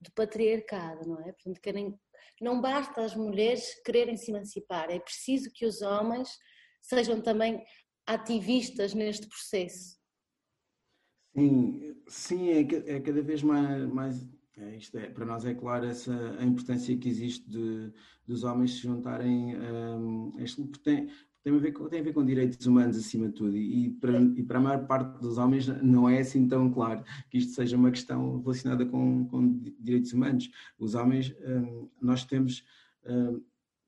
de 0.00 0.10
patriarcado, 0.12 1.08
não 1.08 1.20
é? 1.20 1.32
Portanto, 1.32 1.60
querem 1.60 1.98
não 2.40 2.60
basta 2.60 3.02
as 3.02 3.14
mulheres 3.14 3.80
quererem 3.84 4.16
se 4.16 4.30
emancipar, 4.30 4.90
é 4.90 4.98
preciso 4.98 5.50
que 5.52 5.66
os 5.66 5.82
homens 5.82 6.28
sejam 6.82 7.20
também 7.20 7.62
ativistas 8.06 8.94
neste 8.94 9.28
processo. 9.28 9.98
Sim, 11.36 11.94
sim, 12.08 12.48
é, 12.50 12.60
é 12.96 13.00
cada 13.00 13.22
vez 13.22 13.42
mais, 13.42 13.86
mais 13.86 14.28
é, 14.60 14.76
isto 14.76 14.98
é, 14.98 15.08
para 15.08 15.24
nós 15.24 15.44
é 15.44 15.54
claro 15.54 15.86
essa, 15.86 16.12
a 16.38 16.44
importância 16.44 16.96
que 16.96 17.08
existe 17.08 17.48
de, 17.48 17.92
dos 18.26 18.44
homens 18.44 18.72
se 18.72 18.80
juntarem 18.80 19.56
um, 19.56 20.32
este, 20.38 20.62
tem, 20.82 21.08
tem, 21.42 21.54
a 21.54 21.58
ver 21.58 21.72
com, 21.72 21.88
tem 21.88 22.00
a 22.00 22.02
ver 22.02 22.12
com 22.12 22.24
direitos 22.24 22.66
humanos 22.66 22.96
acima 22.96 23.28
de 23.28 23.34
tudo 23.34 23.56
e, 23.56 23.90
para, 23.90 24.20
e 24.20 24.42
para 24.42 24.58
a 24.58 24.62
maior 24.62 24.86
parte 24.86 25.20
dos 25.20 25.38
homens 25.38 25.66
não 25.82 26.08
é 26.08 26.20
assim 26.20 26.46
tão 26.46 26.70
claro 26.70 27.02
que 27.30 27.38
isto 27.38 27.52
seja 27.54 27.76
uma 27.76 27.90
questão 27.90 28.40
relacionada 28.42 28.84
com, 28.84 29.26
com 29.26 29.58
direitos 29.78 30.12
humanos. 30.12 30.50
Os 30.78 30.94
homens, 30.94 31.34
hum, 31.46 31.88
nós 32.00 32.24
temos, 32.24 32.64
hum, 33.06 33.40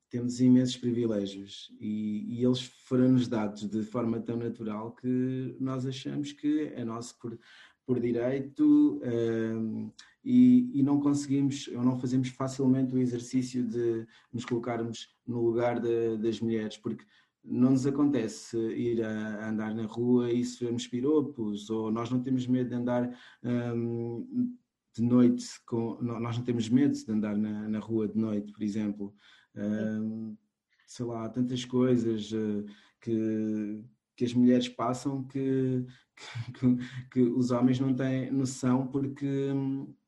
temos 0.09 0.39
imensos 0.41 0.77
privilégios 0.77 1.71
e, 1.79 2.39
e 2.39 2.43
eles 2.43 2.61
foram-nos 2.61 3.27
dados 3.27 3.67
de 3.69 3.83
forma 3.83 4.19
tão 4.19 4.37
natural 4.37 4.91
que 4.91 5.55
nós 5.59 5.85
achamos 5.85 6.31
que 6.31 6.71
é 6.75 6.83
nosso 6.83 7.17
por, 7.19 7.37
por 7.85 7.99
direito 7.99 9.01
um, 9.03 9.91
e, 10.23 10.79
e, 10.79 10.81
não 10.81 11.01
conseguimos 11.01 11.67
ou 11.67 11.83
não 11.83 11.99
fazemos 11.99 12.29
facilmente 12.29 12.95
o 12.95 12.97
exercício 12.97 13.61
de 13.61 14.07
nos 14.31 14.45
colocarmos 14.45 15.09
no 15.27 15.41
lugar 15.41 15.81
de, 15.81 16.17
das 16.17 16.39
mulheres, 16.39 16.77
porque 16.77 17.03
não 17.43 17.71
nos 17.71 17.85
acontece 17.85 18.57
ir 18.57 19.03
a, 19.03 19.49
andar 19.49 19.75
na 19.75 19.85
rua 19.85 20.31
e 20.31 20.43
sofrermos 20.45 20.87
piropos, 20.87 21.69
ou 21.69 21.91
nós 21.91 22.09
não 22.09 22.21
temos 22.21 22.47
medo 22.47 22.69
de 22.69 22.75
andar 22.75 23.17
um, 23.43 24.55
de 24.95 25.01
noite, 25.01 25.45
com, 25.65 25.97
nós 26.01 26.37
não 26.37 26.43
temos 26.43 26.69
medo 26.69 26.93
de 26.93 27.11
andar 27.11 27.35
na, 27.35 27.67
na 27.67 27.79
rua 27.79 28.07
de 28.07 28.17
noite, 28.17 28.51
por 28.51 28.63
exemplo. 28.63 29.13
Um, 29.55 30.37
sei 30.85 31.05
lá, 31.05 31.27
tantas 31.29 31.65
coisas 31.65 32.31
uh, 32.31 32.65
que, 33.01 33.83
que 34.15 34.25
as 34.25 34.33
mulheres 34.33 34.69
passam 34.69 35.23
que, 35.23 35.85
que, 36.59 36.77
que, 37.11 37.19
os 37.21 37.51
homens 37.51 37.79
não 37.79 37.93
têm 37.93 38.31
noção 38.31 38.87
porque 38.87 39.25
um, 39.25 39.83
eh, 39.83 40.02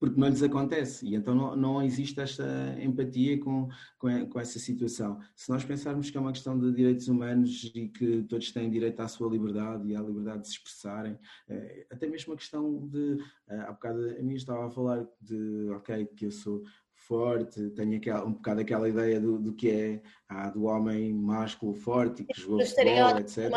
porque 0.00 0.18
não 0.18 0.28
lhes 0.28 0.42
acontece 0.42 1.06
e 1.06 1.14
então 1.14 1.34
não, 1.34 1.56
não 1.56 1.82
existe 1.82 2.20
esta 2.20 2.44
empatia 2.80 3.38
com, 3.38 3.68
com, 3.98 4.26
com, 4.28 4.40
essa 4.40 4.58
situação. 4.58 5.20
Se 5.34 5.48
nós 5.48 5.64
pensarmos 5.64 6.10
que 6.10 6.16
é 6.16 6.20
uma 6.20 6.32
questão 6.32 6.58
de 6.58 6.72
direitos 6.72 7.08
humanos 7.08 7.70
e 7.74 7.88
que 7.88 8.22
todos 8.24 8.50
têm 8.50 8.70
direito 8.70 9.00
à 9.00 9.08
sua 9.08 9.30
liberdade 9.30 9.88
e 9.88 9.94
à 9.94 10.00
liberdade 10.00 10.42
de 10.42 10.48
se 10.48 10.54
expressarem, 10.54 11.16
eh, 11.48 11.86
até 11.90 12.08
mesmo 12.08 12.32
a 12.32 12.36
questão 12.36 12.86
de, 12.88 13.18
eh, 13.48 13.60
há 13.60 13.72
bocado 13.72 14.00
a 14.18 14.22
mim 14.22 14.34
estava 14.34 14.66
a 14.66 14.70
falar 14.70 15.06
de, 15.20 15.68
ok, 15.70 16.06
que 16.06 16.26
eu 16.26 16.32
sou 16.32 16.64
forte, 17.06 17.70
tenho 17.70 17.96
aquela, 17.96 18.24
um 18.24 18.32
bocado 18.32 18.60
aquela 18.60 18.88
ideia 18.88 19.20
do, 19.20 19.38
do 19.38 19.52
que 19.52 19.70
é 19.70 20.02
ah, 20.28 20.50
do 20.50 20.64
homem 20.64 21.12
másculo 21.12 21.74
forte 21.74 22.24
que 22.24 22.40
jogou 22.40 22.64
futebol, 22.64 23.18
etc. 23.18 23.52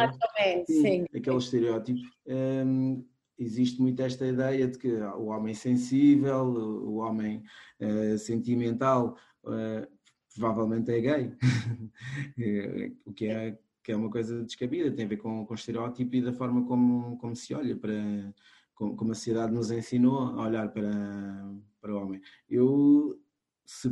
Sim, 0.66 0.82
sim. 0.82 1.06
Aquele 1.16 1.38
estereótipo. 1.38 2.00
Um, 2.28 2.34
ehm, 2.34 3.06
existe 3.38 3.82
muito 3.82 4.02
esta 4.02 4.26
ideia 4.26 4.68
de 4.68 4.78
que 4.78 4.92
o 4.92 5.26
homem 5.26 5.54
sensível, 5.54 6.46
o 6.46 6.96
homem 6.98 7.44
uh, 7.80 8.18
sentimental, 8.18 9.18
uh, 9.44 9.88
provavelmente 10.36 10.92
é 10.92 11.00
gay, 11.00 11.34
o 13.06 13.14
que 13.14 13.28
é, 13.28 13.58
que 13.84 13.92
é 13.92 13.96
uma 13.96 14.10
coisa 14.10 14.44
descabida, 14.44 14.92
tem 14.92 15.06
a 15.06 15.08
ver 15.10 15.18
com, 15.18 15.46
com 15.46 15.54
o 15.54 15.56
estereótipo 15.56 16.16
e 16.16 16.22
da 16.22 16.34
forma 16.34 16.66
como, 16.66 17.18
como 17.18 17.36
se 17.36 17.54
olha 17.54 17.76
para 17.76 17.94
como, 18.78 18.96
como 18.96 19.12
a 19.12 19.16
sociedade 19.16 19.54
nos 19.54 19.72
ensinou 19.72 20.20
a 20.20 20.44
olhar 20.44 20.70
para, 20.72 20.92
para 21.82 21.94
o 21.94 21.98
homem. 21.98 22.22
Eu, 22.48 23.20
se, 23.66 23.90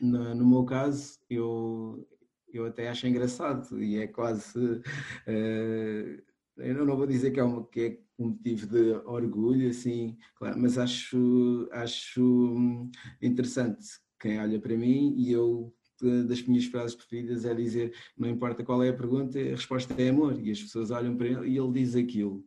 no, 0.00 0.34
no 0.34 0.46
meu 0.46 0.64
caso, 0.64 1.18
eu, 1.28 2.08
eu 2.52 2.66
até 2.66 2.88
acho 2.88 3.06
engraçado 3.06 3.80
e 3.80 3.98
é 3.98 4.06
quase. 4.06 4.58
Uh, 4.58 6.25
eu 6.58 6.86
não 6.86 6.96
vou 6.96 7.06
dizer 7.06 7.30
que 7.30 7.40
é, 7.40 7.44
uma, 7.44 7.64
que 7.66 7.80
é 7.80 7.98
um 8.18 8.28
motivo 8.28 8.66
de 8.66 8.92
orgulho, 9.04 9.68
assim, 9.68 10.16
claro, 10.36 10.58
mas 10.58 10.78
acho, 10.78 11.68
acho 11.72 12.22
hum, 12.22 12.90
interessante 13.20 13.84
quem 14.20 14.40
olha 14.40 14.58
para 14.58 14.76
mim 14.76 15.14
e 15.16 15.32
eu 15.32 15.72
das 16.00 16.42
minhas 16.42 16.66
frases 16.66 16.94
preferidas 16.94 17.46
é 17.46 17.54
dizer 17.54 17.94
não 18.18 18.28
importa 18.28 18.62
qual 18.62 18.82
é 18.82 18.90
a 18.90 18.94
pergunta, 18.94 19.38
a 19.38 19.42
resposta 19.42 19.94
é 19.96 20.10
amor 20.10 20.38
e 20.38 20.50
as 20.50 20.60
pessoas 20.60 20.90
olham 20.90 21.16
para 21.16 21.26
ele 21.26 21.48
e 21.48 21.56
ele 21.56 21.72
diz 21.72 21.96
aquilo 21.96 22.44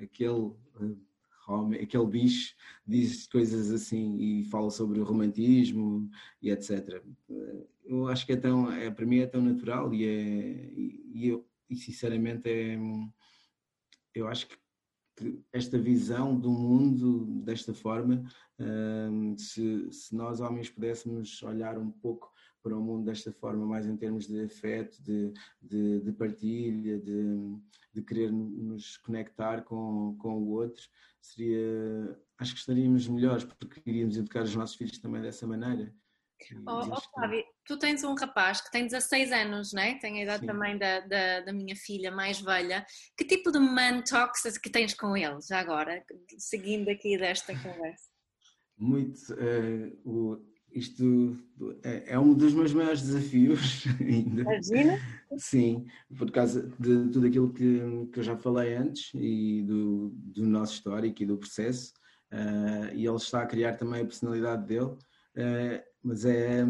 aquele 0.00 0.52
eh, 0.80 0.96
homem, 1.48 1.80
aquele 1.80 2.06
bicho 2.06 2.54
diz 2.86 3.26
coisas 3.26 3.70
assim 3.70 4.16
e 4.18 4.44
fala 4.44 4.70
sobre 4.70 5.00
o 5.00 5.04
romantismo 5.04 6.08
e 6.42 6.50
etc. 6.50 7.02
Eu 7.84 8.08
acho 8.08 8.26
que 8.26 8.32
é 8.32 8.36
tão, 8.36 8.70
é, 8.70 8.90
para 8.90 9.06
mim 9.06 9.18
é 9.18 9.26
tão 9.26 9.42
natural 9.42 9.92
e, 9.92 10.04
é, 10.04 10.72
e, 10.74 11.28
eu, 11.28 11.44
e 11.70 11.76
sinceramente 11.76 12.50
é, 12.50 12.76
eu 14.14 14.28
acho 14.28 14.48
que 14.48 14.58
esta 15.52 15.78
visão 15.78 16.38
do 16.38 16.50
mundo 16.50 17.26
desta 17.44 17.74
forma, 17.74 18.24
eh, 18.58 19.10
se, 19.36 19.92
se 19.92 20.14
nós 20.14 20.40
homens 20.40 20.70
pudéssemos 20.70 21.42
olhar 21.42 21.78
um 21.78 21.90
pouco 21.90 22.32
para 22.62 22.76
o 22.76 22.82
mundo 22.82 23.04
desta 23.04 23.32
forma, 23.32 23.66
mais 23.66 23.86
em 23.86 23.96
termos 23.96 24.26
de 24.26 24.42
afeto, 24.42 25.02
de, 25.02 25.32
de, 25.60 26.00
de 26.00 26.12
partilha, 26.12 26.98
de, 26.98 27.56
de, 27.92 28.02
querer 28.02 28.30
nos 28.30 28.96
conectar 28.98 29.62
com, 29.62 30.16
com 30.18 30.38
o 30.38 30.50
outro, 30.50 30.82
seria, 31.20 32.18
acho 32.38 32.54
que 32.54 32.60
estaríamos 32.60 33.08
melhores, 33.08 33.44
porque 33.44 33.80
iríamos 33.86 34.16
educar 34.16 34.42
os 34.42 34.54
nossos 34.54 34.76
filhos 34.76 34.98
também 34.98 35.22
dessa 35.22 35.46
maneira. 35.46 35.94
Oh, 36.66 36.80
oh 36.90 37.00
Flávio, 37.14 37.44
tu 37.64 37.78
tens 37.78 38.02
um 38.04 38.14
rapaz 38.14 38.60
que 38.60 38.70
tem 38.70 38.86
16 38.86 39.32
anos, 39.32 39.72
né? 39.72 39.98
tem 40.00 40.20
a 40.20 40.22
idade 40.24 40.40
Sim. 40.40 40.46
também 40.46 40.78
da, 40.78 41.00
da, 41.00 41.40
da, 41.40 41.52
minha 41.52 41.76
filha 41.76 42.10
mais 42.10 42.40
velha. 42.40 42.84
Que 43.16 43.24
tipo 43.24 43.52
de 43.52 43.58
man 43.58 44.02
talks 44.02 44.58
que 44.58 44.70
tens 44.70 44.94
com 44.94 45.16
ele, 45.16 45.38
já 45.46 45.60
agora, 45.60 46.04
seguindo 46.38 46.88
aqui 46.88 47.16
desta 47.18 47.54
conversa? 47.54 48.08
Muito. 48.78 49.18
Uh, 49.34 50.00
o, 50.04 50.50
isto 50.72 51.36
é, 51.82 52.14
é 52.14 52.18
um 52.18 52.32
dos 52.32 52.54
meus 52.54 52.72
maiores 52.72 53.02
desafios 53.02 53.84
ainda. 54.00 54.42
Imagina? 54.42 54.98
Sim, 55.36 55.86
por 56.16 56.30
causa 56.30 56.62
de 56.78 57.08
tudo 57.10 57.26
aquilo 57.26 57.52
que, 57.52 58.08
que 58.12 58.20
eu 58.20 58.22
já 58.22 58.36
falei 58.36 58.74
antes 58.74 59.10
e 59.14 59.62
do, 59.62 60.10
do 60.14 60.46
nosso 60.46 60.74
histórico 60.74 61.22
e 61.22 61.26
do 61.26 61.38
processo. 61.38 61.92
Uh, 62.32 62.94
e 62.94 63.06
ele 63.06 63.16
está 63.16 63.42
a 63.42 63.46
criar 63.46 63.74
também 63.74 64.02
a 64.02 64.06
personalidade 64.06 64.66
dele. 64.66 64.96
Uh, 65.36 65.89
mas 66.02 66.24
é, 66.24 66.64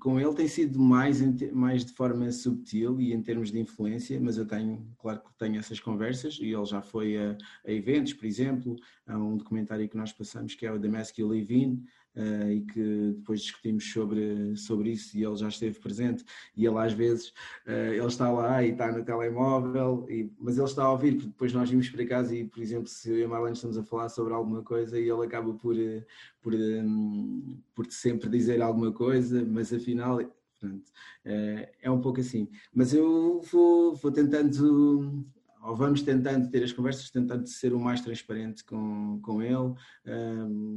com 0.00 0.18
ele 0.18 0.34
tem 0.34 0.48
sido 0.48 0.78
mais, 0.78 1.20
mais 1.52 1.84
de 1.84 1.92
forma 1.92 2.30
subtil 2.32 3.00
e 3.00 3.12
em 3.12 3.22
termos 3.22 3.50
de 3.50 3.58
influência, 3.60 4.18
mas 4.20 4.38
eu 4.38 4.46
tenho, 4.46 4.86
claro 4.98 5.20
que 5.20 5.38
tenho 5.38 5.58
essas 5.58 5.78
conversas 5.78 6.38
e 6.40 6.52
ele 6.52 6.64
já 6.64 6.80
foi 6.80 7.16
a, 7.18 7.36
a 7.66 7.70
eventos, 7.70 8.14
por 8.14 8.24
exemplo, 8.24 8.76
há 9.06 9.18
um 9.18 9.36
documentário 9.36 9.88
que 9.88 9.96
nós 9.96 10.12
passamos 10.12 10.54
que 10.54 10.64
é 10.64 10.72
o 10.72 10.80
The 10.80 10.88
Mask 10.88 11.18
You 11.18 11.28
Live 11.28 11.54
In, 11.54 11.84
uh, 12.16 12.50
e 12.50 12.60
que 12.62 13.12
depois 13.16 13.40
discutimos 13.42 13.90
sobre, 13.90 14.56
sobre 14.56 14.92
isso 14.92 15.16
e 15.16 15.24
ele 15.24 15.36
já 15.36 15.48
esteve 15.48 15.78
presente 15.78 16.24
e 16.56 16.66
ele 16.66 16.78
às 16.78 16.92
vezes 16.92 17.28
uh, 17.66 17.92
ele 17.92 18.06
está 18.06 18.30
lá 18.30 18.62
e 18.62 18.70
está 18.70 18.90
no 18.90 19.04
telemóvel, 19.04 20.06
e, 20.08 20.30
mas 20.38 20.56
ele 20.56 20.66
está 20.66 20.84
a 20.84 20.92
ouvir, 20.92 21.14
porque 21.14 21.28
depois 21.28 21.52
nós 21.52 21.70
vimos 21.70 21.88
para 21.88 22.06
casa 22.06 22.34
e, 22.34 22.44
por 22.44 22.60
exemplo, 22.60 22.88
se 22.88 23.10
eu 23.10 23.18
e 23.18 23.24
a 23.24 23.28
Marlene 23.28 23.56
estamos 23.56 23.78
a 23.78 23.84
falar 23.84 24.08
sobre 24.08 24.32
alguma 24.32 24.62
coisa 24.62 24.98
e 24.98 25.08
ele 25.08 25.24
acaba 25.24 25.52
por, 25.54 25.78
eh, 25.78 26.04
por, 26.40 26.54
um, 26.54 27.58
por 27.74 27.86
sempre 27.90 28.28
dizer 28.28 28.60
alguma 28.62 28.92
coisa, 28.92 29.44
mas 29.44 29.72
afinal 29.72 30.18
Portanto, 30.60 30.90
é 31.24 31.88
um 31.88 32.00
pouco 32.00 32.18
assim. 32.18 32.48
Mas 32.74 32.92
eu 32.92 33.40
vou, 33.42 33.94
vou 33.94 34.10
tentando 34.10 35.24
ou 35.62 35.76
vamos 35.76 36.02
tentando 36.02 36.50
ter 36.50 36.62
as 36.62 36.72
conversas, 36.72 37.10
tentando 37.10 37.46
ser 37.46 37.72
o 37.72 37.80
mais 37.80 38.00
transparente 38.00 38.64
com, 38.64 39.20
com 39.22 39.42
ele. 39.42 39.74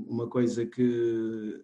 uma 0.07 0.27
coisa 0.27 0.65
que, 0.65 1.63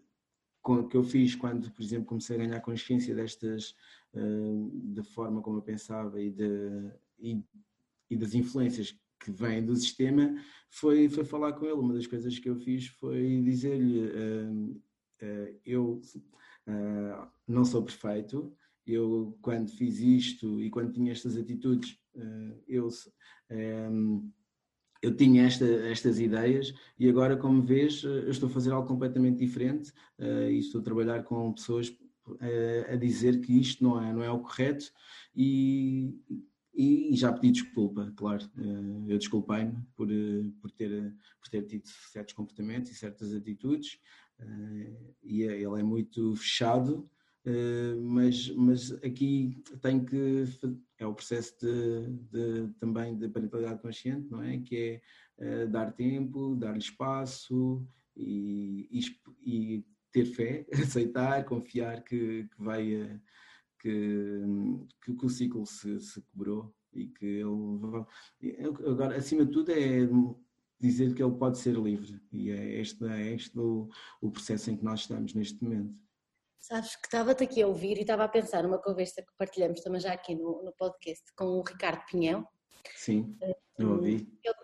que 0.90 0.98
eu 0.98 1.04
fiz 1.04 1.36
quando, 1.36 1.72
por 1.72 1.82
exemplo, 1.82 2.06
comecei 2.06 2.36
a 2.36 2.40
ganhar 2.40 2.62
consciência 2.62 3.16
destas, 3.16 3.76
da 4.14 5.04
forma 5.04 5.42
como 5.42 5.58
eu 5.58 5.62
pensava 5.62 6.22
e, 6.22 6.32
de, 6.32 6.92
e, 7.20 7.44
e 8.10 8.16
das 8.16 8.34
influências 8.34 8.98
que 9.20 9.32
vêm 9.32 9.66
do 9.66 9.76
sistema, 9.76 10.36
foi, 10.70 11.10
foi 11.10 11.26
falar 11.26 11.54
com 11.54 11.66
ele. 11.66 11.74
Uma 11.74 11.94
das 11.94 12.08
coisas 12.08 12.38
que 12.38 12.50
eu 12.50 12.56
fiz 12.56 12.88
foi 12.88 13.42
dizer-lhe: 13.44 14.12
ah, 15.22 15.52
eu 15.66 16.02
ah, 16.68 17.32
não 17.48 17.66
sou 17.66 17.82
perfeito, 17.84 18.54
eu 18.86 19.38
quando 19.42 19.70
fiz 19.70 20.00
isto 20.00 20.62
e 20.62 20.70
quando 20.70 20.94
tinha 20.94 21.12
estas 21.12 21.38
atitudes 21.38 21.98
eh, 22.16 22.57
eu, 22.68 22.88
ehm, 23.50 24.30
eu 25.02 25.16
tinha 25.16 25.46
esta, 25.46 25.66
estas 25.66 26.20
ideias 26.20 26.74
e 26.98 27.10
agora, 27.10 27.38
como 27.38 27.62
vês, 27.62 28.04
estou 28.28 28.50
a 28.50 28.52
fazer 28.52 28.72
algo 28.72 28.88
completamente 28.88 29.38
diferente 29.38 29.94
eh, 30.20 30.52
e 30.52 30.60
estou 30.60 30.82
a 30.82 30.84
trabalhar 30.84 31.24
com 31.24 31.54
pessoas 31.54 31.96
a 32.92 32.96
dizer 32.98 33.40
que 33.40 33.58
isto 33.58 33.82
não 33.82 34.04
é, 34.04 34.12
não 34.12 34.22
é 34.22 34.30
o 34.30 34.40
correto 34.40 34.92
e, 35.34 36.14
e 36.74 37.16
já 37.16 37.32
pedi 37.32 37.52
desculpa, 37.52 38.12
claro. 38.18 38.46
Eu 39.08 39.18
desculpei-me 39.18 39.78
por, 39.96 40.10
por, 40.62 40.70
ter, 40.72 41.16
por 41.40 41.50
ter 41.50 41.64
tido 41.64 41.88
certos 41.88 42.34
comportamentos 42.34 42.92
e 42.92 42.96
certas 42.96 43.34
atitudes 43.34 43.98
e 45.24 45.44
ele 45.44 45.80
é 45.80 45.84
muito 45.84 46.36
fechado 46.36 47.10
mas, 48.02 48.50
mas 48.56 48.92
aqui 49.04 49.64
tem 49.82 50.04
que 50.04 50.44
é 51.00 51.06
o 51.06 51.14
processo 51.14 51.56
de, 51.60 52.08
de, 52.32 52.74
também 52.80 53.18
de 53.18 53.30
parentalidade 53.30 53.82
consciente, 53.82 54.30
não 54.30 54.42
é? 54.42 54.58
Que 54.60 55.02
é 55.38 55.64
uh, 55.66 55.70
dar 55.70 55.92
tempo, 55.94 56.56
dar-lhe 56.56 56.80
espaço 56.80 57.86
e, 58.16 58.88
e, 58.92 59.02
e, 59.46 59.86
ter 60.12 60.26
fé, 60.26 60.66
aceitar, 60.74 61.46
confiar 61.46 62.04
que, 62.04 62.44
que 62.46 62.64
vai 62.64 62.96
uh, 62.96 63.22
que, 63.80 64.42
que, 65.04 65.26
o 65.26 65.30
ciclo 65.30 65.66
se, 65.66 66.00
se 66.00 66.22
quebrou 66.22 66.74
e 66.92 67.08
que 67.08 67.26
ele 67.26 68.06
agora 68.88 69.16
acima 69.18 69.46
de 69.46 69.52
tudo 69.52 69.72
é 69.72 70.10
dizer 70.80 71.14
que 71.14 71.22
ele 71.22 71.36
pode 71.36 71.60
ser 71.60 71.76
livre 71.76 72.20
e 72.32 72.50
é 72.50 72.80
este, 72.82 73.06
é 73.06 73.34
este 73.34 73.58
o, 73.60 73.88
o 74.20 74.32
processo 74.32 74.72
em 74.72 74.78
que 74.78 74.84
nós 74.84 75.02
estamos 75.02 75.34
neste 75.34 75.64
momento. 75.64 76.07
Sabes 76.68 76.98
que 76.98 77.08
estava-te 77.08 77.46
aqui 77.46 77.62
a 77.62 77.68
ouvir 77.68 77.98
e 77.98 78.02
estava 78.02 78.26
a 78.26 78.28
pensar 78.28 78.64
numa 78.64 78.78
conversa 78.78 79.22
que 79.22 79.32
partilhamos 79.38 79.80
também 79.80 80.02
já 80.02 80.12
aqui 80.12 80.36
no, 80.36 80.62
no 80.64 80.74
podcast 80.74 81.24
com 81.34 81.46
o 81.46 81.64
Ricardo 81.64 82.04
Pinhão. 82.12 82.46
Sim, 82.94 83.38
eu 83.80 83.92
ouvi. 83.92 84.28
Ele, 84.44 84.56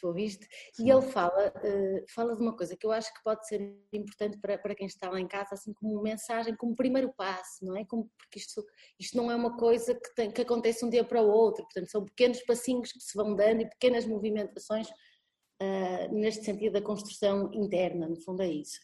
tu 0.00 0.08
ouviste? 0.08 0.48
Sim. 0.72 0.86
E 0.86 0.90
ele 0.90 1.02
fala, 1.02 1.52
uh, 1.56 2.04
fala 2.12 2.34
de 2.34 2.42
uma 2.42 2.56
coisa 2.56 2.76
que 2.76 2.84
eu 2.84 2.90
acho 2.90 3.14
que 3.14 3.22
pode 3.22 3.46
ser 3.46 3.60
importante 3.92 4.36
para, 4.40 4.58
para 4.58 4.74
quem 4.74 4.88
está 4.88 5.08
lá 5.08 5.20
em 5.20 5.28
casa, 5.28 5.50
assim 5.52 5.72
como 5.74 6.02
mensagem, 6.02 6.56
como 6.56 6.74
primeiro 6.74 7.12
passo, 7.12 7.64
não 7.64 7.76
é? 7.76 7.84
Como, 7.84 8.10
porque 8.18 8.40
isto, 8.40 8.60
isto 8.98 9.16
não 9.16 9.30
é 9.30 9.36
uma 9.36 9.56
coisa 9.56 9.94
que, 9.94 10.12
tem, 10.12 10.32
que 10.32 10.42
acontece 10.42 10.84
um 10.84 10.90
dia 10.90 11.04
para 11.04 11.22
o 11.22 11.30
outro, 11.30 11.62
portanto 11.62 11.88
são 11.88 12.04
pequenos 12.04 12.42
passinhos 12.42 12.90
que 12.90 12.98
se 12.98 13.16
vão 13.16 13.32
dando 13.32 13.62
e 13.62 13.70
pequenas 13.70 14.04
movimentações 14.04 14.88
uh, 14.88 16.12
neste 16.12 16.44
sentido 16.44 16.72
da 16.72 16.82
construção 16.82 17.48
interna, 17.54 18.08
no 18.08 18.20
fundo 18.20 18.42
é 18.42 18.48
isso. 18.48 18.80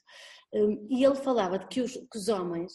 Um, 0.53 0.87
e 0.91 1.05
ele 1.05 1.17
falava 1.17 1.59
de 1.59 1.67
que 1.69 1.81
os, 1.81 1.93
que 1.93 2.19
os 2.19 2.29
homens 2.29 2.73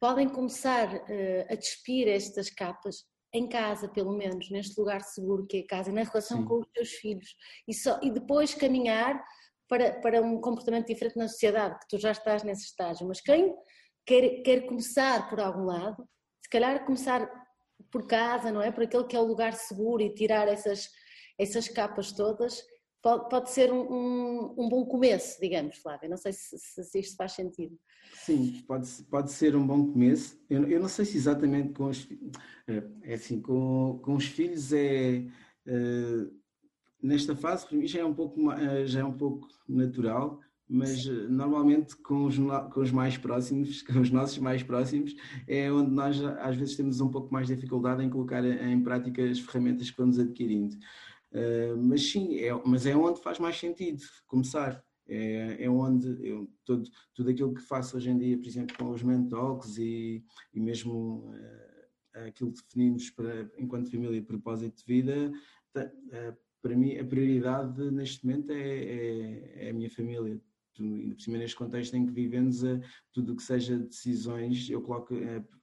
podem 0.00 0.28
começar 0.28 0.94
uh, 0.94 1.46
a 1.48 1.54
despir 1.54 2.08
estas 2.08 2.50
capas 2.50 3.04
em 3.32 3.48
casa, 3.48 3.88
pelo 3.88 4.16
menos, 4.16 4.50
neste 4.50 4.78
lugar 4.78 5.02
seguro 5.02 5.46
que 5.46 5.58
é 5.58 5.60
a 5.60 5.66
casa, 5.66 5.92
na 5.92 6.02
relação 6.02 6.38
Sim. 6.38 6.44
com 6.46 6.60
os 6.60 6.66
seus 6.74 6.90
filhos, 6.92 7.34
e, 7.68 7.74
só, 7.74 7.98
e 8.02 8.10
depois 8.10 8.54
caminhar 8.54 9.22
para, 9.68 10.00
para 10.00 10.22
um 10.22 10.40
comportamento 10.40 10.86
diferente 10.86 11.18
na 11.18 11.28
sociedade, 11.28 11.78
que 11.80 11.88
tu 11.88 11.98
já 11.98 12.12
estás 12.12 12.42
nesse 12.42 12.64
estágio. 12.66 13.06
Mas 13.06 13.20
quem 13.20 13.54
quer, 14.06 14.42
quer 14.42 14.66
começar 14.66 15.28
por 15.28 15.40
algum 15.40 15.64
lado, 15.64 16.08
se 16.42 16.48
calhar 16.48 16.84
começar 16.84 17.28
por 17.90 18.06
casa, 18.06 18.52
não 18.52 18.62
é? 18.62 18.70
Por 18.70 18.84
aquele 18.84 19.04
que 19.04 19.16
é 19.16 19.20
o 19.20 19.26
lugar 19.26 19.52
seguro 19.54 20.02
e 20.02 20.14
tirar 20.14 20.48
essas, 20.48 20.88
essas 21.38 21.68
capas 21.68 22.12
todas 22.12 22.62
pode, 23.06 23.30
pode 23.30 23.50
ser 23.50 23.72
um, 23.72 23.82
um, 23.82 24.54
um, 24.58 24.68
bom 24.68 24.84
começo, 24.84 25.40
digamos, 25.40 25.78
Flávia. 25.78 26.08
Não 26.08 26.16
sei 26.16 26.32
se, 26.32 26.58
se, 26.58 26.82
se, 26.82 26.98
isto 26.98 27.14
faz 27.14 27.32
sentido. 27.32 27.78
Sim, 28.14 28.64
pode, 28.66 28.88
pode 29.08 29.30
ser 29.30 29.54
um 29.54 29.64
bom 29.64 29.92
começo. 29.92 30.36
Eu, 30.50 30.66
eu 30.66 30.80
não 30.80 30.88
sei 30.88 31.04
se 31.04 31.16
exatamente 31.16 31.72
com 31.72 31.84
os 31.84 32.08
é, 32.66 32.82
é 33.04 33.14
assim, 33.14 33.40
com, 33.40 34.00
com 34.02 34.16
os 34.16 34.24
filhos 34.24 34.72
é, 34.72 35.24
é 35.66 36.26
nesta 37.00 37.36
fase, 37.36 37.64
para 37.68 37.76
mim, 37.76 37.86
já 37.86 38.00
é 38.00 38.04
um 38.04 38.14
pouco, 38.14 38.40
já 38.86 39.00
é 39.00 39.04
um 39.04 39.16
pouco 39.16 39.46
natural, 39.68 40.40
mas 40.68 41.06
eh, 41.06 41.28
normalmente 41.28 41.94
com 41.98 42.24
os, 42.24 42.36
com 42.72 42.80
os 42.80 42.90
mais 42.90 43.16
próximos, 43.16 43.82
com 43.86 44.00
os 44.00 44.10
nossos 44.10 44.38
mais 44.38 44.64
próximos, 44.64 45.14
é 45.46 45.70
onde 45.70 45.92
nós 45.92 46.20
às 46.40 46.56
vezes 46.56 46.74
temos 46.74 47.00
um 47.00 47.08
pouco 47.08 47.32
mais 47.32 47.46
de 47.46 47.54
dificuldade 47.54 48.02
em 48.02 48.10
colocar 48.10 48.44
em 48.44 48.82
prática 48.82 49.22
as 49.22 49.38
ferramentas 49.38 49.92
que 49.92 49.96
vamos 49.96 50.18
adquirindo. 50.18 50.76
Uh, 51.32 51.76
mas 51.76 52.10
sim, 52.10 52.38
é, 52.38 52.52
mas 52.64 52.86
é 52.86 52.96
onde 52.96 53.20
faz 53.20 53.38
mais 53.38 53.58
sentido 53.58 54.02
começar. 54.26 54.82
É, 55.08 55.64
é 55.64 55.70
onde 55.70 56.08
eu, 56.26 56.50
todo, 56.64 56.88
tudo 57.14 57.30
aquilo 57.30 57.54
que 57.54 57.62
faço 57.62 57.96
hoje 57.96 58.10
em 58.10 58.18
dia, 58.18 58.36
por 58.36 58.46
exemplo, 58.46 58.76
com 58.76 58.90
os 58.90 59.02
mentalks 59.02 59.78
e, 59.78 60.24
e 60.52 60.60
mesmo 60.60 61.30
uh, 61.32 62.26
aquilo 62.26 62.52
que 62.52 62.62
definimos 62.62 63.10
para, 63.10 63.48
enquanto 63.56 63.90
família 63.90 64.16
e 64.16 64.22
propósito 64.22 64.78
de 64.78 64.84
vida, 64.84 65.32
uh, 65.76 66.36
para 66.60 66.76
mim 66.76 66.96
a 66.96 67.04
prioridade 67.04 67.88
neste 67.92 68.26
momento 68.26 68.50
é, 68.50 68.58
é, 68.58 69.66
é 69.66 69.70
a 69.70 69.72
minha 69.72 69.90
família 69.90 70.40
ainda 70.78 71.14
por 71.14 71.22
cima 71.22 71.38
neste 71.38 71.56
contexto 71.56 71.94
em 71.94 72.04
que 72.04 72.12
vivemos, 72.12 72.60
tudo 73.12 73.32
o 73.32 73.36
que 73.36 73.42
seja 73.42 73.78
decisões, 73.78 74.68
eu 74.68 74.82
coloco 74.82 75.14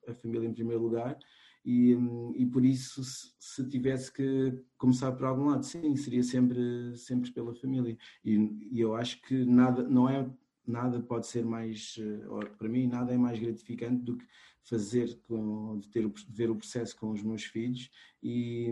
a 0.07 0.14
família 0.16 0.47
em 0.47 0.53
primeiro 0.53 0.82
lugar 0.82 1.20
e, 1.66 1.95
e 2.36 2.45
por 2.45 2.66
isso 2.66 3.03
se, 3.03 3.34
se, 3.39 3.68
tivesse 3.70 4.11
que 4.11 4.61
começar 4.78 5.11
por 5.14 5.26
algum 5.26 5.45
lado, 5.45 5.64
sim, 5.64 5.95
seria 5.95 6.24
sempre, 6.24 6.95
sempre 6.97 7.32
pela 7.32 7.53
família. 7.53 7.97
E, 8.24 8.36
e 8.72 8.82
eu 8.82 8.95
acho 8.95 9.22
que 9.22 9.45
nada, 9.45 9.84
não 9.88 10.09
é, 10.09 10.30
nada 10.66 10.99
pode 10.99 11.28
ser 11.28 11.45
mais, 11.45 11.95
eh, 11.99 12.45
para 12.57 12.70
mim, 12.70 12.88
nada 12.88 13.14
é 13.14 13.18
mais 13.18 13.39
gratificante 13.39 14.03
do 14.03 14.18
que 14.18 14.26
fazer, 14.64 15.20
com, 15.24 15.80
ter, 15.91 16.09
ver 16.30 16.49
o 16.49 16.55
processo 16.55 16.97
com 16.97 17.11
os 17.11 17.22
meus 17.24 17.43
filhos 17.43 17.89
e, 18.22 18.68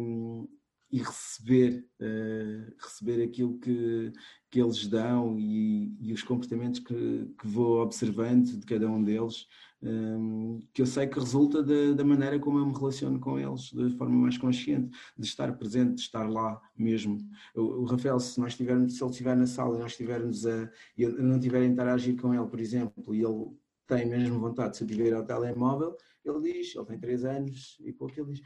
e 0.92 0.98
receber, 0.98 1.86
uh, 2.02 2.74
receber 2.78 3.24
aquilo 3.24 3.58
que, 3.60 4.12
que 4.50 4.62
eles 4.62 4.86
dão 4.88 5.40
e, 5.40 5.96
e 6.02 6.12
os 6.12 6.22
comportamentos 6.22 6.82
que, 6.82 7.34
que, 7.40 7.48
vou 7.48 7.82
observando 7.82 8.46
de 8.46 8.66
cada 8.66 8.90
um 8.90 9.02
deles, 9.02 9.48
um, 9.82 10.58
ehm, 10.58 10.60
que 10.74 10.82
eu 10.82 10.86
sei 10.86 11.08
que 11.08 11.18
resulta 11.18 11.64
da, 11.64 11.94
da, 11.94 12.04
maneira 12.04 12.38
como 12.38 12.60
eu 12.60 12.66
me 12.66 12.74
relaciono 12.74 13.20
com 13.20 13.40
eles, 13.40 13.72
de 13.72 13.98
forma 13.98 14.16
mais 14.16 14.38
consciente, 14.38 14.90
de 15.18 15.26
estar 15.26 15.58
presente, 15.58 15.96
de 15.96 16.02
estar 16.02 16.30
lá 16.30 16.62
mesmo. 16.78 17.18
O, 17.56 17.62
o 17.62 17.86
Rafael, 17.86 18.20
se 18.20 18.40
nós 18.40 18.52
estivermos, 18.52 18.98
se 18.98 19.04
ele 19.04 19.12
estiver 19.12 19.38
na 19.38 19.48
sala 19.48 19.78
e 19.78 19.80
nós 19.80 19.92
estivermos 19.92 20.46
a, 20.46 20.70
eu 20.98 21.24
não 21.24 21.38
estiver 21.38 21.62
a 21.62 21.66
interagir 21.66 22.20
com 22.20 22.34
ele, 22.34 22.48
por 22.48 22.60
exemplo, 22.60 23.16
e 23.16 23.24
ele 23.24 23.56
tem 23.88 24.06
mesmo 24.06 24.40
vontade 24.40 24.72
de 24.72 24.78
se 24.78 24.86
tiver 24.86 25.14
ao 25.14 25.26
telemóvel, 25.26 25.96
ele 26.24 26.54
diz, 26.54 26.76
ele 26.76 26.86
tem 26.86 27.00
três 27.00 27.26
anos 27.26 27.78
e 27.82 27.92
pouco, 27.92 28.20
ele 28.20 28.34
diz, 28.34 28.42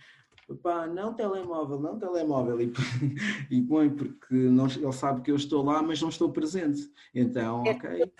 pá, 0.61 0.87
não 0.87 1.13
telemóvel, 1.13 1.79
não 1.79 1.97
telemóvel, 1.97 2.61
e, 2.61 2.71
e 3.49 3.61
põe 3.61 3.89
porque 3.89 4.33
não, 4.33 4.67
ele 4.67 4.93
sabe 4.93 5.21
que 5.21 5.31
eu 5.31 5.35
estou 5.35 5.63
lá, 5.63 5.81
mas 5.81 6.01
não 6.01 6.09
estou 6.09 6.31
presente. 6.31 6.89
Então, 7.13 7.65
é, 7.65 7.71
ok. 7.71 8.13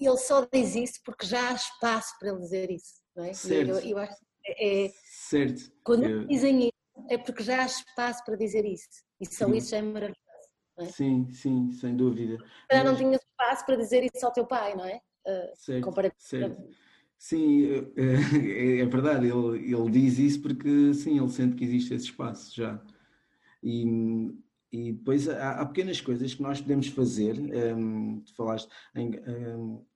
Ele 0.00 0.16
só 0.16 0.46
diz 0.52 0.74
isso 0.74 1.00
porque 1.04 1.26
já 1.26 1.50
há 1.50 1.54
espaço 1.54 2.14
para 2.18 2.30
ele 2.30 2.40
dizer 2.40 2.70
isso, 2.70 2.94
não 3.14 3.24
é? 3.24 3.32
Certo. 3.32 3.70
Eu, 3.70 3.78
eu 3.78 3.98
acho 3.98 4.16
é, 4.46 4.90
certo. 5.04 5.70
Quando 5.84 6.04
eu... 6.04 6.26
dizem 6.26 6.64
isso, 6.64 7.06
é 7.08 7.18
porque 7.18 7.42
já 7.42 7.62
há 7.62 7.66
espaço 7.66 8.24
para 8.24 8.36
dizer 8.36 8.64
isso. 8.64 9.04
E 9.20 9.26
só 9.26 9.46
sim. 9.46 9.56
isso 9.56 9.70
já 9.70 9.78
é 9.78 9.82
maravilhoso. 9.82 10.18
É? 10.78 10.86
Sim, 10.86 11.30
sim, 11.32 11.70
sem 11.72 11.96
dúvida. 11.96 12.38
Já 12.70 12.78
mas... 12.78 12.84
não 12.84 12.96
tinha 12.96 13.16
espaço 13.16 13.64
para 13.64 13.76
dizer 13.76 14.08
isso 14.12 14.24
ao 14.26 14.32
teu 14.32 14.46
pai, 14.46 14.74
não 14.74 14.84
é? 14.84 15.00
Uh, 15.26 15.56
certo, 15.56 16.12
certo. 16.16 16.62
Sim, 17.22 17.66
é, 17.96 18.80
é 18.80 18.86
verdade, 18.86 19.28
ele, 19.28 19.72
ele 19.72 19.90
diz 19.92 20.18
isso 20.18 20.42
porque 20.42 20.92
sim, 20.92 21.20
ele 21.20 21.28
sente 21.28 21.54
que 21.54 21.62
existe 21.62 21.94
esse 21.94 22.06
espaço 22.06 22.52
já. 22.52 22.82
E, 23.62 23.84
e 24.72 24.92
depois 24.92 25.28
há, 25.28 25.60
há 25.60 25.66
pequenas 25.66 26.00
coisas 26.00 26.34
que 26.34 26.42
nós 26.42 26.60
podemos 26.60 26.88
fazer, 26.88 27.38
um, 27.76 28.20
tu 28.22 28.34
falaste 28.34 28.68
em, 28.96 29.10
um, 29.20 29.86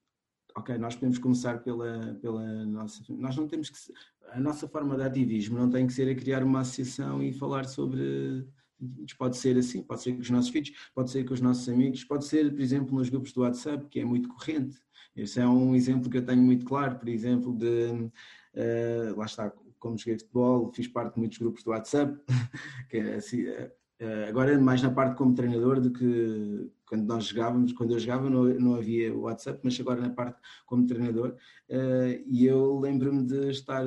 ok, 0.56 0.78
nós 0.78 0.94
podemos 0.94 1.18
começar 1.18 1.64
pela, 1.64 2.14
pela 2.22 2.64
nossa. 2.64 3.02
Nós 3.08 3.36
não 3.36 3.48
temos 3.48 3.70
que. 3.70 3.92
A 4.30 4.38
nossa 4.38 4.68
forma 4.68 4.96
de 4.96 5.02
ativismo 5.02 5.58
não 5.58 5.68
tem 5.68 5.84
que 5.84 5.94
ser 5.94 6.08
a 6.08 6.14
criar 6.14 6.44
uma 6.44 6.60
associação 6.60 7.20
e 7.20 7.32
falar 7.32 7.64
sobre. 7.64 8.46
Pode 9.18 9.36
ser 9.36 9.58
assim, 9.58 9.82
pode 9.82 10.00
ser 10.00 10.12
com 10.12 10.20
os 10.20 10.30
nossos 10.30 10.50
filhos, 10.50 10.70
pode 10.94 11.10
ser 11.10 11.24
com 11.24 11.34
os 11.34 11.40
nossos 11.40 11.68
amigos, 11.68 12.04
pode 12.04 12.24
ser, 12.24 12.52
por 12.52 12.60
exemplo, 12.60 12.96
nos 12.96 13.08
grupos 13.08 13.32
do 13.32 13.40
WhatsApp, 13.40 13.88
que 13.88 13.98
é 13.98 14.04
muito 14.04 14.28
corrente. 14.28 14.85
Esse 15.16 15.40
é 15.40 15.48
um 15.48 15.74
exemplo 15.74 16.10
que 16.10 16.18
eu 16.18 16.24
tenho 16.24 16.42
muito 16.42 16.66
claro, 16.66 16.98
por 16.98 17.08
exemplo, 17.08 17.56
de 17.56 18.10
uh, 18.54 19.16
lá 19.16 19.24
está, 19.24 19.50
como 19.78 19.96
joguei 19.96 20.18
futebol, 20.18 20.70
fiz 20.72 20.86
parte 20.86 21.14
de 21.14 21.20
muitos 21.20 21.38
grupos 21.38 21.64
do 21.64 21.70
WhatsApp, 21.70 22.20
que 22.90 22.98
é 22.98 23.14
assim, 23.14 23.48
uh, 23.48 24.28
agora 24.28 24.58
mais 24.60 24.82
na 24.82 24.90
parte 24.90 25.16
como 25.16 25.34
treinador 25.34 25.80
do 25.80 25.90
que 25.90 26.70
quando 26.84 27.06
nós 27.06 27.24
jogávamos, 27.24 27.72
quando 27.72 27.94
eu 27.94 27.98
jogava 27.98 28.28
não, 28.28 28.44
não 28.44 28.74
havia 28.74 29.14
WhatsApp, 29.16 29.58
mas 29.64 29.80
agora 29.80 30.02
na 30.02 30.10
parte 30.10 30.38
como 30.66 30.86
treinador, 30.86 31.34
uh, 31.70 32.24
e 32.26 32.44
eu 32.44 32.78
lembro-me 32.78 33.24
de 33.24 33.50
estar 33.50 33.84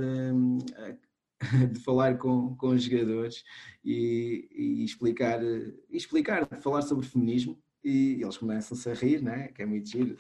de 1.72 1.80
falar 1.82 2.18
com, 2.18 2.56
com 2.56 2.70
os 2.70 2.84
jogadores 2.84 3.44
e, 3.86 4.50
e 4.52 4.84
explicar, 4.84 5.40
explicar, 5.92 6.48
falar 6.60 6.82
sobre 6.82 7.06
feminismo, 7.06 7.58
e 7.84 8.22
eles 8.22 8.38
começam-se 8.38 8.90
a 8.90 8.94
rir, 8.94 9.22
né? 9.22 9.48
que 9.50 9.62
é 9.62 9.66
muito 9.66 9.90
giro, 9.90 10.16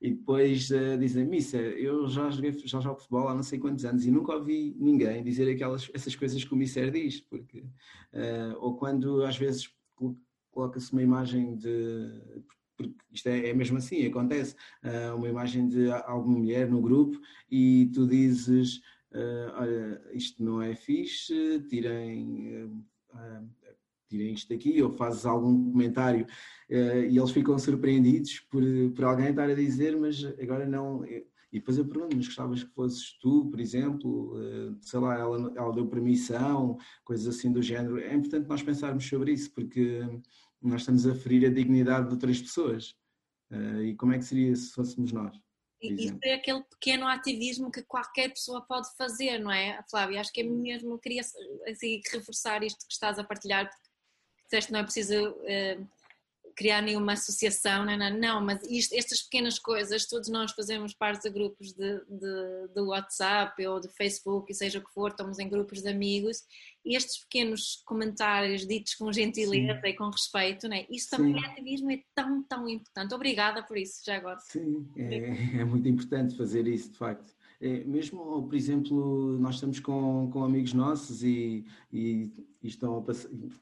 e 0.00 0.10
depois 0.10 0.70
uh, 0.70 0.96
dizem, 0.98 1.26
Missa, 1.26 1.58
eu 1.58 2.08
já, 2.08 2.30
joguei, 2.30 2.52
já 2.52 2.80
jogo 2.80 3.00
futebol 3.00 3.28
há 3.28 3.34
não 3.34 3.42
sei 3.42 3.58
quantos 3.58 3.84
anos 3.84 4.06
e 4.06 4.10
nunca 4.10 4.34
ouvi 4.34 4.74
ninguém 4.78 5.22
dizer 5.22 5.50
aquelas, 5.50 5.90
essas 5.92 6.16
coisas 6.16 6.42
que 6.42 6.52
o 6.52 6.56
Misser 6.56 6.90
diz, 6.90 7.20
porque, 7.20 7.60
uh, 7.60 8.56
ou 8.58 8.76
quando 8.76 9.22
às 9.24 9.36
vezes 9.36 9.70
coloca-se 10.50 10.92
uma 10.92 11.02
imagem 11.02 11.56
de, 11.56 12.42
porque 12.76 12.94
isto 13.12 13.28
é, 13.28 13.50
é 13.50 13.54
mesmo 13.54 13.76
assim, 13.78 14.06
acontece, 14.06 14.56
uh, 14.82 15.16
uma 15.16 15.28
imagem 15.28 15.68
de 15.68 15.90
alguma 15.90 16.38
mulher 16.38 16.70
no 16.70 16.80
grupo 16.80 17.20
e 17.50 17.90
tu 17.94 18.06
dizes, 18.06 18.80
olha, 19.56 20.02
isto 20.14 20.42
não 20.42 20.62
é 20.62 20.74
fixe, 20.74 21.60
tirem 21.68 22.82
tirem 24.12 24.34
isto 24.34 24.48
daqui, 24.48 24.82
ou 24.82 24.92
fazes 24.92 25.26
algum 25.26 25.72
comentário 25.72 26.26
uh, 26.70 27.04
e 27.08 27.18
eles 27.18 27.30
ficam 27.30 27.58
surpreendidos 27.58 28.40
por, 28.50 28.62
por 28.94 29.04
alguém 29.04 29.30
estar 29.30 29.48
a 29.48 29.54
dizer, 29.54 29.96
mas 29.96 30.24
agora 30.40 30.66
não. 30.66 31.04
E 31.04 31.58
depois 31.58 31.76
eu 31.76 31.86
pergunto, 31.86 32.16
mas 32.16 32.26
gostavas 32.26 32.62
que 32.62 32.72
fosses 32.72 33.18
tu, 33.20 33.46
por 33.50 33.60
exemplo, 33.60 34.38
uh, 34.38 34.76
sei 34.80 35.00
lá, 35.00 35.18
ela, 35.18 35.52
ela 35.56 35.72
deu 35.72 35.86
permissão, 35.86 36.78
coisas 37.04 37.26
assim 37.26 37.52
do 37.52 37.60
género. 37.60 37.98
É 37.98 38.14
importante 38.14 38.48
nós 38.48 38.62
pensarmos 38.62 39.06
sobre 39.06 39.32
isso, 39.32 39.52
porque 39.52 40.00
nós 40.62 40.82
estamos 40.82 41.06
a 41.06 41.14
ferir 41.14 41.46
a 41.46 41.52
dignidade 41.52 42.06
de 42.06 42.14
outras 42.14 42.40
pessoas. 42.40 42.94
Uh, 43.50 43.82
e 43.82 43.94
como 43.96 44.12
é 44.12 44.18
que 44.18 44.24
seria 44.24 44.54
se 44.56 44.72
fôssemos 44.72 45.12
nós? 45.12 45.36
Isso 45.82 46.16
é 46.22 46.34
aquele 46.34 46.62
pequeno 46.62 47.06
ativismo 47.08 47.70
que 47.70 47.82
qualquer 47.82 48.28
pessoa 48.28 48.62
pode 48.62 48.88
fazer, 48.96 49.38
não 49.38 49.50
é, 49.50 49.82
Flávia? 49.90 50.20
Acho 50.20 50.32
que 50.32 50.40
é 50.40 50.44
mesmo, 50.44 50.98
queria 50.98 51.22
assim, 51.66 52.00
reforçar 52.12 52.62
isto 52.62 52.86
que 52.86 52.92
estás 52.92 53.18
a 53.18 53.24
partilhar, 53.24 53.68
porque 53.68 53.88
disseste 54.52 54.66
que 54.66 54.72
não 54.72 54.80
é 54.80 54.84
preciso 54.84 55.30
uh, 55.30 55.88
criar 56.54 56.82
nenhuma 56.82 57.14
associação, 57.14 57.84
não, 57.84 57.96
não, 57.96 58.18
não 58.18 58.44
mas 58.44 58.62
isto, 58.68 58.94
estas 58.94 59.22
pequenas 59.22 59.58
coisas, 59.58 60.06
todos 60.06 60.28
nós 60.28 60.52
fazemos 60.52 60.92
parte 60.92 61.22
de 61.22 61.30
grupos 61.30 61.72
de, 61.72 61.98
de, 62.04 62.68
de, 62.74 62.80
WhatsApp 62.80 63.66
ou 63.66 63.80
de 63.80 63.88
Facebook, 63.88 64.52
e 64.52 64.54
seja 64.54 64.78
o 64.78 64.84
que 64.84 64.92
for, 64.92 65.10
estamos 65.10 65.38
em 65.38 65.48
grupos 65.48 65.82
de 65.82 65.88
amigos, 65.88 66.42
e 66.84 66.94
estes 66.94 67.22
pequenos 67.24 67.82
comentários 67.86 68.66
ditos 68.66 68.94
com 68.94 69.10
gentileza 69.12 69.80
Sim. 69.80 69.88
e 69.88 69.94
com 69.94 70.10
respeito, 70.10 70.68
não 70.68 70.76
é? 70.76 70.86
isso 70.90 71.08
também 71.10 71.34
Sim. 71.34 71.46
é 71.46 71.50
ativismo, 71.50 71.90
é 71.90 72.02
tão, 72.14 72.42
tão 72.42 72.68
importante. 72.68 73.14
Obrigada 73.14 73.62
por 73.62 73.76
isso, 73.78 74.02
já 74.04 74.16
agora. 74.16 74.38
Sim, 74.40 74.86
é, 74.96 75.60
é 75.60 75.64
muito 75.64 75.88
importante 75.88 76.36
fazer 76.36 76.66
isso, 76.66 76.90
de 76.92 76.98
facto. 76.98 77.34
É, 77.62 77.84
mesmo, 77.84 78.42
por 78.42 78.56
exemplo, 78.56 79.38
nós 79.38 79.54
estamos 79.54 79.78
com, 79.78 80.28
com 80.32 80.42
amigos 80.42 80.74
nossos 80.74 81.22
e, 81.22 81.64
e, 81.92 82.28
e 82.60 82.66
estão 82.66 83.06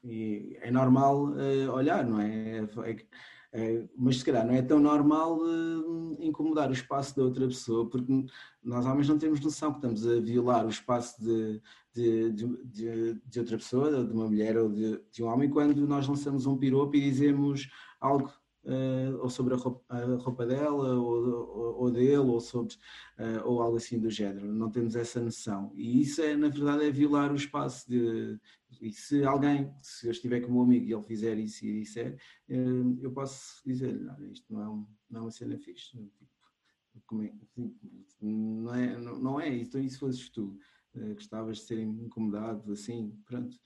e 0.03 0.57
é 0.59 0.71
normal 0.71 1.25
uh, 1.27 1.71
olhar, 1.71 2.03
não 2.03 2.19
é? 2.19 2.65
é, 2.83 3.05
é 3.53 3.85
mas 3.95 4.17
se 4.17 4.25
calhar 4.25 4.43
não 4.43 4.55
é 4.55 4.61
tão 4.63 4.79
normal 4.79 5.37
uh, 5.37 6.17
incomodar 6.19 6.71
o 6.71 6.73
espaço 6.73 7.15
da 7.15 7.21
outra 7.21 7.45
pessoa, 7.45 7.87
porque 7.87 8.25
nós 8.63 8.87
homens 8.87 9.07
não 9.07 9.19
temos 9.19 9.39
noção 9.39 9.69
que 9.69 9.77
estamos 9.77 10.07
a 10.07 10.19
violar 10.19 10.65
o 10.65 10.69
espaço 10.69 11.21
de, 11.23 11.61
de, 11.93 12.31
de, 12.31 13.21
de 13.23 13.39
outra 13.39 13.57
pessoa, 13.57 14.03
de 14.03 14.13
uma 14.13 14.25
mulher 14.27 14.57
ou 14.57 14.67
de, 14.67 14.99
de 15.11 15.23
um 15.23 15.27
homem, 15.27 15.47
quando 15.47 15.85
nós 15.85 16.07
lançamos 16.07 16.47
um 16.47 16.57
piropo 16.57 16.95
e 16.95 17.01
dizemos 17.01 17.69
algo 17.99 18.33
uh, 18.65 19.17
ou 19.21 19.29
sobre 19.29 19.53
a 19.53 19.57
roupa, 19.57 19.83
a 19.89 20.15
roupa 20.15 20.45
dela, 20.45 20.95
ou, 20.95 21.27
ou, 21.27 21.81
ou, 21.81 21.91
dele, 21.91 22.17
ou 22.17 22.39
sobre 22.39 22.75
uh, 23.19 23.45
ou 23.45 23.61
algo 23.61 23.77
assim 23.77 23.99
do 23.99 24.09
género. 24.09 24.51
Não 24.53 24.69
temos 24.69 24.95
essa 24.95 25.19
noção. 25.19 25.71
E 25.75 26.01
isso 26.01 26.21
é, 26.21 26.35
na 26.35 26.49
verdade, 26.49 26.85
é 26.85 26.91
violar 26.91 27.31
o 27.31 27.35
espaço 27.35 27.89
de. 27.89 28.39
E 28.79 28.91
se 28.91 29.23
alguém, 29.23 29.73
se 29.81 30.07
eu 30.07 30.11
estiver 30.11 30.41
com 30.41 30.51
meu 30.51 30.61
amigo 30.61 30.85
e 30.85 30.93
ele 30.93 31.03
fizer 31.03 31.37
isso 31.37 31.65
e 31.65 31.81
disser, 31.81 32.17
uh, 32.49 32.99
eu 33.01 33.11
posso 33.11 33.61
dizer, 33.65 33.99
não, 33.99 34.31
isto 34.31 34.53
não 34.53 34.61
é, 34.61 34.69
um, 34.69 34.87
não 35.09 35.19
é 35.19 35.23
uma 35.23 35.31
cena 35.31 35.57
fixe. 35.57 35.97
Tipo, 36.93 37.23
é, 37.23 37.33
não, 38.21 38.75
é, 38.75 38.97
não, 38.97 39.19
não 39.19 39.39
é, 39.39 39.55
então 39.57 39.81
e 39.81 39.89
se 39.89 39.97
fosses 39.97 40.29
tu? 40.29 40.57
gostavas 41.13 41.59
de 41.59 41.63
ser 41.63 41.79
incomodado 41.79 42.69
assim, 42.69 43.17
pronto. 43.23 43.57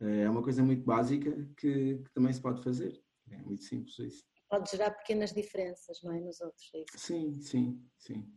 é 0.00 0.28
uma 0.28 0.42
coisa 0.42 0.64
muito 0.64 0.84
básica 0.84 1.30
que, 1.56 1.98
que 1.98 2.10
também 2.12 2.32
se 2.32 2.40
pode 2.40 2.60
fazer. 2.60 3.00
É 3.30 3.38
muito 3.38 3.62
simples 3.62 3.96
isso. 4.00 4.31
Pode 4.52 4.70
gerar 4.70 4.90
pequenas 4.90 5.32
diferenças, 5.32 6.02
não 6.02 6.12
é? 6.12 6.20
Nos 6.20 6.38
outros, 6.42 6.70
é 6.74 6.80
isso? 6.80 6.98
Sim, 6.98 7.40
sim, 7.40 7.82
sim. 7.96 8.30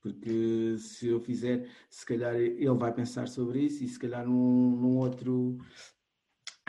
Porque 0.00 0.78
se 0.78 1.08
eu 1.08 1.20
fizer, 1.20 1.68
se 1.90 2.06
calhar 2.06 2.36
ele 2.36 2.74
vai 2.74 2.94
pensar 2.94 3.26
sobre 3.26 3.62
isso 3.62 3.82
e 3.82 3.88
se 3.88 3.98
calhar 3.98 4.24
num, 4.24 4.76
num 4.76 4.98
outro. 4.98 5.58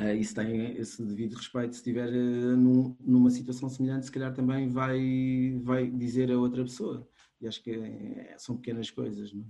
Uh, 0.01 0.15
isso 0.19 0.33
tem 0.33 0.75
esse 0.75 1.05
devido 1.05 1.35
respeito. 1.35 1.73
Se 1.73 1.81
estiver 1.81 2.09
uh, 2.09 2.57
num, 2.57 2.97
numa 2.99 3.29
situação 3.29 3.69
semelhante, 3.69 4.07
se 4.07 4.11
calhar 4.11 4.33
também 4.33 4.67
vai, 4.67 5.55
vai 5.61 5.91
dizer 5.91 6.31
a 6.31 6.39
outra 6.39 6.63
pessoa. 6.63 7.07
E 7.39 7.47
acho 7.47 7.61
que 7.61 7.69
é, 7.75 8.35
são 8.39 8.57
pequenas 8.57 8.89
coisas, 8.89 9.31
não 9.31 9.43
é? 9.43 9.45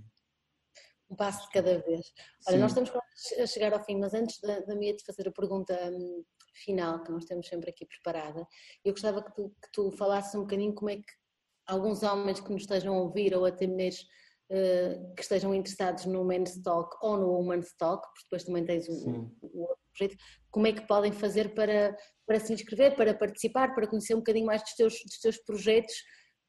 Um 1.08 1.16
passo 1.16 1.46
de 1.46 1.52
cada 1.52 1.78
vez. 1.78 2.12
Olha, 2.46 2.56
Sim. 2.56 2.60
nós 2.60 2.72
estamos 2.72 2.90
a 3.40 3.46
chegar 3.46 3.72
ao 3.72 3.82
fim, 3.82 3.98
mas 3.98 4.12
antes 4.12 4.38
da, 4.42 4.60
da 4.60 4.76
minha 4.76 4.94
de 4.94 5.02
fazer 5.02 5.26
a 5.26 5.32
pergunta 5.32 5.74
hum, 5.90 6.22
final, 6.54 7.02
que 7.02 7.10
nós 7.10 7.24
temos 7.24 7.48
sempre 7.48 7.70
aqui 7.70 7.86
preparada, 7.86 8.46
eu 8.84 8.92
gostava 8.92 9.22
que 9.22 9.34
tu, 9.34 9.48
que 9.62 9.72
tu 9.72 9.90
falasses 9.92 10.34
um 10.34 10.40
bocadinho 10.40 10.74
como 10.74 10.90
é 10.90 10.96
que 10.96 11.12
alguns 11.66 12.02
homens 12.02 12.40
que 12.40 12.52
nos 12.52 12.62
estejam 12.62 12.94
a 12.94 13.00
ouvir 13.00 13.34
ou 13.34 13.44
até 13.44 13.66
mulheres 13.66 14.00
uh, 14.50 15.14
que 15.14 15.22
estejam 15.22 15.54
interessados 15.54 16.04
no 16.06 16.24
Men's 16.24 16.60
Talk 16.62 16.96
ou 17.02 17.16
no 17.16 17.32
Women's 17.32 17.74
Talk, 17.76 18.06
porque 18.08 18.24
depois 18.24 18.44
também 18.44 18.64
tens 18.64 18.88
o, 18.88 19.30
o, 19.42 19.60
outro 19.62 19.78
projeto, 19.96 20.16
como 20.50 20.66
é 20.66 20.72
que 20.72 20.86
podem 20.86 21.12
fazer 21.12 21.54
para, 21.54 21.96
para 22.26 22.40
se 22.40 22.52
inscrever, 22.52 22.94
para 22.96 23.14
participar, 23.14 23.74
para 23.74 23.86
conhecer 23.86 24.14
um 24.14 24.18
bocadinho 24.18 24.46
mais 24.46 24.62
dos 24.62 24.74
teus, 24.74 24.94
dos 25.04 25.18
teus 25.20 25.38
projetos, 25.38 25.94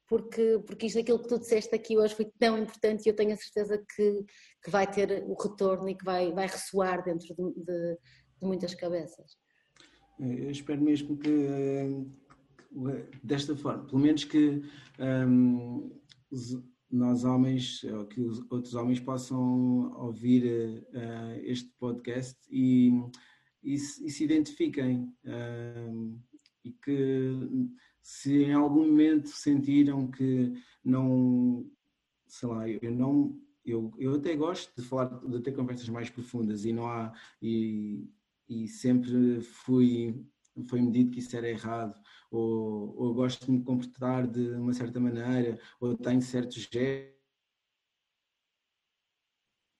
porque, 0.08 0.60
porque 0.68 0.86
isto, 0.86 1.00
aquilo 1.00 1.20
que 1.20 1.28
tu 1.28 1.40
disseste 1.40 1.74
aqui 1.74 1.98
hoje 1.98 2.16
foi 2.16 2.32
tão 2.40 2.58
importante 2.58 3.06
e 3.06 3.10
eu 3.10 3.16
tenho 3.16 3.34
a 3.34 3.38
certeza 3.38 3.84
que, 3.96 4.26
que 4.64 4.70
vai 4.70 4.90
ter 4.90 5.24
o 5.28 5.34
retorno 5.34 5.90
e 5.90 5.96
que 5.96 6.06
vai, 6.06 6.32
vai 6.32 6.48
ressoar 6.48 7.04
dentro 7.04 7.28
de, 7.34 7.64
de, 7.64 7.96
de 7.96 8.48
muitas 8.48 8.76
cabeças. 8.76 9.38
Eu 10.20 10.50
espero 10.50 10.82
mesmo 10.82 11.18
que, 11.18 11.30
desta 13.24 13.56
forma, 13.56 13.84
pelo 13.86 14.02
menos 14.02 14.24
que 14.24 14.62
um, 15.00 15.92
nós 16.90 17.24
homens, 17.24 17.84
ou 17.84 18.06
que 18.06 18.22
os 18.22 18.40
outros 18.50 18.76
homens 18.76 19.00
possam 19.00 19.92
ouvir 20.00 20.86
uh, 20.94 21.40
este 21.44 21.70
podcast 21.80 22.38
e, 22.50 22.92
e, 23.64 23.74
e 23.74 23.78
se 23.78 24.24
identifiquem 24.24 25.14
um, 25.26 26.20
e 26.64 26.72
que 26.72 27.70
se 28.02 28.44
em 28.44 28.54
algum 28.54 28.88
momento 28.88 29.28
sentiram 29.30 30.10
que 30.10 30.54
não, 30.84 31.70
sei 32.28 32.50
lá, 32.50 32.70
eu 32.70 32.92
não, 32.92 33.38
eu, 33.66 33.92
eu 33.98 34.16
até 34.16 34.36
gosto 34.36 34.74
de 34.80 34.88
falar, 34.88 35.06
de 35.26 35.42
ter 35.42 35.52
conversas 35.52 35.90
mais 35.90 36.10
profundas 36.10 36.66
e 36.66 36.72
não 36.72 36.88
há, 36.88 37.14
e, 37.42 38.08
e 38.48 38.68
sempre 38.68 39.42
fui 39.42 40.26
foi-me 40.70 40.92
dito 40.92 41.12
que 41.12 41.20
isso 41.20 41.36
era 41.36 41.50
errado, 41.50 41.94
ou, 42.32 42.96
ou 42.98 43.14
gosto 43.14 43.46
de 43.46 43.52
me 43.52 43.62
comportar 43.64 44.28
de 44.28 44.52
uma 44.52 44.74
certa 44.74 45.00
maneira, 45.00 45.60
ou 45.80 45.98
tenho 45.98 46.22
certos 46.22 46.68
gestos, 46.72 47.16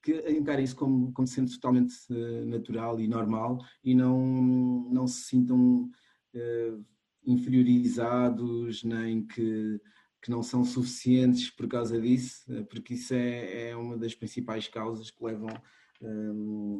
que 0.02 0.12
encarem 0.30 0.64
isso 0.64 0.76
como, 0.76 1.12
como 1.12 1.26
sendo 1.26 1.50
totalmente 1.50 1.94
uh, 2.10 2.46
natural 2.46 3.00
e 3.00 3.08
normal 3.08 3.58
e 3.82 3.92
não, 3.92 4.88
não 4.88 5.06
se 5.08 5.22
sintam 5.22 5.90
uh, 6.34 6.86
inferiorizados, 7.24 8.84
nem 8.84 9.26
que, 9.26 9.80
que 10.22 10.30
não 10.30 10.44
são 10.44 10.64
suficientes 10.64 11.50
por 11.50 11.66
causa 11.66 12.00
disso, 12.00 12.44
uh, 12.52 12.64
porque 12.66 12.94
isso 12.94 13.14
é, 13.14 13.70
é 13.70 13.76
uma 13.76 13.96
das 13.96 14.14
principais 14.14 14.68
causas 14.68 15.10
que 15.10 15.24
levam 15.24 15.50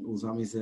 os 0.04 0.24
homens 0.24 0.54
a, 0.54 0.60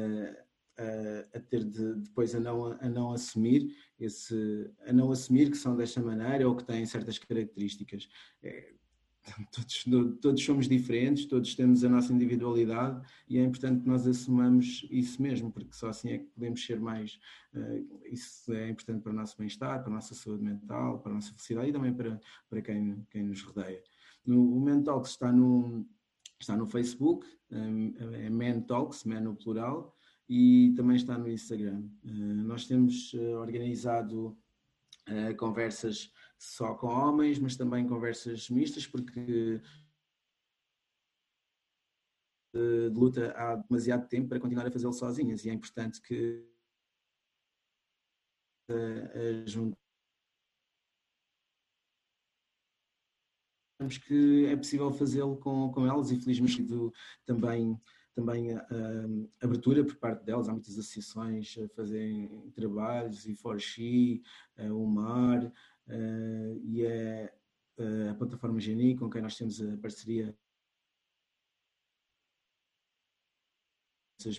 a, 0.79 1.39
a 1.39 1.41
ter 1.41 1.64
de, 1.64 1.95
depois 1.97 2.35
a 2.35 2.41
não, 2.41 2.66
a 2.66 2.89
não 2.89 3.12
assumir 3.12 3.77
esse, 3.99 4.70
a 4.87 4.93
não 4.93 5.11
assumir 5.11 5.51
que 5.51 5.57
são 5.57 5.77
desta 5.77 6.03
maneira 6.03 6.49
ou 6.49 6.57
que 6.57 6.64
têm 6.64 6.85
certas 6.87 7.18
características. 7.18 8.09
É, 8.43 8.72
todos, 9.53 9.85
todos 10.20 10.45
somos 10.45 10.68
diferentes, 10.68 11.27
todos 11.27 11.55
temos 11.55 11.83
a 11.83 11.89
nossa 11.89 12.12
individualidade 12.12 13.07
e 13.29 13.39
é 13.39 13.45
importante 13.45 13.83
que 13.83 13.89
nós 13.89 14.07
assumamos 14.07 14.87
isso 14.91 15.22
mesmo, 15.22 15.51
porque 15.51 15.72
só 15.72 15.89
assim 15.89 16.11
é 16.11 16.18
que 16.18 16.27
podemos 16.27 16.64
ser 16.64 16.79
mais. 16.79 17.18
Uh, 17.55 18.07
isso 18.07 18.53
é 18.53 18.70
importante 18.70 19.03
para 19.03 19.12
o 19.12 19.14
nosso 19.14 19.37
bem-estar, 19.39 19.81
para 19.81 19.91
a 19.91 19.95
nossa 19.95 20.14
saúde 20.14 20.43
mental, 20.43 21.01
para 21.01 21.12
a 21.12 21.14
nossa 21.14 21.31
felicidade 21.33 21.70
e 21.70 21.72
também 21.72 21.95
para, 21.95 22.20
para 22.51 22.61
quem, 22.61 23.07
quem 23.11 23.22
nos 23.22 23.43
rodeia. 23.43 23.83
No, 24.27 24.57
o 24.57 24.61
Mental 24.61 25.01
está 25.03 25.33
no, 25.33 25.87
está 26.41 26.57
no 26.57 26.66
Facebook, 26.66 27.27
é 27.51 28.31
Men 28.31 28.62
Talks, 28.62 29.05
Men 29.05 29.22
no 29.22 29.37
plural, 29.37 29.95
e 30.29 30.72
também 30.77 30.97
está 30.97 31.18
no 31.18 31.29
Instagram. 31.29 31.89
Eh, 32.05 32.09
nós 32.09 32.66
temos 32.66 33.12
eh, 33.14 33.37
organizado 33.37 34.37
eh, 35.07 35.35
conversas 35.35 36.12
só 36.39 36.75
com 36.75 36.87
homens, 36.89 37.39
mas 37.39 37.57
também 37.57 37.87
conversas 37.87 38.49
mistas, 38.51 38.87
porque 38.87 39.61
de 42.53 42.89
luta 42.91 43.33
há 43.37 43.57
demasiado 43.57 44.09
tempo 44.09 44.29
para 44.29 44.39
continuar 44.39 44.66
a 44.66 44.70
fazê-lo 44.70 44.93
sozinhas 44.93 45.45
e 45.45 45.51
é 45.51 45.53
importante 45.53 46.01
que 46.01 46.49
juntamos 49.45 49.77
que 54.07 54.47
é 54.47 54.57
possível 54.57 54.93
fazê-lo 54.93 55.37
com, 55.37 55.72
com 55.72 55.85
elas 55.85 56.12
e 56.12 56.20
felizmente 56.20 56.64
também 57.27 57.77
também 58.15 58.53
a, 58.53 58.61
a, 58.61 59.45
abertura 59.45 59.85
por 59.85 59.97
parte 59.97 60.25
delas, 60.25 60.49
há 60.49 60.53
muitas 60.53 60.79
associações 60.79 61.57
a 61.59 61.69
fazerem 61.69 62.51
trabalhos, 62.55 63.27
e 63.27 63.35
For 63.35 63.59
She, 63.59 64.23
o 64.71 64.87
Mar, 64.87 65.53
e 66.62 66.83
é 66.85 67.35
a 68.11 68.15
plataforma 68.15 68.61
Geni, 68.61 68.97
com 68.97 69.11
quem 69.11 69.21
nós 69.21 69.37
temos 69.37 69.61
a 69.61 69.77
parceria 69.79 70.35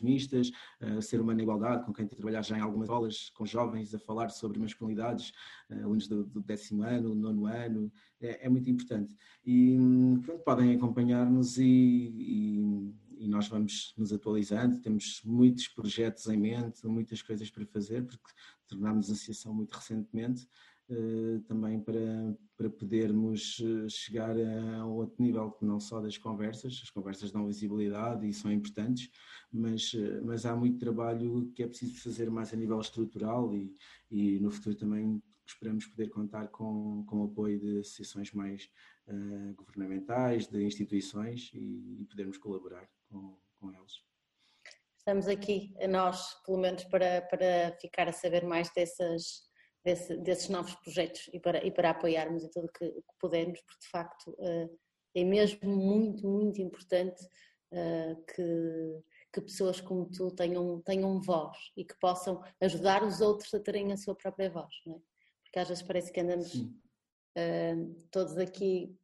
mistas, 0.01 0.51
uh, 0.81 1.01
ser 1.01 1.21
uma 1.21 1.33
na 1.33 1.43
igualdade, 1.43 1.85
com 1.85 1.93
quem 1.93 2.07
tem 2.07 2.17
trabalhar 2.17 2.41
já 2.41 2.57
em 2.57 2.61
algumas 2.61 2.89
aulas 2.89 3.29
com 3.31 3.45
jovens 3.45 3.93
a 3.93 3.99
falar 3.99 4.29
sobre 4.29 4.59
masculinidades, 4.59 5.31
uh, 5.69 5.83
alunos 5.83 6.07
do, 6.07 6.23
do, 6.25 6.41
décimo 6.41 6.83
ano, 6.83 7.13
nono 7.13 7.45
ano, 7.45 7.91
é, 8.19 8.45
é 8.45 8.49
muito 8.49 8.69
importante. 8.69 9.15
E 9.45 9.77
pronto, 10.23 10.43
podem 10.43 10.75
acompanhar-nos 10.75 11.57
e, 11.57 11.63
e 11.65 12.93
e 13.17 13.27
nós 13.27 13.47
vamos 13.47 13.93
nos 13.97 14.11
atualizando, 14.13 14.79
temos 14.81 15.21
muitos 15.23 15.67
projetos 15.67 16.27
em 16.27 16.37
mente, 16.37 16.85
muitas 16.87 17.21
coisas 17.21 17.49
para 17.49 17.65
fazer, 17.65 18.05
porque 18.05 18.31
tornámos 18.67 19.09
a 19.09 19.13
associação 19.13 19.53
muito 19.53 19.73
recentemente, 19.73 20.47
eh, 20.87 21.39
também 21.47 21.79
para, 21.79 22.37
para 22.55 22.69
podermos 22.69 23.59
eh, 23.59 23.89
chegar 23.89 24.35
a 24.37 24.85
outro 24.85 25.15
nível, 25.21 25.57
não 25.59 25.79
só 25.79 25.99
das 25.99 26.15
conversas, 26.15 26.79
as 26.83 26.91
conversas 26.91 27.31
dão 27.31 27.47
visibilidade 27.47 28.27
e 28.27 28.31
são 28.31 28.51
importantes, 28.51 29.09
mas, 29.51 29.91
eh, 29.95 30.21
mas 30.21 30.45
há 30.45 30.55
muito 30.55 30.77
trabalho 30.77 31.51
que 31.55 31.63
é 31.63 31.67
preciso 31.67 31.99
fazer 32.01 32.29
mais 32.29 32.53
a 32.53 32.55
nível 32.55 32.79
estrutural 32.79 33.55
e, 33.55 33.75
e 34.11 34.39
no 34.39 34.51
futuro 34.51 34.75
também 34.75 35.21
esperamos 35.47 35.87
poder 35.87 36.09
contar 36.09 36.47
com, 36.49 37.03
com 37.05 37.21
o 37.21 37.25
apoio 37.25 37.59
de 37.59 37.79
associações 37.79 38.31
mais 38.31 38.69
uh, 39.07 39.53
governamentais, 39.55 40.47
de 40.47 40.63
instituições 40.63 41.51
e, 41.53 42.01
e 42.01 42.05
podermos 42.05 42.37
colaborar 42.37 42.89
com, 43.15 43.37
com 43.59 43.71
eles. 43.71 43.93
Estamos 44.97 45.27
aqui, 45.27 45.73
nós, 45.87 46.33
pelo 46.43 46.57
menos, 46.57 46.83
para, 46.85 47.21
para 47.21 47.77
ficar 47.79 48.09
a 48.09 48.13
saber 48.13 48.43
mais 48.43 48.71
dessas, 48.73 49.43
desse, 49.83 50.17
desses 50.17 50.49
novos 50.49 50.75
projetos 50.75 51.29
e 51.31 51.39
para, 51.39 51.65
e 51.65 51.71
para 51.71 51.91
apoiarmos 51.91 52.43
em 52.43 52.49
tudo 52.49 52.71
que, 52.77 52.89
que 52.89 53.13
pudermos, 53.19 53.61
porque 53.61 53.81
de 53.81 53.89
facto 53.89 54.31
uh, 54.31 54.79
é 55.15 55.23
mesmo 55.23 55.69
muito, 55.69 56.27
muito 56.27 56.59
importante 56.59 57.23
uh, 57.71 58.25
que, 58.33 59.03
que 59.31 59.41
pessoas 59.41 59.79
como 59.79 60.09
tu 60.09 60.31
tenham, 60.31 60.81
tenham 60.81 61.21
voz 61.21 61.55
e 61.77 61.85
que 61.85 61.97
possam 61.99 62.43
ajudar 62.59 63.03
os 63.03 63.21
outros 63.21 63.53
a 63.53 63.59
terem 63.59 63.93
a 63.93 63.97
sua 63.97 64.15
própria 64.15 64.49
voz, 64.49 64.73
não 64.85 64.95
é? 64.95 64.99
Porque 65.43 65.59
às 65.59 65.69
vezes 65.69 65.83
parece 65.83 66.11
que 66.11 66.19
andamos 66.19 66.53
uh, 66.55 68.07
todos 68.11 68.37
aqui 68.37 68.97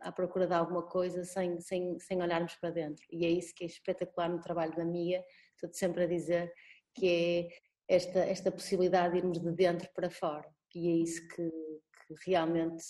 à 0.00 0.12
procura 0.12 0.46
de 0.46 0.54
alguma 0.54 0.82
coisa 0.82 1.24
sem, 1.24 1.60
sem, 1.60 1.98
sem 1.98 2.22
olharmos 2.22 2.54
para 2.56 2.70
dentro. 2.70 3.04
E 3.10 3.24
é 3.24 3.30
isso 3.30 3.54
que 3.54 3.64
é 3.64 3.66
espetacular 3.66 4.28
no 4.28 4.40
trabalho 4.40 4.74
da 4.76 4.84
Mia, 4.84 5.24
estou 5.54 5.72
sempre 5.72 6.04
a 6.04 6.06
dizer 6.06 6.52
que 6.94 7.48
é 7.88 7.94
esta, 7.96 8.18
esta 8.20 8.50
possibilidade 8.52 9.12
de 9.12 9.18
irmos 9.18 9.38
de 9.38 9.52
dentro 9.52 9.88
para 9.94 10.10
fora. 10.10 10.48
E 10.74 10.88
é 10.88 10.92
isso 11.02 11.26
que, 11.28 11.50
que 11.50 12.30
realmente 12.30 12.84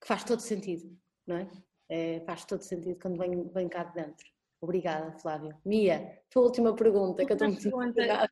que 0.00 0.06
faz 0.06 0.24
todo 0.24 0.40
sentido, 0.40 0.96
não 1.26 1.36
é? 1.36 1.48
é? 1.88 2.20
Faz 2.20 2.44
todo 2.44 2.62
sentido 2.62 2.98
quando 3.00 3.18
vem, 3.18 3.48
vem 3.50 3.68
cá 3.68 3.84
de 3.84 3.94
dentro. 3.94 4.35
Obrigada, 4.66 5.12
Flávio. 5.20 5.56
Mia, 5.64 6.20
tua 6.28 6.42
última 6.42 6.74
pergunta, 6.74 7.24
que 7.24 7.30
eu 7.30 7.36
estou 7.36 7.48
muito 7.48 7.62
pergunta, 7.62 8.30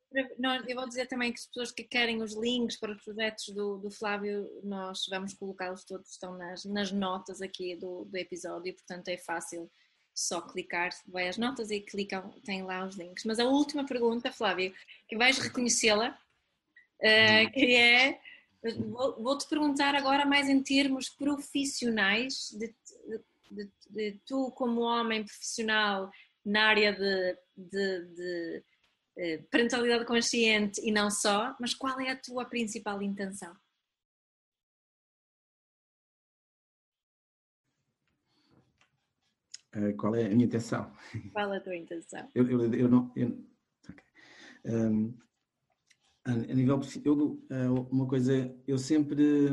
Eu 0.67 0.77
vou 0.77 0.89
dizer 0.89 1.07
também 1.07 1.33
que 1.33 1.39
as 1.39 1.47
pessoas 1.47 1.71
que 1.71 1.85
querem 1.85 2.23
os 2.23 2.35
links 2.37 2.77
para 2.77 2.91
os 2.91 3.05
projetos 3.05 3.55
do, 3.55 3.79
do 3.79 3.89
Flávio, 3.89 4.51
nós 4.65 5.07
vamos 5.09 5.33
colocá-los 5.35 5.85
todos, 5.85 6.11
estão 6.11 6.37
nas, 6.37 6.65
nas 6.65 6.91
notas 6.91 7.41
aqui 7.41 7.77
do, 7.77 8.05
do 8.05 8.17
episódio, 8.17 8.75
portanto 8.75 9.09
é 9.09 9.17
fácil 9.17 9.71
só 10.13 10.41
clicar, 10.41 10.91
vai 11.07 11.29
às 11.29 11.39
notas 11.39 11.71
e 11.71 11.81
clicam, 11.81 12.29
tem 12.45 12.65
lá 12.65 12.85
os 12.85 12.97
links. 12.97 13.23
Mas 13.25 13.39
a 13.39 13.45
última 13.45 13.87
pergunta, 13.87 14.33
Flávio, 14.33 14.75
que 15.07 15.17
vais 15.17 15.39
reconhecê-la, 15.39 16.19
uh, 16.99 17.53
que 17.53 17.77
é, 17.77 18.19
vou-te 19.21 19.49
perguntar 19.49 19.95
agora 19.95 20.27
mais 20.27 20.49
em 20.49 20.61
termos 20.61 21.09
profissionais, 21.09 22.51
de, 22.59 22.75
de, 23.09 23.23
de, 23.53 23.71
de 23.91 24.21
tu 24.27 24.51
como 24.51 24.81
homem 24.81 25.23
profissional 25.23 26.11
na 26.45 26.67
área 26.67 26.93
de, 26.93 27.39
de 27.57 28.65
uh, 29.17 29.49
parentalidade 29.51 30.05
consciente 30.05 30.81
e 30.85 30.93
não 30.93 31.11
só, 31.11 31.57
mas 31.59 31.75
qual 31.75 31.99
é 32.01 32.11
a 32.11 32.21
tua 32.21 32.45
principal 32.45 33.03
intenção? 33.03 33.55
Uh, 39.75 39.97
qual 39.97 40.15
é 40.15 40.27
a 40.27 40.29
minha 40.29 40.45
intenção? 40.45 40.93
Qual 41.33 41.53
é 41.53 41.57
a 41.57 41.61
tua 41.61 41.75
intenção? 41.75 42.29
eu, 42.35 42.49
eu, 42.49 42.75
eu 42.75 42.89
não. 42.89 43.13
Eu, 43.17 43.45
okay. 43.89 44.05
um, 44.67 45.19
a, 46.25 46.33
a, 46.33 46.37
nível. 46.37 46.81
Eu, 47.05 47.43
uh, 47.51 47.89
uma 47.91 48.07
coisa. 48.07 48.55
Eu 48.69 48.79
sempre. 48.79 49.51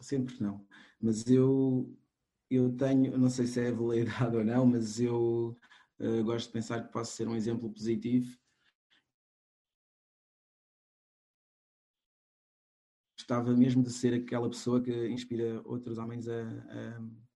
Sempre 0.00 0.36
não. 0.40 0.66
Mas 1.00 1.26
eu. 1.26 1.96
Eu 2.50 2.76
tenho. 2.76 3.16
Não 3.16 3.30
sei 3.30 3.46
se 3.46 3.60
é 3.60 3.72
validade 3.72 4.36
ou 4.36 4.44
não, 4.44 4.66
mas 4.66 5.00
eu 5.00 5.56
uh, 6.00 6.24
gosto 6.24 6.46
de 6.46 6.52
pensar 6.52 6.84
que 6.84 6.92
posso 6.92 7.16
ser 7.16 7.28
um 7.28 7.36
exemplo 7.36 7.70
positivo. 7.70 8.38
Gostava 13.18 13.54
mesmo 13.54 13.82
de 13.82 13.92
ser 13.92 14.14
aquela 14.14 14.48
pessoa 14.48 14.82
que 14.82 15.08
inspira 15.08 15.60
outros 15.66 15.98
homens 15.98 16.28
a, 16.28 16.42
a 16.42 17.28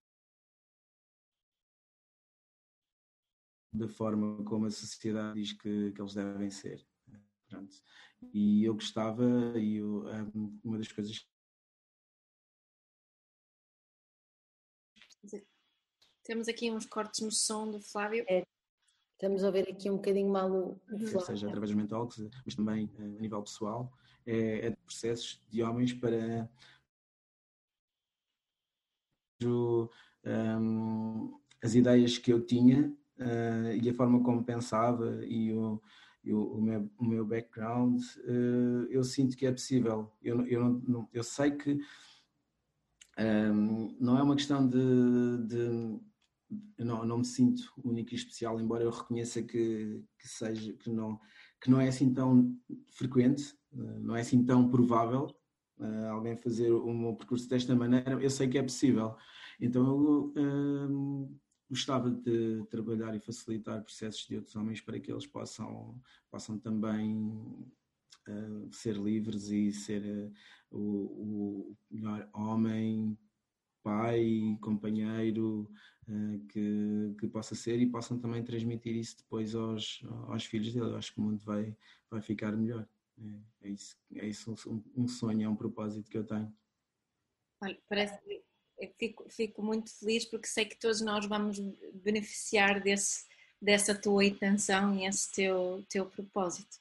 da 3.72 3.88
forma 3.88 4.44
como 4.44 4.66
a 4.66 4.70
sociedade 4.70 5.40
diz 5.40 5.52
que, 5.52 5.92
que 5.92 6.00
eles 6.00 6.14
devem 6.14 6.50
ser. 6.50 6.86
Pronto. 7.48 7.74
E 8.32 8.64
eu 8.64 8.74
gostava, 8.74 9.24
e 9.58 9.76
eu, 9.76 10.04
uma 10.62 10.78
das 10.78 10.90
coisas. 10.92 11.26
Temos 16.24 16.48
aqui 16.48 16.70
uns 16.70 16.86
cortes 16.86 17.20
no 17.20 17.32
som 17.32 17.70
do 17.70 17.80
Flávio. 17.80 18.24
É, 18.28 18.46
estamos 19.22 19.44
a 19.44 19.50
ver 19.52 19.68
aqui 19.70 19.88
um 19.88 19.96
bocadinho 19.96 20.28
mal 20.28 20.50
o 20.50 20.80
Flávio. 20.88 21.14
Ou 21.14 21.20
seja, 21.20 21.46
através 21.46 21.70
dos 21.70 21.80
mentalks, 21.80 22.28
mas 22.44 22.56
também 22.56 22.90
a 22.98 23.02
nível 23.02 23.40
pessoal, 23.40 23.92
é, 24.26 24.66
é 24.66 24.70
de 24.70 24.76
processos 24.78 25.40
de 25.48 25.62
homens 25.62 25.92
para. 25.92 26.50
Um, 30.24 31.38
as 31.62 31.74
ideias 31.74 32.16
que 32.18 32.32
eu 32.32 32.44
tinha 32.44 32.92
uh, 33.18 33.72
e 33.80 33.88
a 33.88 33.94
forma 33.94 34.22
como 34.22 34.44
pensava 34.44 35.24
e 35.24 35.52
o, 35.52 35.80
e 36.22 36.32
o, 36.32 36.54
o, 36.54 36.62
meu, 36.62 36.88
o 36.96 37.04
meu 37.04 37.24
background, 37.24 38.00
uh, 38.00 38.86
eu 38.88 39.02
sinto 39.02 39.36
que 39.36 39.46
é 39.46 39.52
possível. 39.52 40.12
Eu, 40.22 40.46
eu, 40.46 40.80
não, 40.86 41.08
eu 41.12 41.24
sei 41.24 41.52
que 41.52 41.80
um, 43.18 43.96
não 44.00 44.16
é 44.16 44.22
uma 44.22 44.36
questão 44.36 44.68
de, 44.68 45.46
de 45.46 46.00
não, 46.78 47.04
não 47.04 47.18
me 47.18 47.24
sinto 47.24 47.62
único 47.84 48.12
e 48.12 48.16
especial, 48.16 48.60
embora 48.60 48.84
eu 48.84 48.90
reconheça 48.90 49.42
que, 49.42 50.02
que, 50.18 50.28
seja, 50.28 50.72
que, 50.74 50.90
não, 50.90 51.18
que 51.60 51.70
não 51.70 51.80
é 51.80 51.88
assim 51.88 52.12
tão 52.12 52.56
frequente, 52.90 53.54
não 53.72 54.14
é 54.16 54.20
assim 54.20 54.44
tão 54.44 54.68
provável 54.68 55.28
uh, 55.78 56.08
alguém 56.10 56.36
fazer 56.36 56.70
meu 56.70 57.14
percurso 57.14 57.48
desta 57.48 57.74
maneira, 57.74 58.20
eu 58.20 58.30
sei 58.30 58.48
que 58.48 58.58
é 58.58 58.62
possível. 58.62 59.16
Então 59.60 59.84
eu 59.86 60.32
uh, 60.36 61.40
gostava 61.68 62.10
de 62.10 62.64
trabalhar 62.66 63.14
e 63.14 63.20
facilitar 63.20 63.82
processos 63.82 64.26
de 64.26 64.36
outros 64.36 64.54
homens 64.56 64.80
para 64.80 64.98
que 65.00 65.10
eles 65.10 65.26
possam, 65.26 66.00
possam 66.30 66.58
também 66.58 67.16
uh, 68.28 68.72
ser 68.72 68.96
livres 68.96 69.48
e 69.48 69.72
ser 69.72 70.02
uh, 70.70 70.78
o, 70.78 71.70
o, 71.70 71.76
melhor 71.90 72.28
homem, 72.34 73.16
pai, 73.82 74.56
companheiro 74.60 75.70
que, 76.48 77.14
que 77.18 77.26
possa 77.28 77.54
ser 77.54 77.80
e 77.80 77.86
possam 77.86 78.18
também 78.18 78.42
transmitir 78.42 78.96
isso 78.96 79.18
depois 79.18 79.54
aos, 79.54 80.02
aos 80.28 80.44
filhos 80.44 80.72
dele. 80.72 80.86
Eu 80.86 80.96
acho 80.96 81.12
que 81.12 81.20
o 81.20 81.22
mundo 81.22 81.42
vai, 81.44 81.76
vai 82.10 82.20
ficar 82.20 82.52
melhor. 82.52 82.86
É, 83.18 83.68
é 83.68 83.70
isso, 83.70 83.96
é 84.16 84.26
isso 84.26 84.54
um, 84.66 84.82
um 84.96 85.08
sonho, 85.08 85.44
é 85.44 85.48
um 85.48 85.56
propósito 85.56 86.10
que 86.10 86.18
eu 86.18 86.24
tenho. 86.24 86.52
Olha, 87.60 87.78
parece 87.88 88.18
fico, 88.98 89.24
fico 89.28 89.62
muito 89.62 89.90
feliz 89.98 90.24
porque 90.24 90.46
sei 90.46 90.64
que 90.64 90.78
todos 90.78 91.00
nós 91.00 91.26
vamos 91.26 91.58
beneficiar 92.02 92.82
desse, 92.82 93.24
dessa 93.60 93.94
tua 93.94 94.24
intenção 94.24 94.94
e 94.96 95.06
esse 95.06 95.32
teu, 95.32 95.84
teu 95.88 96.06
propósito. 96.06 96.78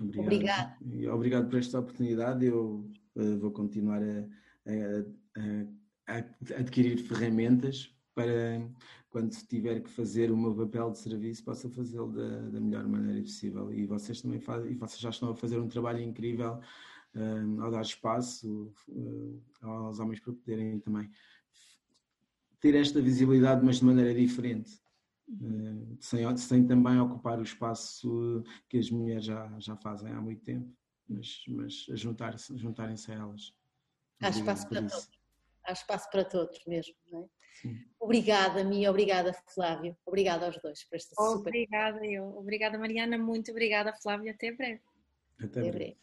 Obrigado. 0.00 0.76
Obrigado. 0.80 1.14
Obrigado 1.14 1.48
por 1.48 1.58
esta 1.58 1.78
oportunidade. 1.78 2.44
Eu 2.44 2.90
uh, 3.14 3.38
vou 3.38 3.50
continuar 3.50 4.02
a, 4.02 4.26
a, 4.66 6.12
a, 6.12 6.18
a, 6.18 6.58
adquirir 6.58 6.98
ferramentas 6.98 7.95
para 8.16 8.66
quando 9.10 9.30
tiver 9.46 9.80
que 9.80 9.90
fazer 9.90 10.32
o 10.32 10.36
meu 10.36 10.54
papel 10.54 10.90
de 10.90 10.98
serviço 10.98 11.44
possa 11.44 11.68
fazê-lo 11.68 12.10
da, 12.10 12.48
da 12.48 12.58
melhor 12.58 12.88
maneira 12.88 13.20
possível. 13.20 13.70
E 13.72 13.84
vocês 13.84 14.22
também 14.22 14.40
fazem, 14.40 14.72
e 14.72 14.74
vocês 14.74 14.98
já 14.98 15.10
estão 15.10 15.30
a 15.30 15.36
fazer 15.36 15.60
um 15.60 15.68
trabalho 15.68 16.00
incrível 16.00 16.58
uh, 17.14 17.62
ao 17.62 17.70
dar 17.70 17.82
espaço 17.82 18.72
uh, 18.88 19.42
aos 19.60 20.00
homens 20.00 20.18
para 20.18 20.32
poderem 20.32 20.80
também 20.80 21.10
ter 22.58 22.74
esta 22.74 23.02
visibilidade, 23.02 23.62
mas 23.62 23.80
de 23.80 23.84
maneira 23.84 24.14
diferente. 24.14 24.80
Uh, 25.28 25.98
sem, 26.00 26.36
sem 26.38 26.66
também 26.66 26.98
ocupar 26.98 27.38
o 27.38 27.42
espaço 27.42 28.42
que 28.66 28.78
as 28.78 28.90
mulheres 28.90 29.26
já, 29.26 29.52
já 29.58 29.76
fazem 29.76 30.10
há 30.10 30.22
muito 30.22 30.42
tempo, 30.42 30.74
mas, 31.06 31.44
mas 31.48 31.86
juntarem-se 31.90 33.12
a 33.12 33.14
elas. 33.14 33.52
Há 34.22 34.30
espaço 34.30 34.66
para 34.68 34.80
todos. 34.88 35.15
Há 35.66 35.72
espaço 35.72 36.08
para 36.10 36.24
todos 36.24 36.58
mesmo, 36.66 36.94
não 37.10 37.24
é? 37.24 37.26
Sim. 37.60 37.74
Obrigada, 37.98 38.62
Mia, 38.62 38.90
obrigada, 38.90 39.34
Flávio. 39.54 39.96
Obrigada 40.06 40.46
aos 40.46 40.60
dois 40.60 40.84
por 40.84 40.96
esta 40.96 41.14
super. 41.16 41.48
Obrigada, 41.48 42.04
eu. 42.06 42.36
Obrigada, 42.36 42.78
Mariana. 42.78 43.18
Muito 43.18 43.50
obrigada, 43.50 43.92
Flávio. 44.02 44.32
Até 44.32 44.52
breve. 44.52 44.80
Até, 45.40 45.60
Até 45.60 45.70
breve. 45.72 45.72
breve. 45.72 45.96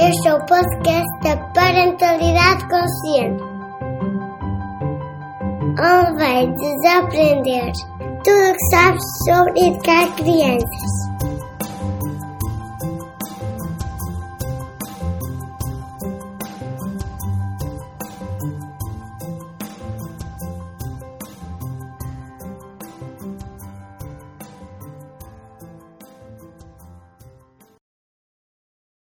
Este 0.00 0.28
é 0.28 0.34
o 0.34 0.46
podcast 0.46 1.20
da 1.22 1.36
Parentalidade 1.52 2.68
Consciente, 2.68 3.42
onde 5.80 6.18
vai 6.18 6.46
desaprender 6.46 7.72
tudo 8.24 8.50
o 8.50 8.52
que 8.52 8.66
sabes 8.70 9.04
sobre 9.24 9.66
educar 9.66 10.16
crianças. 10.16 11.27